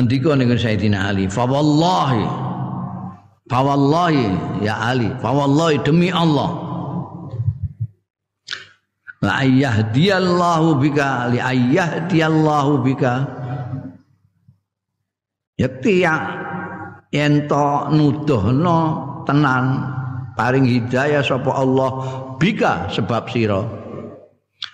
Ngendika 0.00 0.32
ning 0.32 0.48
Sayyidina 0.56 1.12
Ali 1.12 1.28
fa 1.28 1.44
wallahi 1.44 2.24
fa 3.52 3.60
wallahi 3.60 4.32
ya 4.64 4.80
Ali 4.80 5.12
fa 5.20 5.28
wallahi 5.28 5.76
demi 5.84 6.08
Allah. 6.08 6.72
La 9.20 9.44
ayyahdiyallahu 9.44 10.80
bika 10.80 11.28
li 11.28 11.36
ayyahdiyallahu 11.36 12.80
bika. 12.80 13.28
Yakti 15.60 16.00
ya 16.00 16.16
ento 17.12 17.92
nuduhno 17.92 18.78
tenan 19.28 19.84
paring 20.32 20.64
hidayah 20.64 21.20
sapa 21.20 21.52
Allah 21.52 21.90
bika 22.40 22.88
sebab 22.88 23.28
sira. 23.28 23.60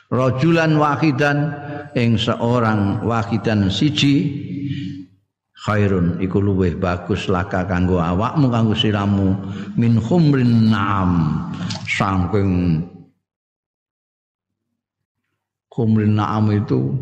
Rajulan 0.07 0.79
wahidan 0.79 1.51
ing 1.99 2.15
seorang 2.15 3.03
wahidan 3.03 3.67
siji 3.67 4.47
khairun 5.67 6.23
iku 6.23 6.39
luweh 6.39 6.79
bagus 6.79 7.27
laka 7.27 7.67
kanggo 7.67 7.99
awakmu 7.99 8.47
kanggo 8.47 8.71
siramu 8.79 9.35
min 9.75 9.99
khumrin 9.99 10.71
naam 10.71 11.43
saking 11.91 12.87
khumrin 15.67 16.15
naam 16.15 16.55
itu 16.55 16.95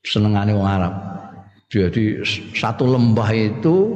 senengane 0.00 0.56
wong 0.56 0.64
Arab 0.64 0.94
jadi 1.68 2.24
satu 2.56 2.88
lembah 2.88 3.30
itu 3.34 3.92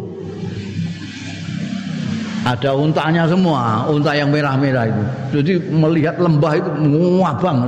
ada 2.48 2.72
untanya 2.72 3.28
semua, 3.28 3.84
unta 3.92 4.16
yang 4.16 4.32
merah-merah 4.32 4.88
itu. 4.88 5.04
Jadi 5.36 5.52
melihat 5.68 6.16
lembah 6.16 6.52
itu 6.56 6.70
muabang 6.80 7.60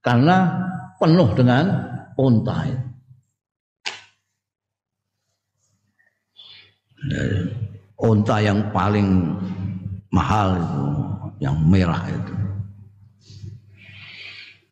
karena 0.00 0.50
penuh 0.96 1.28
dengan 1.36 1.68
unta 2.16 2.64
itu. 2.64 2.89
Unta 8.00 8.36
yang 8.40 8.60
paling 8.72 9.36
mahal 10.12 10.56
itu 10.58 10.84
yang 11.40 11.56
merah 11.64 12.04
itu. 12.08 12.34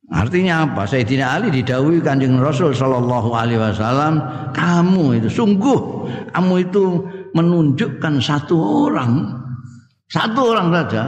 Artinya 0.09 0.65
apa? 0.65 0.89
Sayyidina 0.89 1.37
Ali 1.37 1.53
didawui 1.53 2.01
Kanjeng 2.01 2.41
Rasul 2.41 2.73
sallallahu 2.73 3.29
alaihi 3.37 3.61
wasallam, 3.61 4.25
kamu 4.57 5.21
itu 5.21 5.29
sungguh 5.29 5.81
kamu 6.33 6.55
itu 6.65 6.85
menunjukkan 7.37 8.17
satu 8.25 8.89
orang 8.89 9.37
satu 10.09 10.41
orang 10.57 10.73
saja 10.73 11.05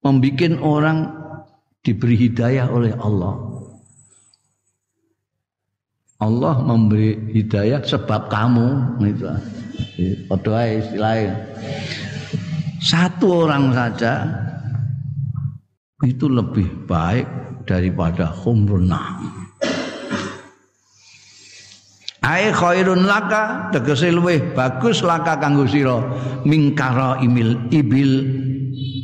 membuat 0.00 0.56
orang 0.64 0.98
diberi 1.84 2.16
hidayah 2.16 2.72
oleh 2.72 2.92
Allah. 2.96 3.53
Allah 6.24 6.56
memberi 6.64 7.36
hidayah 7.36 7.84
sebab 7.84 8.32
kamu 8.32 8.96
itu. 9.04 9.28
Padha 10.24 10.64
istilahnya. 10.72 11.36
Satu 12.80 13.44
orang 13.44 13.76
saja 13.76 14.24
itu 16.00 16.24
lebih 16.28 16.88
baik 16.88 17.28
daripada 17.68 18.32
humrun. 18.32 18.88
Ai 22.24 22.48
khairun 22.56 23.04
laka 23.04 23.68
tegese 23.68 24.08
luwih 24.08 24.40
bagus 24.56 25.04
laka 25.04 25.36
kanggo 25.36 25.68
sira 25.68 26.00
mingkara 26.48 27.20
imil 27.20 27.68
ibil 27.68 28.24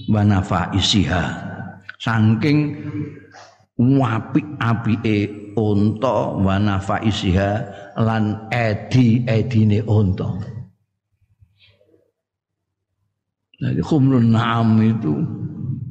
wa 0.08 0.24
isiha. 0.72 1.52
Saking 2.00 2.80
apik-apike 3.80 5.52
unta 5.56 6.36
wa 6.36 6.56
isiha 7.00 7.52
lan 7.96 8.48
edi-edine 8.52 9.80
unta. 9.88 10.28
Jadi 13.60 13.80
khumrun 13.84 14.32
na'am 14.32 14.80
itu 14.80 15.12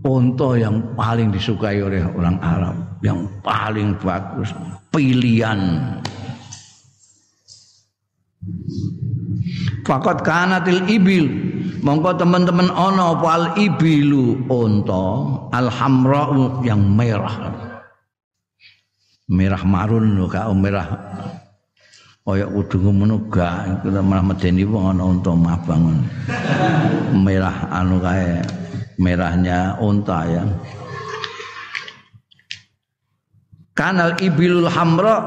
unta 0.01 0.57
yang 0.57 0.81
paling 0.97 1.29
disukai 1.29 1.77
oleh 1.85 2.01
orang 2.01 2.37
Arab, 2.41 2.75
yang 3.05 3.29
paling 3.45 3.93
bagus, 4.01 4.49
pilihan. 4.89 5.77
Fakot 9.85 10.21
kanatil 10.25 10.85
ibil 10.89 11.29
mongko 11.85 12.17
teman-teman 12.17 12.73
ono 12.73 13.21
pal 13.21 13.53
ibilu 13.57 14.49
unta 14.49 15.05
alhamra 15.53 16.33
yang 16.65 16.81
merah. 16.97 17.68
Merah 19.29 19.61
marun 19.61 20.17
lho 20.17 20.25
gak 20.25 20.49
merah. 20.57 20.89
Kaya 22.25 22.49
kudu 22.49 22.81
ngono 22.81 23.29
gak 23.29 23.85
malah 23.85 24.25
medeni 24.25 24.65
wong 24.65 24.97
ana 24.97 25.05
unta 25.05 25.33
mabang. 25.37 26.01
Merah 27.13 27.69
anu 27.69 28.01
kae 28.01 28.41
merahnya 28.97 29.77
unta 29.77 30.25
ya. 30.25 30.43
Kanal 33.77 34.17
ibilul 34.17 34.65
hamra 34.65 35.21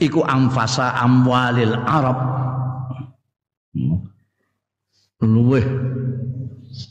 iku 0.00 0.24
amfasa 0.24 0.96
amwalil 0.96 1.76
Arab. 1.84 2.18
Luweh. 5.20 5.64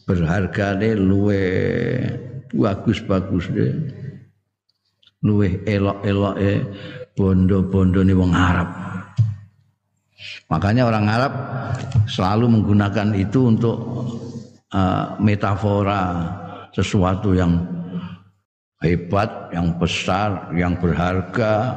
Berharga 0.05 0.77
deh 0.77 0.93
luweh. 0.93 2.05
Bagus-bagus 2.53 3.45
deh 3.49 3.98
luweh 5.23 5.63
elok-elok 5.67 6.35
eh 6.39 6.59
bondo-bondo 7.15 7.99
nih 7.99 8.15
wong 8.15 8.31
Arab. 8.31 8.69
Makanya 10.47 10.87
orang 10.87 11.05
Arab 11.05 11.33
selalu 12.09 12.59
menggunakan 12.59 13.13
itu 13.13 13.51
untuk 13.51 13.77
uh, 14.73 15.19
metafora 15.21 16.25
sesuatu 16.73 17.35
yang 17.35 17.59
hebat, 18.79 19.51
yang 19.51 19.75
besar, 19.75 20.49
yang 20.55 20.73
berharga, 20.79 21.75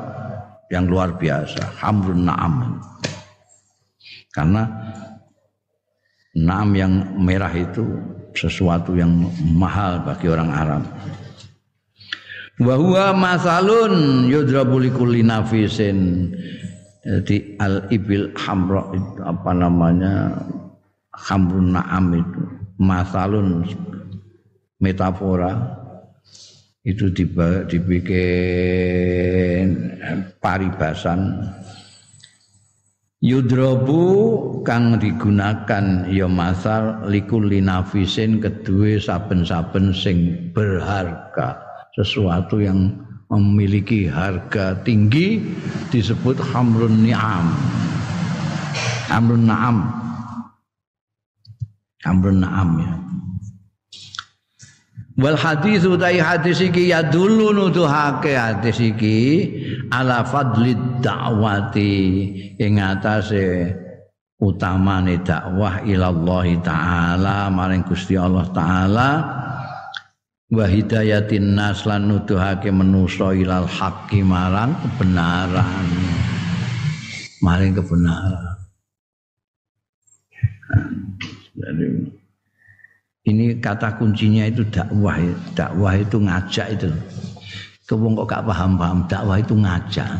yang 0.70 0.86
luar 0.88 1.12
biasa. 1.18 1.82
Hamrun 1.82 2.24
na'am. 2.24 2.80
Karena 4.32 4.64
naam 6.32 6.72
yang 6.72 6.92
merah 7.20 7.52
itu 7.52 7.84
sesuatu 8.32 8.96
yang 8.96 9.12
mahal 9.52 10.00
bagi 10.00 10.32
orang 10.32 10.48
Arab 10.48 10.82
wa 12.62 12.74
huwa 12.78 13.12
masalun 13.14 14.26
yudrabu 14.30 14.78
likulli 14.78 15.22
nafisin. 15.26 16.30
Jadi 17.02 17.58
al 17.58 17.90
ibil 17.90 18.30
hamra 18.38 18.86
apa 19.26 19.50
namanya 19.50 20.38
hamrun 21.10 21.74
na'am 21.74 22.14
itu. 22.14 22.42
Masalun 22.78 23.66
metafora. 24.78 25.82
Itu 26.82 27.14
dibikin 27.14 28.18
paribasan. 30.42 31.46
Yudrobu 33.22 34.02
kang 34.66 34.98
digunakan 34.98 36.10
ya 36.10 36.26
masal 36.26 37.06
likulli 37.06 37.62
nafisin 37.62 38.42
kedua 38.42 38.98
saben-saben 38.98 39.94
sing 39.94 40.50
berharga 40.50 41.71
sesuatu 41.96 42.60
yang 42.60 42.92
memiliki 43.32 44.08
harga 44.08 44.76
tinggi 44.84 45.40
disebut 45.88 46.36
hamrun 46.52 47.04
ni'am. 47.04 47.52
Hamrun 49.12 49.44
na'am 49.44 50.02
hamrun 52.02 52.42
na'am 52.42 52.70
ya. 52.82 52.94
Wal 55.20 55.36
hadis 55.36 55.84
utai 55.84 56.16
hadis 56.16 56.64
iki 56.64 56.88
ya 56.88 57.04
dulu 57.04 57.52
nuduhake 57.52 58.32
hadis 58.32 58.80
iki 58.80 59.20
ala 59.92 60.24
fadlid 60.24 61.04
dakwati 61.04 62.00
ing 62.56 62.80
atase 62.80 63.76
utamane 64.40 65.20
dakwah 65.20 65.84
ilallah 65.84 66.48
taala 66.64 67.52
maring 67.52 67.84
Gusti 67.84 68.16
Allah 68.16 68.48
taala 68.56 69.08
wa 70.52 70.68
hidayatin 70.68 71.56
nas 71.56 71.88
lan 71.88 72.12
nuduhake 72.12 72.68
manusa 72.68 73.32
ilal 73.32 73.64
haqqi 73.64 74.20
marang 74.20 74.76
kebenaran 74.84 75.86
maring 77.40 77.72
kebenaran 77.72 78.52
jadi 81.56 82.12
ini 83.22 83.62
kata 83.62 84.02
kuncinya 84.02 84.50
itu 84.50 84.66
dakwah. 84.66 85.14
Dakwah 85.54 85.94
itu 85.94 86.18
ngajak 86.18 86.66
itu. 86.74 86.90
Kewong 87.86 88.18
kok 88.18 88.26
gak 88.34 88.44
paham-paham 88.50 89.06
dakwah 89.06 89.38
itu 89.38 89.54
ngajak. 89.54 90.10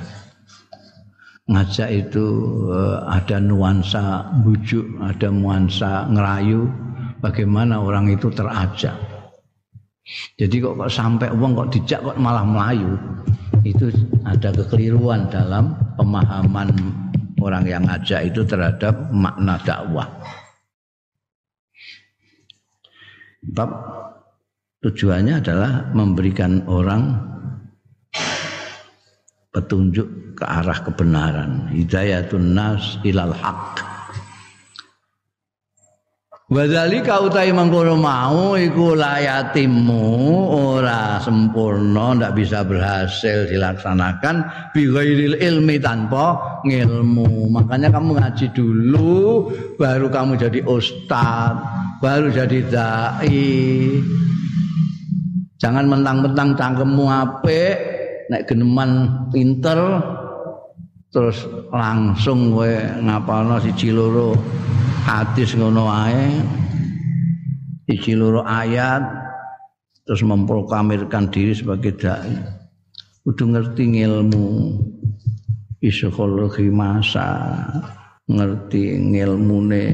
Ngajak 1.51 1.91
itu 1.91 2.25
uh, 2.71 3.03
ada 3.11 3.43
nuansa 3.43 4.31
bujuk, 4.47 4.87
ada 5.03 5.35
nuansa 5.35 6.07
ngerayu 6.15 6.71
bagaimana 7.19 7.83
orang 7.83 8.07
itu 8.15 8.31
terajak. 8.31 8.95
Jadi 10.35 10.59
kok, 10.59 10.75
kok 10.75 10.91
sampai 10.91 11.31
uang 11.31 11.55
kok 11.55 11.71
dijak 11.79 12.01
kok 12.03 12.19
malah 12.19 12.43
melayu. 12.43 12.99
Itu 13.63 13.95
ada 14.27 14.51
kekeliruan 14.51 15.31
dalam 15.31 15.79
pemahaman 15.95 16.75
orang 17.39 17.65
yang 17.67 17.87
ngajak 17.87 18.35
itu 18.35 18.43
terhadap 18.43 19.11
makna 19.15 19.59
dakwah. 19.63 20.11
Bab 23.43 23.71
tujuannya 24.83 25.43
adalah 25.43 25.91
memberikan 25.95 26.67
orang 26.67 27.19
petunjuk 29.55 30.39
ke 30.39 30.45
arah 30.47 30.79
kebenaran. 30.83 31.71
Hidayatun 31.71 32.55
nas 32.55 32.99
ilal 33.07 33.35
haq. 33.35 33.92
Wadzalika 36.53 37.17
utai 37.25 37.49
mangkono 37.49 37.97
mau 37.97 38.53
iku 38.61 38.93
layatimu 38.93 40.05
ora 40.53 41.17
sempurna 41.17 42.13
ndak 42.13 42.37
bisa 42.37 42.61
berhasil 42.61 43.49
dilaksanakan 43.49 44.69
bi 44.77 44.85
ilmi 45.41 45.81
tanpa 45.81 46.61
ngilmu. 46.69 47.49
Makanya 47.57 47.89
kamu 47.89 48.21
ngaji 48.21 48.47
dulu 48.53 49.49
baru 49.81 50.13
kamu 50.13 50.33
jadi 50.37 50.61
ustaz, 50.69 51.57
baru 52.05 52.29
jadi 52.29 52.59
dai. 52.69 53.49
Jangan 55.57 55.89
mentang-mentang 55.89 56.53
cangkemmu 56.53 57.09
apik 57.09 57.77
nek 58.29 58.45
geneman 58.45 59.09
pinter 59.33 60.05
terus 61.09 61.49
langsung 61.73 62.53
kowe 62.53 62.73
ngapalno 63.01 63.57
siji 63.57 63.89
loro 63.89 64.37
hadis 65.03 65.59
ngono 65.59 65.91
ae 65.91 66.39
siji 67.91 68.15
loro 68.15 68.47
ayat 68.47 69.03
terus 70.07 70.23
memproklamirkan 70.23 71.31
diri 71.31 71.55
sebagai 71.55 71.99
dai 71.99 72.35
kudu 73.27 73.55
ngerti 73.55 74.03
ilmu 74.03 74.79
psikologi 75.83 76.71
masa 76.71 77.59
ngerti 78.31 78.99
ilmune 79.19 79.85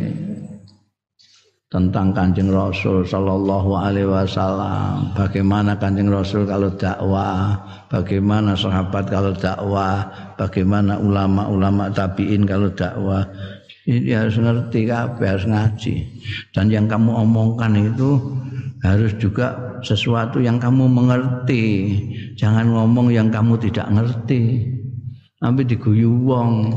tentang 1.68 2.16
Kanjeng 2.16 2.48
Rasul 2.48 3.04
sallallahu 3.04 3.76
alaihi 3.76 4.08
wasallam, 4.08 5.12
bagaimana 5.12 5.76
Kanjeng 5.76 6.08
Rasul 6.08 6.48
kalau 6.48 6.72
dakwah, 6.72 7.60
bagaimana 7.92 8.56
sahabat 8.56 9.12
kalau 9.12 9.36
dakwah, 9.36 10.08
bagaimana 10.40 10.96
ulama-ulama 10.96 11.92
tabi'in 11.92 12.48
kalau 12.48 12.72
dakwah. 12.72 13.28
Ini 13.88 14.12
harus 14.12 14.36
ngerti 14.36 14.84
kabeh, 14.84 15.24
harus 15.24 15.48
ngaji. 15.48 15.94
Dan 16.52 16.68
yang 16.68 16.84
kamu 16.84 17.08
omongkan 17.24 17.72
itu 17.72 18.20
harus 18.84 19.16
juga 19.16 19.80
sesuatu 19.80 20.44
yang 20.44 20.60
kamu 20.60 20.84
mengerti. 20.92 21.96
Jangan 22.36 22.68
ngomong 22.68 23.08
yang 23.08 23.32
kamu 23.32 23.56
tidak 23.56 23.88
ngerti. 23.88 24.68
Sampai 25.40 25.64
diguyu 25.64 26.12
wong. 26.20 26.68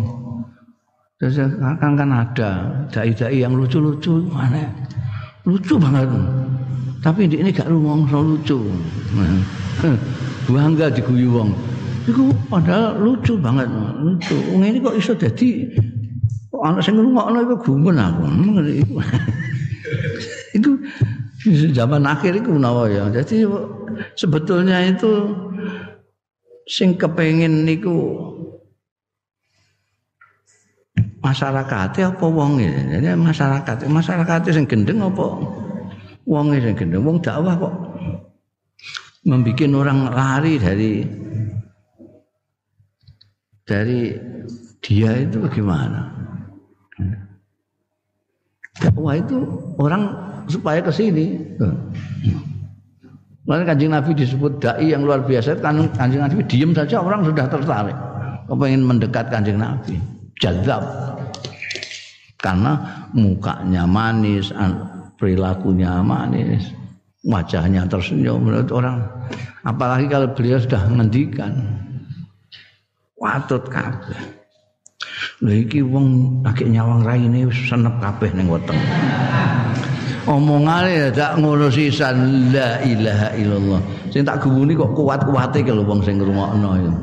Terus 1.19 1.51
kan 1.59 1.99
kan 1.99 2.09
ada 2.15 2.79
dai-dai 2.87 3.43
yang 3.43 3.59
lucu-lucu 3.59 4.31
mana? 4.31 4.71
Lucu 5.43 5.75
banget. 5.75 6.07
Tapi 7.03 7.27
ini 7.27 7.51
gak 7.51 7.67
rumong 7.67 8.07
lucu. 8.07 8.71
Bangga 10.47 10.87
diguyu 10.87 11.27
wong. 11.27 11.51
Iku 12.07 12.31
padahal 12.47 13.03
lucu 13.03 13.35
banget, 13.35 13.67
lucu. 13.99 14.37
Ini 14.55 14.79
kok 14.79 14.95
iso 14.95 15.13
kok 15.13 15.75
ana 16.61 16.79
sing 16.79 16.93
ngrungokno 16.97 17.37
iku 17.49 17.55
gumun 17.57 17.97
aku. 17.97 18.23
itu 20.57 20.71
zaman 21.73 22.05
akhir 22.05 22.37
itu 22.37 22.53
menawa 22.53 22.85
ya. 22.85 23.09
Jadi 23.09 23.49
sebetulnya 24.13 24.77
itu 24.85 25.33
sing 26.69 26.93
kepengin 26.95 27.65
niku 27.65 28.29
masyarakat 31.25 31.89
apa 31.97 32.25
wong 32.25 32.61
Jadi 32.61 33.17
masyarakat, 33.17 33.89
masyarakat 33.89 34.39
sing 34.53 34.69
gendeng 34.69 35.01
apa 35.01 35.25
wong 36.29 36.45
sing 36.53 36.77
gendeng. 36.77 37.01
Wong 37.01 37.17
dakwah 37.25 37.57
kok 37.57 37.75
membuat 39.25 39.69
orang 39.69 39.99
lari 40.09 40.53
dari 40.57 41.05
dari 43.65 43.99
dia 44.81 45.13
itu 45.21 45.37
bagaimana? 45.41 46.21
Dakwah 48.81 49.15
itu 49.19 49.37
orang 49.77 50.15
supaya 50.47 50.79
ke 50.81 50.89
sini. 50.89 51.37
Lalu 53.49 53.63
kanjeng 53.65 53.91
Nabi 53.91 54.11
disebut 54.15 54.61
dai 54.61 54.93
yang 54.93 55.03
luar 55.03 55.25
biasa, 55.25 55.57
kan 55.59 55.81
kanjeng 55.97 56.21
Nabi 56.23 56.45
diem 56.45 56.71
saja 56.71 57.01
orang 57.01 57.25
sudah 57.25 57.45
tertarik, 57.49 57.97
kepengen 58.47 58.85
mendekat 58.85 59.27
kanjeng 59.33 59.57
Nabi, 59.57 59.97
jazab 60.37 60.85
karena 62.41 63.05
mukanya 63.13 63.85
manis, 63.85 64.49
perilakunya 65.17 66.01
manis, 66.01 66.73
wajahnya 67.21 67.85
tersenyum 67.85 68.41
menurut 68.41 68.69
orang. 68.73 69.05
Apalagi 69.61 70.09
kalau 70.09 70.33
beliau 70.33 70.57
sudah 70.57 70.81
menghentikan, 70.89 71.53
watut 73.13 73.61
kabeh. 73.69 74.40
Lha 75.41 75.53
iki 75.57 75.81
wong 75.81 76.39
akeh 76.45 76.69
nyawang 76.69 77.01
raine 77.01 77.49
wis 77.49 77.57
senep 77.69 77.97
kabeh 78.01 78.29
ning 78.37 78.47
weteng. 78.47 78.77
Omongane 80.29 80.91
ya 80.93 81.09
tak 81.09 81.41
ngono 81.41 81.67
sisan 81.73 82.49
la 82.53 82.77
ilaha 82.85 83.33
illallah. 83.33 83.81
Sing 84.13 84.21
tak 84.21 84.45
gumuni 84.45 84.77
kok 84.77 84.93
kuat-kuate 84.93 85.65
kalau 85.65 85.81
wong 85.81 86.05
sing 86.05 86.21
ngrungokno 86.21 86.69
itu. 86.77 86.91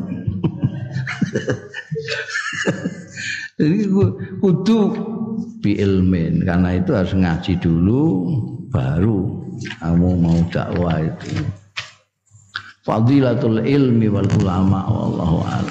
Jadi 3.58 3.90
kudu 4.38 4.78
bi 5.58 5.74
ilmin 5.82 6.46
karena 6.46 6.78
itu 6.78 6.94
harus 6.94 7.10
ngaji 7.10 7.58
dulu 7.58 8.30
baru 8.70 9.26
kamu 9.82 10.10
mau 10.22 10.38
dakwah 10.54 11.02
itu 11.02 11.42
fadilatul 12.86 13.58
ilmi 13.58 14.06
wal 14.06 14.30
ulama 14.38 14.86
wallahu 14.86 15.42
a'lam 15.42 15.66